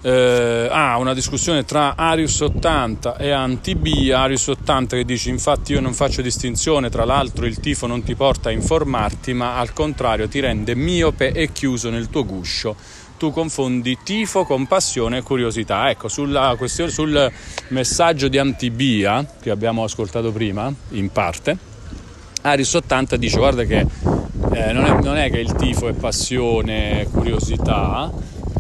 eh, 0.02 0.68
ah, 0.72 0.98
una 0.98 1.14
discussione 1.14 1.66
tra 1.66 1.96
Arius 1.96 2.40
80 2.40 3.18
e 3.18 3.32
Antibi, 3.32 4.12
Arius 4.12 4.48
80 4.48 4.96
che 4.96 5.04
dice 5.04 5.30
infatti 5.30 5.74
io 5.74 5.82
non 5.82 5.94
faccio 5.94 6.22
distinzione, 6.22 6.90
tra 6.90 7.04
l'altro 7.04 7.46
il 7.46 7.60
tifo 7.60 7.86
non 7.86 8.04
ti 8.04 8.16
porta 8.16 8.50
a 8.50 8.52
informarti, 8.52 9.34
ma 9.34 9.58
al 9.58 9.74
contrario 9.74 10.28
ti 10.28 10.40
rende 10.40 10.74
miope 10.76 11.32
e 11.32 11.52
chiuso 11.52 11.90
nel 11.90 12.10
tuo 12.10 12.26
guscio. 12.26 12.76
Tu 13.18 13.32
confondi 13.32 13.98
tifo 14.02 14.46
con 14.46 14.66
passione 14.66 15.18
e 15.18 15.22
curiosità. 15.22 15.90
Ecco, 15.90 16.08
sulla 16.08 16.56
questione, 16.58 16.90
sul 16.90 17.32
messaggio 17.68 18.30
di 18.30 18.38
Antibia 18.38 19.26
che 19.42 19.50
abbiamo 19.50 19.84
ascoltato 19.84 20.32
prima, 20.32 20.74
in 20.92 21.12
parte, 21.12 21.58
Arius 22.44 22.74
80 22.74 23.18
dice 23.18 23.38
guarda 23.38 23.66
che 23.66 23.86
eh, 24.54 24.72
non, 24.72 24.86
è, 24.86 25.02
non 25.02 25.18
è 25.18 25.30
che 25.30 25.40
il 25.40 25.54
tifo 25.56 25.90
è 25.90 25.94
passione 25.94 27.06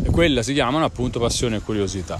e 0.03 0.09
quella 0.09 0.43
si 0.43 0.53
chiamano 0.53 0.85
appunto 0.85 1.19
passione 1.19 1.57
e 1.57 1.61
curiosità. 1.61 2.19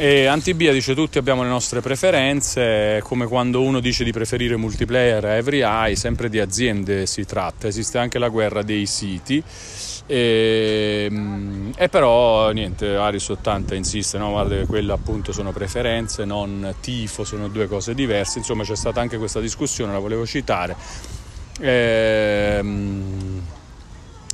E 0.00 0.26
Antibia 0.26 0.72
dice 0.72 0.94
tutti 0.94 1.18
abbiamo 1.18 1.42
le 1.42 1.48
nostre 1.48 1.80
preferenze, 1.80 3.00
come 3.02 3.26
quando 3.26 3.62
uno 3.62 3.80
dice 3.80 4.04
di 4.04 4.12
preferire 4.12 4.56
multiplayer 4.56 5.24
a 5.24 5.34
every 5.34 5.60
eye, 5.60 5.96
sempre 5.96 6.28
di 6.28 6.38
aziende 6.38 7.04
si 7.06 7.24
tratta, 7.24 7.66
esiste 7.66 7.98
anche 7.98 8.18
la 8.18 8.28
guerra 8.28 8.62
dei 8.62 8.86
siti 8.86 9.42
E, 10.06 11.10
e, 11.76 11.88
però 11.88 12.50
niente, 12.52 12.94
Aris 12.94 13.28
80 13.28 13.74
insiste, 13.74 14.18
no? 14.18 14.30
guarda 14.30 14.56
che 14.56 14.66
quelle 14.66 14.92
appunto 14.92 15.32
sono 15.32 15.52
preferenze, 15.52 16.24
non 16.24 16.76
tifo, 16.80 17.24
sono 17.24 17.48
due 17.48 17.66
cose 17.66 17.92
diverse. 17.92 18.38
Insomma 18.38 18.62
c'è 18.62 18.76
stata 18.76 19.00
anche 19.00 19.18
questa 19.18 19.40
discussione, 19.40 19.92
la 19.92 19.98
volevo 19.98 20.24
citare, 20.24 20.76
ehm, 21.60 23.42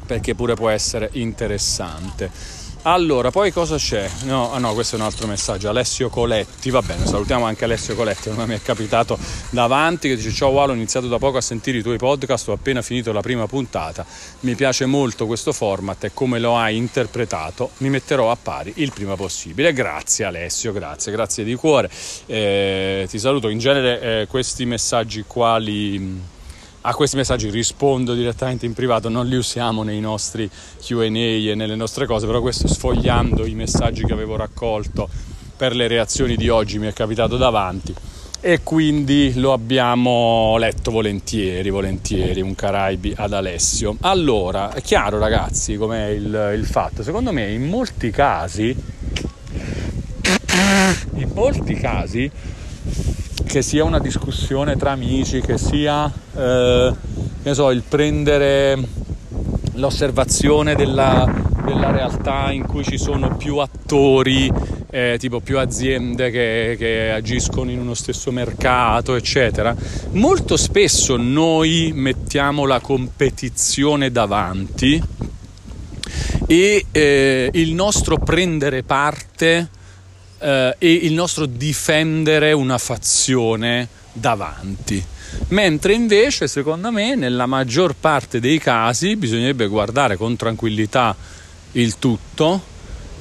perché 0.07 0.35
pure 0.35 0.55
può 0.55 0.69
essere 0.69 1.11
interessante. 1.13 2.63
Allora, 2.87 3.31
poi 3.31 3.51
cosa 3.51 3.77
c'è? 3.77 4.11
No, 4.25 4.53
ah 4.53 4.59
no, 4.59 4.75
questo 4.75 4.97
è 4.97 4.99
un 4.99 5.07
altro 5.07 5.27
messaggio. 5.27 5.71
Alessio 5.71 6.11
Coletti, 6.11 6.69
va 6.69 6.83
bene, 6.83 7.07
salutiamo 7.07 7.47
anche 7.47 7.65
Alessio 7.65 7.95
Coletti, 7.95 8.29
non 8.29 8.47
mi 8.47 8.55
è 8.55 8.61
capitato 8.61 9.19
davanti, 9.49 10.07
che 10.07 10.17
dice 10.17 10.31
ciao 10.31 10.51
Walo, 10.51 10.73
ho 10.73 10.75
iniziato 10.75 11.09
da 11.09 11.17
poco 11.17 11.39
a 11.39 11.41
sentire 11.41 11.79
i 11.79 11.83
tuoi 11.83 11.97
podcast, 11.97 12.47
ho 12.49 12.53
appena 12.53 12.83
finito 12.83 13.11
la 13.11 13.23
prima 13.23 13.47
puntata, 13.47 14.05
mi 14.41 14.55
piace 14.55 14.85
molto 14.85 15.25
questo 15.25 15.55
format 15.55 16.05
e 16.05 16.11
come 16.13 16.39
lo 16.39 16.59
hai 16.59 16.77
interpretato, 16.77 17.71
mi 17.79 17.89
metterò 17.89 18.31
a 18.31 18.37
pari 18.37 18.75
il 18.77 18.93
prima 18.93 19.17
possibile. 19.17 19.73
Grazie 19.73 20.27
Alessio, 20.27 20.71
grazie, 20.73 21.11
grazie 21.11 21.43
di 21.43 21.55
cuore. 21.55 21.89
Eh, 22.27 23.07
ti 23.09 23.19
saluto, 23.19 23.49
in 23.49 23.59
genere 23.59 24.01
eh, 24.01 24.27
questi 24.27 24.67
messaggi 24.67 25.25
quali 25.27 26.33
a 26.87 26.95
questi 26.95 27.17
messaggi 27.17 27.49
rispondo 27.49 28.13
direttamente 28.13 28.67
in 28.67 28.75
privato, 28.75 29.09
non 29.09 29.27
li 29.27 29.37
usiamo 29.37 29.83
nei 29.83 30.01
nostri 30.01 30.51
QA 30.85 31.05
e 31.05 31.55
nelle 31.55 31.77
nostre 31.77 32.05
cose, 32.05 32.27
però 32.27 32.43
questo 32.43 32.69
sfogliando 32.69 33.47
i 33.47 33.55
messaggi 33.55 34.05
che 34.05 34.13
avevo 34.13 34.37
raccolto 34.37 35.09
per 35.57 35.75
le 35.75 35.89
reazioni 35.89 36.37
di 36.37 36.51
oggi 36.51 36.79
mi 36.79 36.87
è 36.87 36.93
capitato 36.93 37.39
davanti 37.39 37.95
e 38.39 38.61
quindi 38.63 39.33
lo 39.37 39.55
abbiamo 39.55 40.59
letto 40.59 40.91
volentieri, 40.91 41.71
volentieri, 41.71 42.43
un 42.43 42.55
Caraibi 42.55 43.15
ad 43.17 43.33
Alessio. 43.33 43.97
Allora, 44.01 44.75
è 44.75 44.83
chiaro 44.83 45.19
ragazzi 45.19 45.77
com'è 45.77 46.09
il, 46.09 46.53
il 46.55 46.67
fatto? 46.67 47.03
Secondo 47.03 47.33
me 47.33 47.51
in 47.51 47.67
molti 47.67 48.11
casi, 48.11 48.77
in 51.15 51.31
molti 51.33 51.75
casi 51.77 52.31
che 53.45 53.63
sia 53.63 53.85
una 53.85 53.99
discussione 53.99 54.77
tra 54.77 54.93
amici, 54.93 55.41
che 55.41 55.59
sia 55.59 56.11
eh, 56.37 56.93
che 57.45 57.55
so, 57.55 57.71
il 57.71 57.83
prendere 57.87 58.79
l'osservazione 59.75 60.75
della, 60.75 61.31
della, 61.63 61.91
realtà 61.91 62.51
in 62.51 62.67
cui 62.67 62.83
ci 62.83 62.97
sono 62.97 63.37
più 63.37 63.59
attori, 63.59 64.51
eh, 64.91 65.17
tipo 65.19 65.41
più 65.41 65.59
aziende 65.59 66.31
che, 66.31 66.77
che 66.79 67.11
agiscono 67.11 67.71
in 67.71 67.81
uno 67.81 67.93
stesso 67.93 68.33
mercato, 68.33 69.15
eccetera. 69.15 69.77
Molto 70.13 70.57
spesso 70.57 71.17
noi 71.19 71.93
mettiamo 71.95 72.65
la 72.65 72.81
competizione 72.81 74.11
davanti 74.11 75.03
e 76.47 76.87
eh, 76.91 77.51
il 77.53 77.75
nostro 77.75 78.17
prendere 78.17 78.83
parte 78.85 79.69
eh, 80.45 80.77
e 80.79 80.93
il 80.93 81.15
nostro 81.15 81.47
difendere 81.47 82.53
una 82.53 82.77
fazione 82.77 83.89
davanti. 84.13 85.03
Mentre 85.49 85.95
invece, 85.95 86.47
secondo 86.47 86.93
me, 86.93 87.15
nella 87.15 87.47
maggior 87.47 87.95
parte 87.99 88.41
dei 88.41 88.59
casi 88.59 89.17
bisognerebbe 89.17 89.67
guardare 89.67 90.17
con 90.17 90.37
tranquillità 90.37 91.17
il 91.73 91.99
tutto 91.99 92.63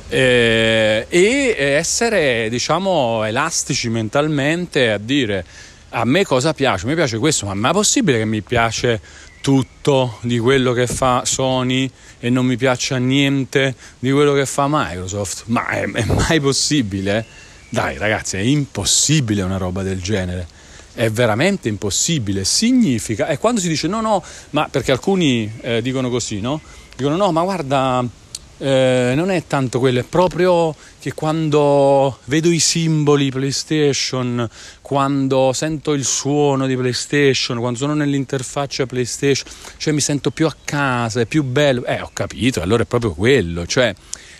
eh, 0.09 1.07
e 1.09 1.55
essere, 1.57 2.49
diciamo, 2.49 3.24
elastici 3.24 3.89
mentalmente 3.89 4.91
a 4.91 4.97
dire 4.97 5.45
a 5.95 6.05
me 6.05 6.26
cosa 6.26 6.53
piace, 6.53 6.88
mi 6.88 6.95
piace 6.95 7.17
questo, 7.19 7.45
ma 7.53 7.69
è 7.69 7.74
possibile 7.74 8.17
che 8.17 8.26
mi 8.26 8.41
piace 8.41 8.99
tutto 9.41 10.17
di 10.21 10.39
quello 10.39 10.74
che 10.74 10.88
fa 10.88 11.24
Sony 11.26 11.89
e 12.24 12.30
non 12.30 12.45
mi 12.45 12.55
piaccia 12.55 12.95
niente 12.95 13.76
di 13.99 14.09
quello 14.09 14.32
che 14.32 14.45
fa 14.45 14.67
Microsoft. 14.69 15.43
Ma 15.47 15.67
è, 15.67 15.91
è 15.91 16.05
mai 16.05 16.39
possibile? 16.39 17.26
Dai 17.67 17.97
ragazzi, 17.97 18.38
è 18.38 18.39
impossibile 18.39 19.41
una 19.41 19.57
roba 19.57 19.84
del 19.84 20.01
genere. 20.01 20.47
È 20.93 21.09
veramente 21.09 21.67
impossibile. 21.67 22.45
Significa, 22.45 23.28
e 23.28 23.38
quando 23.38 23.59
si 23.59 23.67
dice 23.67 23.89
no, 23.89 23.99
no, 23.99 24.24
ma 24.51 24.69
perché 24.71 24.93
alcuni 24.93 25.51
eh, 25.59 25.82
dicono 25.82 26.09
così, 26.09 26.39
no? 26.39 26.61
Dicono 26.95 27.17
no, 27.17 27.34
ma 27.34 27.41
guarda, 27.41 28.07
eh, 28.57 29.11
non 29.13 29.30
è 29.30 29.43
tanto 29.45 29.80
quello, 29.80 29.99
è 29.99 30.03
proprio 30.03 30.74
che 30.99 31.13
quando 31.13 32.19
vedo 32.24 32.49
i 32.49 32.59
simboli 32.59 33.32
PlayStation, 33.32 34.47
quando 34.94 35.54
sento 35.54 35.94
il 35.94 36.06
suono 36.06 36.68
di 36.68 36.78
PlayStation, 36.78 37.58
quando 37.58 37.80
sono 37.80 37.96
nell'interfaccia 37.96 38.86
PlayStation, 38.86 39.52
cioè 39.78 39.91
mi 39.91 40.02
sento 40.02 40.30
più 40.30 40.46
a 40.46 40.56
casa, 40.64 41.22
è 41.22 41.26
più 41.26 41.44
bello. 41.44 41.84
Eh, 41.86 42.00
ho 42.00 42.12
capito, 42.14 42.62
allora 42.62 42.84
è 42.84 42.86
proprio 42.86 43.12
quello, 43.16 43.66
cioè 43.66 43.91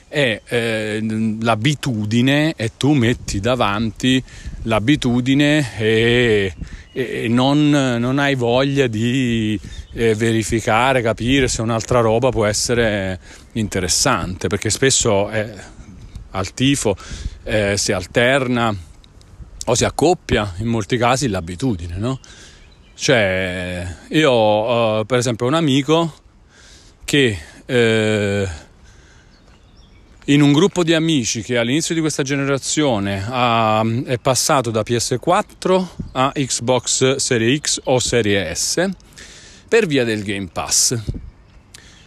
è 0.08 0.39
eh, 0.45 1.04
l'abitudine 1.41 2.54
e 2.56 2.74
tu 2.78 2.91
metti 2.91 3.39
davanti 3.39 4.24
l'abitudine 4.66 5.76
e, 5.76 6.54
e 6.91 7.28
non, 7.30 7.72
non, 7.72 8.20
hai 8.20 8.36
voglia 8.36 8.86
di 8.86 9.60
eh, 9.93 10.14
verificare, 10.14 11.01
capire 11.01 11.47
se 11.47 11.64
un'altra 11.64 11.99
roba 11.99 12.30
può 12.30 12.45
essere 12.45 13.20
interessante, 13.54 14.49
perché 14.49 14.70
spesso 14.70 15.32
eh, 15.32 15.51
al 16.30 16.54
tifo 16.54 16.95
eh, 17.41 17.76
si 17.76 17.91
alterna 17.91 18.91
o 19.66 19.76
si 19.76 19.86
accoppia 19.86 20.53
in 20.57 20.68
molti 20.68 20.97
casi 20.97 21.28
l'abitudine, 21.28 21.97
no? 21.97 22.20
Cioè, 22.95 23.95
io 24.09 24.32
ho 24.32 25.05
per 25.05 25.18
esempio 25.18 25.47
un 25.47 25.53
amico 25.55 26.14
che 27.03 27.38
eh, 27.66 28.47
in 30.26 30.41
un 30.41 30.53
gruppo 30.53 30.84
di 30.84 30.93
amici 30.93 31.41
che 31.41 31.57
all'inizio 31.57 31.93
di 31.95 32.01
questa 32.01 32.24
generazione 32.24 33.26
ha, 33.28 33.84
è 34.05 34.18
passato 34.20 34.72
da 34.72 34.82
PS4 34.82 35.86
a 36.14 36.32
Xbox 36.34 37.16
Serie 37.16 37.57
X 37.57 37.82
o 37.86 37.99
Serie 37.99 38.53
S 38.53 38.89
per 39.68 39.86
via 39.86 40.03
del 40.03 40.24
Game 40.24 40.47
Pass. 40.51 40.95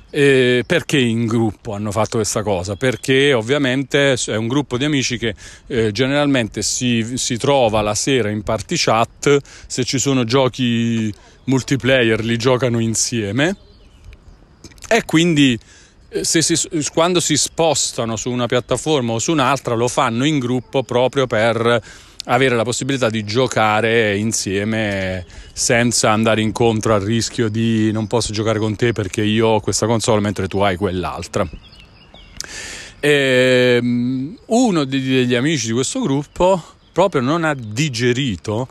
E 0.09 0.63
perché 0.67 0.99
in 0.99 1.27
gruppo 1.27 1.73
hanno 1.73 1.91
fatto 1.91 2.17
questa 2.19 2.43
cosa? 2.43 2.77
Perché 2.77 3.33
ovviamente 3.33 4.15
è 4.15 4.37
un 4.37 4.47
gruppo 4.47 4.79
di 4.79 4.85
amici 4.85 5.19
che 5.19 5.35
eh, 5.67 5.93
generalmente 5.93 6.63
si, 6.63 7.17
si, 7.17 7.37
trova 7.37 7.81
la 7.83 7.95
sera 7.95 8.31
in 8.31 8.43
party 8.43 8.77
chat, 8.79 9.39
se 9.67 9.85
ci 9.85 9.99
sono 9.99 10.25
giochi 10.25 11.13
multiplayer 11.45 12.25
li 12.25 12.37
giocano 12.37 12.79
insieme 12.79 13.57
e 14.89 15.05
quindi 15.05 15.59
si, 16.23 16.41
quando 16.93 17.21
si 17.21 17.37
spostano 17.37 18.17
su 18.17 18.31
una 18.31 18.47
piattaforma 18.47 19.13
o 19.13 19.19
su 19.19 19.33
un'altra 19.33 19.75
lo 19.75 19.89
fanno 19.89 20.25
in 20.25 20.39
gruppo 20.39 20.83
proprio 20.83 21.27
per 21.27 21.83
avere 22.27 22.57
la 22.57 22.64
possibilità 22.64 23.11
di 23.11 23.24
giocare 23.24 24.16
insieme 24.16 25.24
senza 25.53 26.11
andare 26.11 26.41
incontro 26.41 26.95
al 26.95 27.01
rischio 27.01 27.49
di 27.49 27.91
non 27.93 28.07
posso 28.07 28.33
giocare 28.33 28.59
con 28.59 28.77
te 28.77 28.93
perché 28.93 29.22
io 29.22 29.49
ho 29.49 29.61
questa 29.61 29.87
console 29.87 30.20
mentre 30.20 30.49
tu 30.49 30.59
hai 30.59 30.77
quell'altra. 30.77 31.49
E, 32.99 33.79
ehm, 33.79 34.39
uno 34.47 34.85
degli 34.85 35.35
amici 35.35 35.68
di 35.68 35.72
questo 35.72 36.01
gruppo 36.01 36.62
proprio 36.93 37.20
non 37.20 37.45
ha 37.45 37.55
digerito 37.55 38.68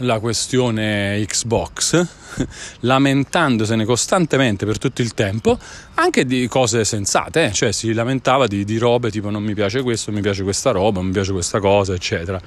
la 0.00 0.18
questione 0.18 1.24
Xbox, 1.26 2.06
lamentandosene 2.80 3.84
costantemente 3.84 4.66
per 4.66 4.78
tutto 4.78 5.02
il 5.02 5.14
tempo, 5.14 5.58
anche 5.94 6.26
di 6.26 6.46
cose 6.48 6.84
sensate, 6.84 7.46
eh? 7.46 7.52
cioè 7.52 7.72
si 7.72 7.92
lamentava 7.92 8.46
di, 8.46 8.64
di, 8.64 8.76
robe 8.78 9.10
tipo 9.10 9.30
non 9.30 9.42
mi 9.42 9.54
piace 9.54 9.82
questo, 9.82 10.12
mi 10.12 10.20
piace 10.20 10.42
questa 10.42 10.70
roba, 10.70 10.98
non 10.98 11.06
mi 11.06 11.12
piace 11.12 11.32
questa 11.32 11.60
cosa, 11.60 11.94
eccetera. 11.94 12.40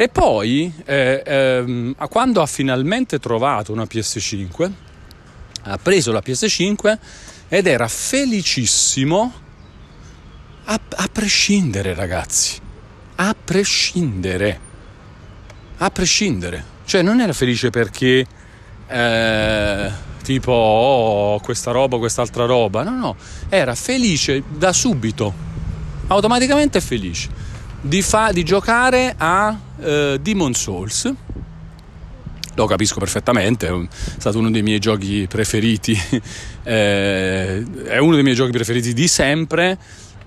E 0.00 0.08
poi, 0.08 0.72
eh, 0.86 1.22
ehm, 1.26 1.94
quando 2.08 2.40
ha 2.40 2.46
finalmente 2.46 3.18
trovato 3.18 3.70
una 3.70 3.82
PS5, 3.82 4.72
ha 5.64 5.76
preso 5.76 6.10
la 6.10 6.22
PS5 6.24 6.98
ed 7.48 7.66
era 7.66 7.86
felicissimo 7.86 9.30
a, 10.64 10.80
a 10.96 11.08
prescindere, 11.12 11.92
ragazzi, 11.92 12.58
a 13.16 13.36
prescindere, 13.44 14.60
a 15.76 15.90
prescindere. 15.90 16.64
Cioè 16.86 17.02
non 17.02 17.20
era 17.20 17.34
felice 17.34 17.68
perché 17.68 18.26
eh, 18.86 19.90
tipo 20.22 20.50
oh, 20.50 21.40
questa 21.40 21.72
roba, 21.72 21.98
quest'altra 21.98 22.46
roba, 22.46 22.82
no, 22.84 22.96
no, 22.96 23.16
era 23.50 23.74
felice 23.74 24.44
da 24.48 24.72
subito, 24.72 25.34
automaticamente 26.06 26.80
felice 26.80 27.49
di, 27.80 28.02
fa- 28.02 28.32
di 28.32 28.42
giocare 28.42 29.14
a 29.16 29.56
eh, 29.80 30.18
Demon 30.20 30.54
Souls. 30.54 31.12
Lo 32.54 32.66
capisco 32.66 32.98
perfettamente, 32.98 33.68
è 33.68 33.86
stato 34.18 34.38
uno 34.38 34.50
dei 34.50 34.62
miei 34.62 34.80
giochi 34.80 35.26
preferiti, 35.28 35.98
eh, 36.64 37.64
è 37.84 37.98
uno 37.98 38.14
dei 38.14 38.22
miei 38.22 38.34
giochi 38.34 38.50
preferiti 38.50 38.92
di 38.92 39.08
sempre 39.08 39.78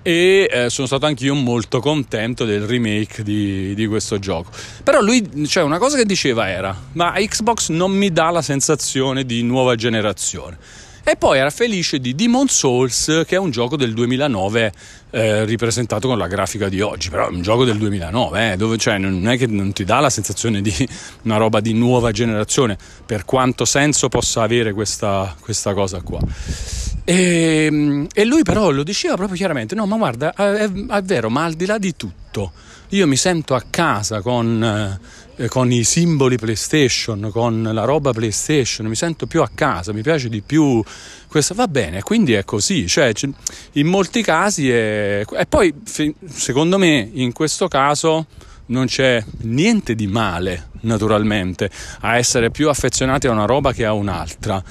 e 0.06 0.48
eh, 0.50 0.70
sono 0.70 0.86
stato 0.86 1.06
anch'io 1.06 1.34
molto 1.34 1.80
contento 1.80 2.44
del 2.44 2.66
remake 2.66 3.22
di, 3.22 3.74
di, 3.74 3.86
questo 3.86 4.18
gioco. 4.18 4.50
Però 4.82 5.00
lui, 5.00 5.46
cioè 5.46 5.62
una 5.62 5.78
cosa 5.78 5.96
che 5.96 6.04
diceva 6.04 6.48
era, 6.48 6.76
ma 6.92 7.12
Xbox 7.16 7.68
non 7.68 7.92
mi 7.92 8.12
dà 8.12 8.30
la 8.30 8.42
sensazione 8.42 9.24
di 9.24 9.42
nuova 9.42 9.76
generazione. 9.76 10.58
E 11.06 11.16
poi 11.16 11.38
era 11.38 11.50
felice 11.50 12.00
di 12.00 12.14
Demon 12.14 12.48
Souls, 12.48 13.24
che 13.26 13.36
è 13.36 13.38
un 13.38 13.50
gioco 13.50 13.76
del 13.76 13.92
2009 13.92 14.72
eh, 15.14 15.44
ripresentato 15.44 16.08
con 16.08 16.18
la 16.18 16.26
grafica 16.26 16.68
di 16.68 16.80
oggi, 16.80 17.08
però 17.08 17.28
è 17.28 17.30
un 17.30 17.40
gioco 17.40 17.64
del 17.64 17.78
2009, 17.78 18.52
eh, 18.52 18.56
dove 18.56 18.76
cioè, 18.78 18.98
non 18.98 19.28
è 19.28 19.38
che 19.38 19.46
non 19.46 19.72
ti 19.72 19.84
dà 19.84 20.00
la 20.00 20.10
sensazione 20.10 20.60
di 20.60 20.74
una 21.22 21.36
roba 21.36 21.60
di 21.60 21.72
nuova 21.72 22.10
generazione, 22.10 22.76
per 23.06 23.24
quanto 23.24 23.64
senso 23.64 24.08
possa 24.08 24.42
avere 24.42 24.72
questa, 24.72 25.32
questa 25.38 25.72
cosa 25.72 26.00
qua. 26.00 26.18
E, 27.04 28.08
e, 28.12 28.24
lui 28.24 28.42
però 28.42 28.70
lo 28.70 28.82
diceva 28.82 29.14
proprio 29.14 29.36
chiaramente, 29.36 29.76
no 29.76 29.86
ma 29.86 29.96
guarda, 29.96 30.32
è, 30.34 30.68
è 30.68 31.02
vero, 31.02 31.30
ma 31.30 31.44
al 31.44 31.54
di 31.54 31.66
là 31.66 31.78
di 31.78 31.94
tutto, 31.94 32.50
io 32.88 33.06
mi 33.06 33.16
sento 33.16 33.54
a 33.54 33.62
casa 33.70 34.20
con 34.20 34.98
eh, 35.36 35.48
con 35.48 35.72
i 35.72 35.82
simboli 35.82 36.36
PlayStation, 36.36 37.30
con 37.32 37.62
la 37.72 37.84
roba 37.84 38.12
PlayStation, 38.12 38.86
mi 38.86 38.94
sento 38.94 39.26
più 39.26 39.42
a 39.42 39.50
casa, 39.52 39.92
mi 39.92 40.02
piace 40.02 40.28
di 40.28 40.42
più 40.42 40.82
questo, 41.26 41.54
va 41.54 41.66
bene, 41.66 42.02
quindi 42.02 42.34
è 42.34 42.44
così, 42.44 42.86
cioè 42.86 43.12
in 43.72 43.86
molti 43.88 44.22
casi 44.22 44.70
è... 44.70 45.03
e 45.20 45.46
poi 45.48 45.74
secondo 46.26 46.78
me 46.78 47.08
in 47.12 47.32
questo 47.32 47.68
caso 47.68 48.26
non 48.66 48.86
c'è 48.86 49.22
niente 49.42 49.94
di 49.94 50.06
male 50.06 50.70
naturalmente 50.80 51.70
a 52.00 52.16
essere 52.16 52.50
più 52.50 52.68
affezionati 52.68 53.26
a 53.26 53.30
una 53.32 53.44
roba 53.44 53.72
che 53.72 53.84
a 53.84 53.92
un'altra. 53.92 54.62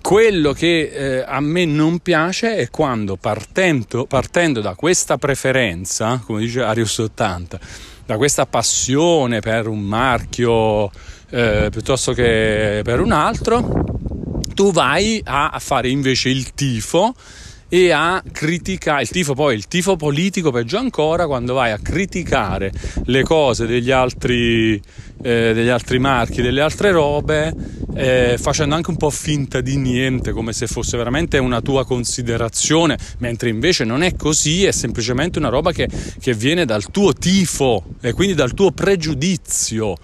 Quello 0.00 0.52
che 0.52 0.90
eh, 0.92 1.24
a 1.26 1.38
me 1.40 1.64
non 1.64 2.00
piace 2.00 2.56
è 2.56 2.68
quando 2.70 3.16
partendo, 3.16 4.06
partendo 4.06 4.60
da 4.60 4.74
questa 4.74 5.16
preferenza, 5.16 6.20
come 6.24 6.40
dice 6.40 6.62
Arius 6.62 6.98
80, 6.98 7.60
da 8.04 8.16
questa 8.16 8.46
passione 8.46 9.38
per 9.38 9.68
un 9.68 9.80
marchio 9.80 10.90
eh, 11.30 11.68
piuttosto 11.70 12.12
che 12.12 12.80
per 12.82 13.00
un 13.00 13.12
altro, 13.12 13.84
tu 14.54 14.72
vai 14.72 15.20
a 15.24 15.56
fare 15.60 15.88
invece 15.88 16.30
il 16.30 16.52
tifo 16.52 17.14
e 17.74 17.90
a 17.90 18.22
criticare 18.30 19.00
il 19.00 19.08
tifo 19.08 19.32
poi 19.32 19.54
il 19.54 19.66
tifo 19.66 19.96
politico 19.96 20.50
peggio 20.50 20.76
ancora 20.76 21.26
quando 21.26 21.54
vai 21.54 21.70
a 21.72 21.78
criticare 21.78 22.70
le 23.06 23.22
cose 23.22 23.64
degli 23.64 23.90
altri 23.90 24.74
eh, 24.74 25.52
degli 25.54 25.68
altri 25.68 25.98
marchi 25.98 26.42
delle 26.42 26.60
altre 26.60 26.90
robe 26.90 27.54
eh, 27.94 28.36
facendo 28.38 28.74
anche 28.74 28.90
un 28.90 28.98
po' 28.98 29.08
finta 29.08 29.62
di 29.62 29.78
niente 29.78 30.32
come 30.32 30.52
se 30.52 30.66
fosse 30.66 30.98
veramente 30.98 31.38
una 31.38 31.62
tua 31.62 31.86
considerazione 31.86 32.98
mentre 33.20 33.48
invece 33.48 33.84
non 33.84 34.02
è 34.02 34.16
così 34.16 34.66
è 34.66 34.70
semplicemente 34.70 35.38
una 35.38 35.48
roba 35.48 35.72
che, 35.72 35.88
che 36.20 36.34
viene 36.34 36.66
dal 36.66 36.90
tuo 36.90 37.14
tifo 37.14 37.84
e 38.02 38.12
quindi 38.12 38.34
dal 38.34 38.52
tuo 38.52 38.70
pregiudizio 38.72 39.96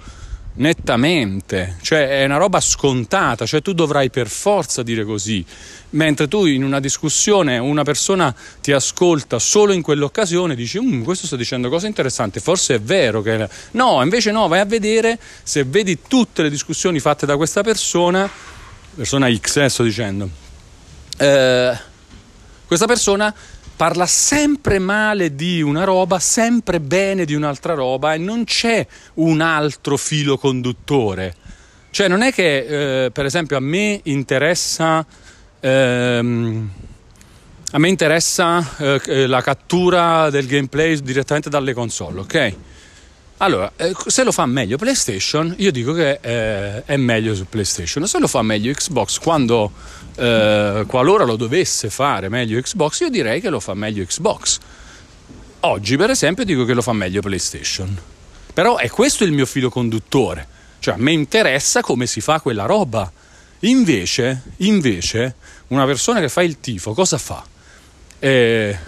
nettamente, 0.59 1.77
cioè 1.83 2.21
è 2.21 2.25
una 2.25 2.37
roba 2.37 2.61
scontata, 2.61 3.47
cioè 3.47 3.63
tu 3.63 3.73
dovrai 3.73 4.11
per 4.11 4.29
forza 4.29 4.83
dire 4.83 5.05
così, 5.05 5.45
mentre 5.91 6.29
tu 6.29 6.47
in 6.47 6.65
una 6.65 6.81
discussione 6.81 7.59
una 7.59 7.83
persona 7.83 8.35
ti 8.61 8.73
ascolta 8.73 9.39
solo 9.39 9.73
in 9.73 9.83
quell'occasione, 9.83 10.55
dici 10.55 10.81
mm, 10.81 11.03
questo 11.03 11.27
sta 11.27 11.37
dicendo 11.37 11.69
cose 11.69 11.87
interessanti, 11.87 12.41
forse 12.41 12.77
è 12.77 12.81
vero 12.81 13.23
che... 13.23 13.49
No, 13.73 14.03
invece 14.03 14.31
no, 14.31 14.49
vai 14.49 14.61
a 14.61 14.65
vedere 14.65 15.19
se 15.43 15.65
vedi 15.65 15.99
tutte 16.07 16.43
le 16.43 16.51
discussioni 16.51 17.01
fatte 17.01 17.27
da 17.27 17.37
questa 17.37 17.63
persona, 17.63 18.29
persona 18.95 19.33
X 19.33 19.57
eh, 19.57 19.69
sto 19.69 19.83
dicendo, 19.83 20.29
eh, 21.19 21.79
questa 22.67 22.87
persona 22.87 23.35
parla 23.79 24.07
sempre 24.07 24.81
male 24.81 25.37
di 25.37 25.63
una 25.63 25.85
roba, 25.85 26.19
sempre 26.19 26.81
bene 26.81 27.25
di 27.25 27.35
un'altra 27.35 27.75
roba 27.75 28.13
e 28.13 28.19
non 28.19 28.43
c'è 28.43 28.85
un 29.15 29.41
altro 29.41 29.97
filo 29.97 30.37
conduttore. 30.37 31.33
Cioè 31.91 32.09
non 32.09 32.23
è 32.23 32.33
che, 32.33 33.05
eh, 33.05 33.11
per 33.13 33.25
esempio, 33.25 33.57
a 33.57 33.61
me 33.61 34.01
interessa... 34.03 35.07
Ehm, 35.61 36.71
a 37.71 37.79
me 37.79 37.89
interessa 37.89 38.67
eh, 38.79 39.27
la 39.29 39.43
cattura 39.43 40.29
del 40.31 40.47
gameplay 40.47 41.01
direttamente 41.01 41.49
dalle 41.49 41.73
console, 41.73 42.21
ok? 42.21 42.55
Allora, 43.41 43.71
eh, 43.77 43.95
se 44.07 44.25
lo 44.25 44.33
fa 44.33 44.47
meglio 44.47 44.77
PlayStation, 44.77 45.55
io 45.59 45.71
dico 45.71 45.93
che 45.93 46.19
eh, 46.21 46.85
è 46.85 46.97
meglio 46.97 47.37
su 47.37 47.47
PlayStation. 47.47 48.07
Se 48.09 48.19
lo 48.19 48.27
fa 48.27 48.43
meglio 48.43 48.73
Xbox, 48.73 49.19
quando, 49.19 49.71
eh, 50.17 50.85
qualora 50.89 51.25
lo 51.25 51.37
dovesse 51.37 51.89
fare 51.89 52.29
meglio 52.29 52.61
Xbox, 52.61 53.01
io 53.01 53.11
direi 53.11 53.41
che 53.41 53.49
lo 53.49 53.61
fa 53.61 53.75
meglio 53.75 54.05
Xbox. 54.05 54.59
Oggi, 55.61 55.97
per 55.97 56.11
esempio, 56.11 56.45
dico 56.45 56.65
che 56.65 56.75
lo 56.75 56.83
fa 56.83 56.93
meglio 56.93 57.21
PlayStation. 57.21 57.97
Però 58.53 58.77
è 58.77 58.91
questo 58.91 59.23
il 59.23 59.31
mio 59.31 59.47
filo 59.47 59.71
conduttore. 59.71 60.47
Cioè, 60.81 60.97
me 60.97 61.13
interessa 61.13 61.81
come 61.81 62.07
si 62.07 62.21
fa 62.21 62.41
quella 62.41 62.67
roba. 62.67 63.11
Invece, 63.61 64.43
invece 64.59 65.37
una 65.69 65.85
persona 65.85 66.19
che 66.19 66.29
fa 66.29 66.43
il 66.43 66.59
tifo, 66.59 66.93
cosa 66.93 67.19
fa? 67.19 67.45
Eh, 68.19 68.79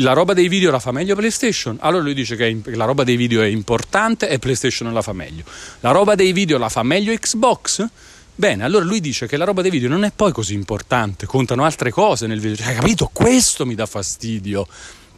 la 0.00 0.12
roba 0.12 0.34
dei 0.34 0.48
video 0.48 0.70
la 0.70 0.78
fa 0.78 0.92
meglio 0.92 1.14
PlayStation, 1.14 1.76
allora 1.80 2.02
lui 2.02 2.14
dice 2.14 2.36
che 2.36 2.60
la 2.64 2.84
roba 2.84 3.04
dei 3.04 3.16
video 3.16 3.42
è 3.42 3.46
importante 3.46 4.28
e 4.28 4.38
PlayStation 4.38 4.92
la 4.92 5.02
fa 5.02 5.12
meglio. 5.12 5.44
La 5.80 5.90
roba 5.90 6.14
dei 6.14 6.32
video 6.32 6.58
la 6.58 6.68
fa 6.68 6.82
meglio 6.82 7.14
Xbox? 7.14 7.86
Bene, 8.34 8.62
allora 8.62 8.84
lui 8.84 9.00
dice 9.00 9.26
che 9.26 9.36
la 9.36 9.44
roba 9.44 9.62
dei 9.62 9.70
video 9.70 9.88
non 9.88 10.04
è 10.04 10.12
poi 10.14 10.32
così 10.32 10.54
importante, 10.54 11.26
contano 11.26 11.64
altre 11.64 11.90
cose 11.90 12.26
nel 12.26 12.38
video. 12.38 12.56
Cioè, 12.56 12.68
hai 12.68 12.74
capito? 12.76 13.10
Questo 13.12 13.66
mi 13.66 13.74
dà 13.74 13.86
fastidio. 13.86 14.66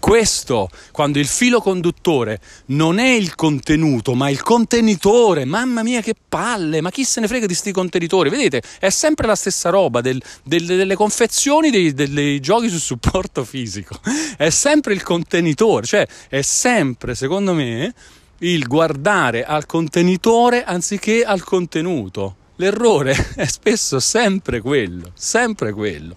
Questo, 0.00 0.70
quando 0.92 1.18
il 1.18 1.26
filo 1.26 1.60
conduttore 1.60 2.40
non 2.66 2.98
è 2.98 3.10
il 3.10 3.34
contenuto, 3.34 4.14
ma 4.14 4.30
il 4.30 4.42
contenitore, 4.42 5.44
mamma 5.44 5.82
mia 5.82 6.00
che 6.00 6.14
palle, 6.28 6.80
ma 6.80 6.90
chi 6.90 7.04
se 7.04 7.20
ne 7.20 7.28
frega 7.28 7.44
di 7.44 7.54
sti 7.54 7.70
contenitori? 7.70 8.30
Vedete, 8.30 8.62
è 8.80 8.88
sempre 8.88 9.26
la 9.26 9.36
stessa 9.36 9.68
roba 9.68 10.00
del, 10.00 10.20
del, 10.42 10.64
delle 10.64 10.96
confezioni 10.96 11.70
dei, 11.70 11.92
dei 11.92 12.40
giochi 12.40 12.70
su 12.70 12.78
supporto 12.78 13.44
fisico, 13.44 14.00
è 14.38 14.48
sempre 14.48 14.94
il 14.94 15.02
contenitore, 15.02 15.84
cioè 15.84 16.08
è 16.28 16.40
sempre, 16.40 17.14
secondo 17.14 17.52
me, 17.52 17.92
il 18.38 18.66
guardare 18.66 19.44
al 19.44 19.66
contenitore 19.66 20.64
anziché 20.64 21.24
al 21.24 21.44
contenuto. 21.44 22.36
L'errore 22.60 23.16
è 23.36 23.46
spesso 23.46 23.98
sempre 24.00 24.60
quello, 24.60 25.12
sempre 25.14 25.72
quello. 25.72 26.14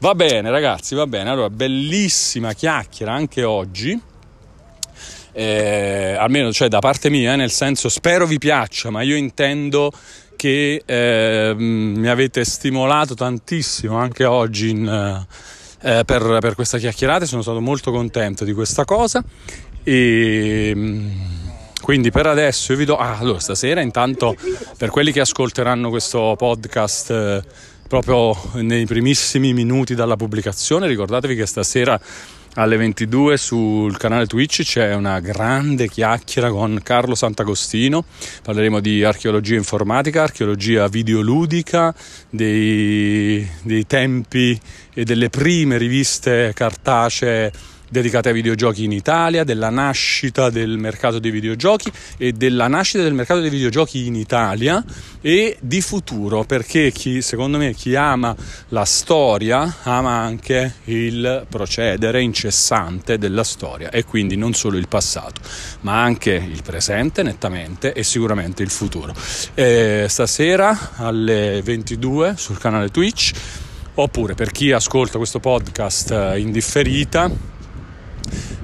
Va 0.00 0.16
bene 0.16 0.50
ragazzi, 0.50 0.96
va 0.96 1.06
bene. 1.06 1.30
Allora, 1.30 1.50
bellissima 1.50 2.52
chiacchiera 2.52 3.12
anche 3.12 3.44
oggi. 3.44 3.98
Eh, 5.36 6.16
almeno 6.18 6.52
cioè 6.52 6.66
da 6.66 6.80
parte 6.80 7.10
mia, 7.10 7.36
nel 7.36 7.52
senso 7.52 7.88
spero 7.88 8.26
vi 8.26 8.38
piaccia, 8.38 8.90
ma 8.90 9.02
io 9.02 9.14
intendo 9.14 9.92
che 10.36 10.82
eh, 10.84 11.54
mi 11.56 12.08
avete 12.08 12.44
stimolato 12.44 13.14
tantissimo 13.14 13.96
anche 13.96 14.24
oggi 14.24 14.70
in, 14.70 15.26
eh, 15.80 16.04
per, 16.04 16.38
per 16.40 16.54
questa 16.56 16.78
chiacchierata, 16.78 17.24
sono 17.24 17.42
stato 17.42 17.60
molto 17.60 17.92
contento 17.92 18.44
di 18.44 18.52
questa 18.52 18.84
cosa 18.84 19.24
e 19.84 20.72
quindi 21.84 22.10
per 22.10 22.26
adesso 22.26 22.72
io 22.72 22.78
vi 22.78 22.86
do... 22.86 22.96
Ah, 22.96 23.18
allora 23.18 23.38
stasera 23.38 23.82
intanto 23.82 24.34
per 24.78 24.88
quelli 24.88 25.12
che 25.12 25.20
ascolteranno 25.20 25.90
questo 25.90 26.34
podcast 26.34 27.10
eh, 27.10 27.42
proprio 27.86 28.34
nei 28.62 28.86
primissimi 28.86 29.52
minuti 29.52 29.94
dalla 29.94 30.16
pubblicazione, 30.16 30.86
ricordatevi 30.86 31.36
che 31.36 31.44
stasera 31.44 32.00
alle 32.54 32.78
22 32.78 33.36
sul 33.36 33.98
canale 33.98 34.24
Twitch 34.26 34.62
c'è 34.62 34.94
una 34.94 35.20
grande 35.20 35.86
chiacchiera 35.86 36.48
con 36.48 36.80
Carlo 36.82 37.14
Sant'Agostino. 37.14 38.02
Parleremo 38.42 38.80
di 38.80 39.04
archeologia 39.04 39.56
informatica, 39.56 40.22
archeologia 40.22 40.88
videoludica, 40.88 41.94
dei, 42.30 43.46
dei 43.62 43.86
tempi 43.86 44.58
e 44.94 45.04
delle 45.04 45.28
prime 45.28 45.76
riviste 45.76 46.52
cartacee 46.54 47.52
dedicate 47.88 48.28
ai 48.28 48.34
videogiochi 48.34 48.84
in 48.84 48.92
Italia, 48.92 49.44
della 49.44 49.70
nascita 49.70 50.50
del 50.50 50.78
mercato 50.78 51.18
dei 51.18 51.30
videogiochi 51.30 51.90
e 52.16 52.32
della 52.32 52.68
nascita 52.68 53.02
del 53.02 53.14
mercato 53.14 53.40
dei 53.40 53.50
videogiochi 53.50 54.06
in 54.06 54.14
Italia 54.14 54.84
e 55.20 55.56
di 55.60 55.80
futuro, 55.80 56.44
perché 56.44 56.90
chi, 56.92 57.22
secondo 57.22 57.58
me 57.58 57.74
chi 57.74 57.94
ama 57.94 58.34
la 58.68 58.84
storia 58.84 59.76
ama 59.82 60.18
anche 60.18 60.74
il 60.84 61.46
procedere 61.48 62.20
incessante 62.20 63.18
della 63.18 63.44
storia 63.44 63.90
e 63.90 64.04
quindi 64.04 64.36
non 64.36 64.54
solo 64.54 64.76
il 64.76 64.88
passato, 64.88 65.40
ma 65.80 66.02
anche 66.02 66.32
il 66.32 66.62
presente 66.62 67.22
nettamente 67.22 67.92
e 67.92 68.02
sicuramente 68.02 68.62
il 68.62 68.70
futuro. 68.70 69.14
E 69.54 70.06
stasera 70.08 70.92
alle 70.96 71.62
22 71.62 72.34
sul 72.36 72.58
canale 72.58 72.90
Twitch 72.90 73.32
oppure 73.94 74.34
per 74.34 74.50
chi 74.50 74.72
ascolta 74.72 75.18
questo 75.18 75.40
podcast 75.40 76.10
eh, 76.10 76.38
in 76.40 76.50
differita 76.50 77.30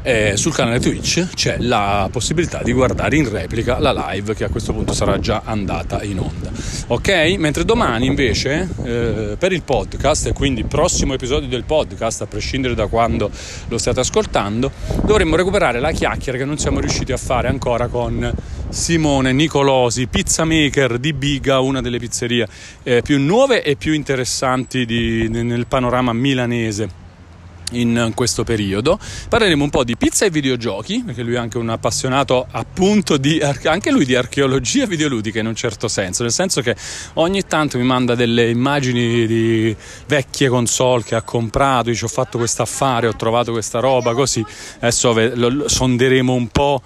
eh, 0.02 0.36
sul 0.36 0.54
canale 0.54 0.80
Twitch 0.80 1.28
c'è 1.34 1.56
la 1.58 2.08
possibilità 2.10 2.62
di 2.62 2.72
guardare 2.72 3.16
in 3.16 3.28
replica 3.28 3.78
la 3.78 3.92
live 4.10 4.34
che 4.34 4.44
a 4.44 4.48
questo 4.48 4.72
punto 4.72 4.94
sarà 4.94 5.18
già 5.18 5.42
andata 5.44 6.02
in 6.02 6.18
onda. 6.18 6.50
Ok? 6.88 7.34
Mentre 7.38 7.64
domani 7.64 8.06
invece 8.06 8.68
eh, 8.82 9.36
per 9.38 9.52
il 9.52 9.62
podcast 9.62 10.26
e 10.26 10.32
quindi 10.32 10.64
prossimo 10.64 11.14
episodio 11.14 11.48
del 11.48 11.64
podcast, 11.64 12.22
a 12.22 12.26
prescindere 12.26 12.74
da 12.74 12.86
quando 12.86 13.30
lo 13.68 13.78
state 13.78 14.00
ascoltando, 14.00 14.70
dovremmo 15.04 15.36
recuperare 15.36 15.80
la 15.80 15.92
chiacchiera 15.92 16.38
che 16.38 16.44
non 16.44 16.58
siamo 16.58 16.80
riusciti 16.80 17.12
a 17.12 17.16
fare 17.16 17.48
ancora 17.48 17.88
con 17.88 18.32
Simone 18.70 19.32
Nicolosi, 19.32 20.06
pizza 20.06 20.44
maker 20.44 20.98
di 20.98 21.12
Biga, 21.12 21.60
una 21.60 21.80
delle 21.80 21.98
pizzerie 21.98 22.48
eh, 22.82 23.02
più 23.02 23.18
nuove 23.18 23.62
e 23.62 23.76
più 23.76 23.92
interessanti 23.92 24.86
di, 24.86 25.28
nel 25.28 25.66
panorama 25.66 26.12
milanese 26.12 26.99
in 27.70 28.12
questo 28.14 28.44
periodo. 28.44 28.98
Parleremo 29.28 29.62
un 29.62 29.70
po' 29.70 29.84
di 29.84 29.96
pizza 29.96 30.24
e 30.24 30.30
videogiochi, 30.30 31.02
perché 31.04 31.22
lui 31.22 31.34
è 31.34 31.38
anche 31.38 31.58
un 31.58 31.68
appassionato 31.68 32.46
appunto 32.50 33.16
di 33.16 33.40
anche 33.40 33.90
lui 33.90 34.04
di 34.04 34.14
archeologia 34.14 34.86
videoludica 34.86 35.38
in 35.40 35.46
un 35.46 35.54
certo 35.54 35.88
senso, 35.88 36.22
nel 36.22 36.32
senso 36.32 36.60
che 36.60 36.74
ogni 37.14 37.42
tanto 37.46 37.78
mi 37.78 37.84
manda 37.84 38.14
delle 38.14 38.48
immagini 38.50 39.26
di 39.26 39.76
vecchie 40.06 40.48
console 40.48 41.02
che 41.02 41.14
ha 41.14 41.22
comprato, 41.22 41.90
dice 41.90 42.04
ho 42.04 42.08
fatto 42.08 42.38
questo 42.38 42.62
affare, 42.62 43.06
ho 43.06 43.16
trovato 43.16 43.52
questa 43.52 43.80
roba, 43.80 44.14
così. 44.14 44.44
Adesso 44.80 45.68
sonderemo 45.68 46.32
un 46.32 46.48
po' 46.48 46.82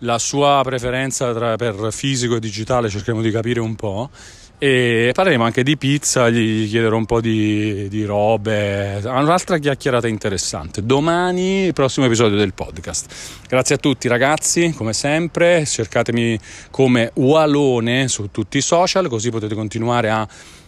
la 0.00 0.18
sua 0.18 0.60
preferenza 0.62 1.32
tra, 1.32 1.56
per 1.56 1.88
fisico 1.90 2.36
e 2.36 2.40
digitale, 2.40 2.88
cercheremo 2.88 3.22
di 3.22 3.30
capire 3.30 3.60
un 3.60 3.74
po' 3.74 4.10
e 4.58 5.10
parleremo 5.12 5.44
anche 5.44 5.62
di 5.62 5.76
pizza, 5.76 6.30
gli 6.30 6.68
chiederò 6.68 6.96
un 6.96 7.04
po' 7.04 7.20
di, 7.20 7.88
di 7.88 8.04
robe, 8.04 9.00
un'altra 9.04 9.58
chiacchierata 9.58 10.08
interessante. 10.08 10.84
Domani 10.84 11.70
prossimo 11.74 12.06
episodio 12.06 12.38
del 12.38 12.54
podcast. 12.54 13.06
Grazie 13.48 13.74
a 13.74 13.78
tutti 13.78 14.08
ragazzi, 14.08 14.72
come 14.74 14.94
sempre, 14.94 15.66
cercatemi 15.66 16.38
come 16.70 17.10
Walone 17.14 18.08
su 18.08 18.30
tutti 18.30 18.58
i 18.58 18.62
social, 18.62 19.08
così 19.08 19.30
potete 19.30 19.54
continuare 19.54 20.08
a 20.08 20.26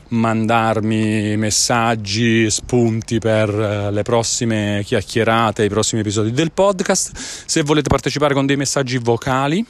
mandarmi 0.08 1.36
messaggi, 1.36 2.50
spunti 2.50 3.18
per 3.18 3.48
eh, 3.48 3.90
le 3.90 4.02
prossime 4.02 4.82
chiacchierate, 4.84 5.64
i 5.64 5.68
prossimi 5.68 6.02
episodi 6.02 6.32
del 6.32 6.52
podcast. 6.52 7.16
Se 7.16 7.62
volete 7.62 7.88
partecipare 7.88 8.34
con 8.34 8.46
dei 8.46 8.56
messaggi 8.56 8.98
vocali, 8.98 9.64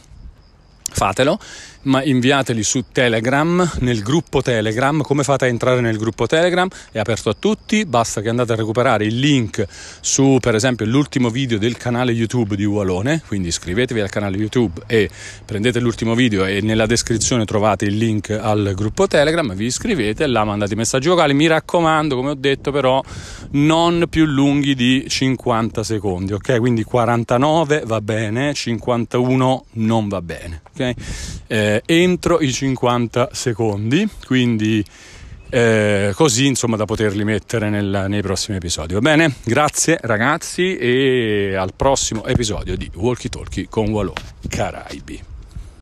fatelo 0.90 1.38
ma 1.82 2.02
inviateli 2.02 2.62
su 2.62 2.84
Telegram, 2.92 3.76
nel 3.80 4.02
gruppo 4.02 4.42
Telegram. 4.42 5.00
Come 5.00 5.22
fate 5.22 5.46
a 5.46 5.48
entrare 5.48 5.80
nel 5.80 5.96
gruppo 5.96 6.26
Telegram? 6.26 6.68
È 6.90 6.98
aperto 6.98 7.30
a 7.30 7.36
tutti, 7.38 7.84
basta 7.86 8.20
che 8.20 8.28
andate 8.28 8.52
a 8.52 8.56
recuperare 8.56 9.04
il 9.04 9.18
link 9.18 9.64
su, 10.00 10.38
per 10.40 10.54
esempio, 10.54 10.86
l'ultimo 10.86 11.30
video 11.30 11.58
del 11.58 11.76
canale 11.76 12.12
YouTube 12.12 12.56
di 12.56 12.64
Ualone, 12.64 13.22
quindi 13.26 13.48
iscrivetevi 13.48 14.00
al 14.00 14.08
canale 14.08 14.36
YouTube 14.36 14.82
e 14.86 15.08
prendete 15.44 15.80
l'ultimo 15.80 16.14
video 16.14 16.44
e 16.44 16.60
nella 16.60 16.86
descrizione 16.86 17.44
trovate 17.44 17.84
il 17.84 17.96
link 17.96 18.30
al 18.30 18.72
gruppo 18.74 19.06
Telegram, 19.06 19.54
vi 19.54 19.66
iscrivete, 19.66 20.26
là 20.26 20.44
mandate 20.44 20.74
i 20.74 20.76
messaggi 20.76 21.08
vocali, 21.08 21.34
mi 21.34 21.46
raccomando, 21.46 22.16
come 22.16 22.30
ho 22.30 22.34
detto 22.34 22.70
però, 22.70 23.02
non 23.52 24.06
più 24.10 24.24
lunghi 24.24 24.74
di 24.74 25.04
50 25.06 25.82
secondi, 25.82 26.32
ok? 26.32 26.58
Quindi 26.58 26.82
49 26.82 27.82
va 27.86 28.00
bene, 28.00 28.52
51 28.52 29.64
non 29.72 30.08
va 30.08 30.20
bene, 30.20 30.62
ok? 30.72 31.77
Eh, 31.78 31.82
entro 32.02 32.40
i 32.40 32.52
50 32.52 33.30
secondi, 33.32 34.08
quindi 34.26 34.84
eh, 35.50 36.12
così 36.14 36.46
insomma 36.46 36.76
da 36.76 36.84
poterli 36.84 37.24
mettere 37.24 37.70
nel, 37.70 38.06
nei 38.08 38.22
prossimi 38.22 38.56
episodi. 38.56 38.94
Va 38.94 39.00
bene? 39.00 39.34
Grazie 39.44 39.98
ragazzi 40.02 40.76
e 40.76 41.54
al 41.54 41.72
prossimo 41.74 42.24
episodio 42.26 42.76
di 42.76 42.90
Walkie 42.94 43.30
Talkie 43.30 43.66
con 43.68 43.90
Walone 43.90 44.36
Caraibi. 44.48 45.27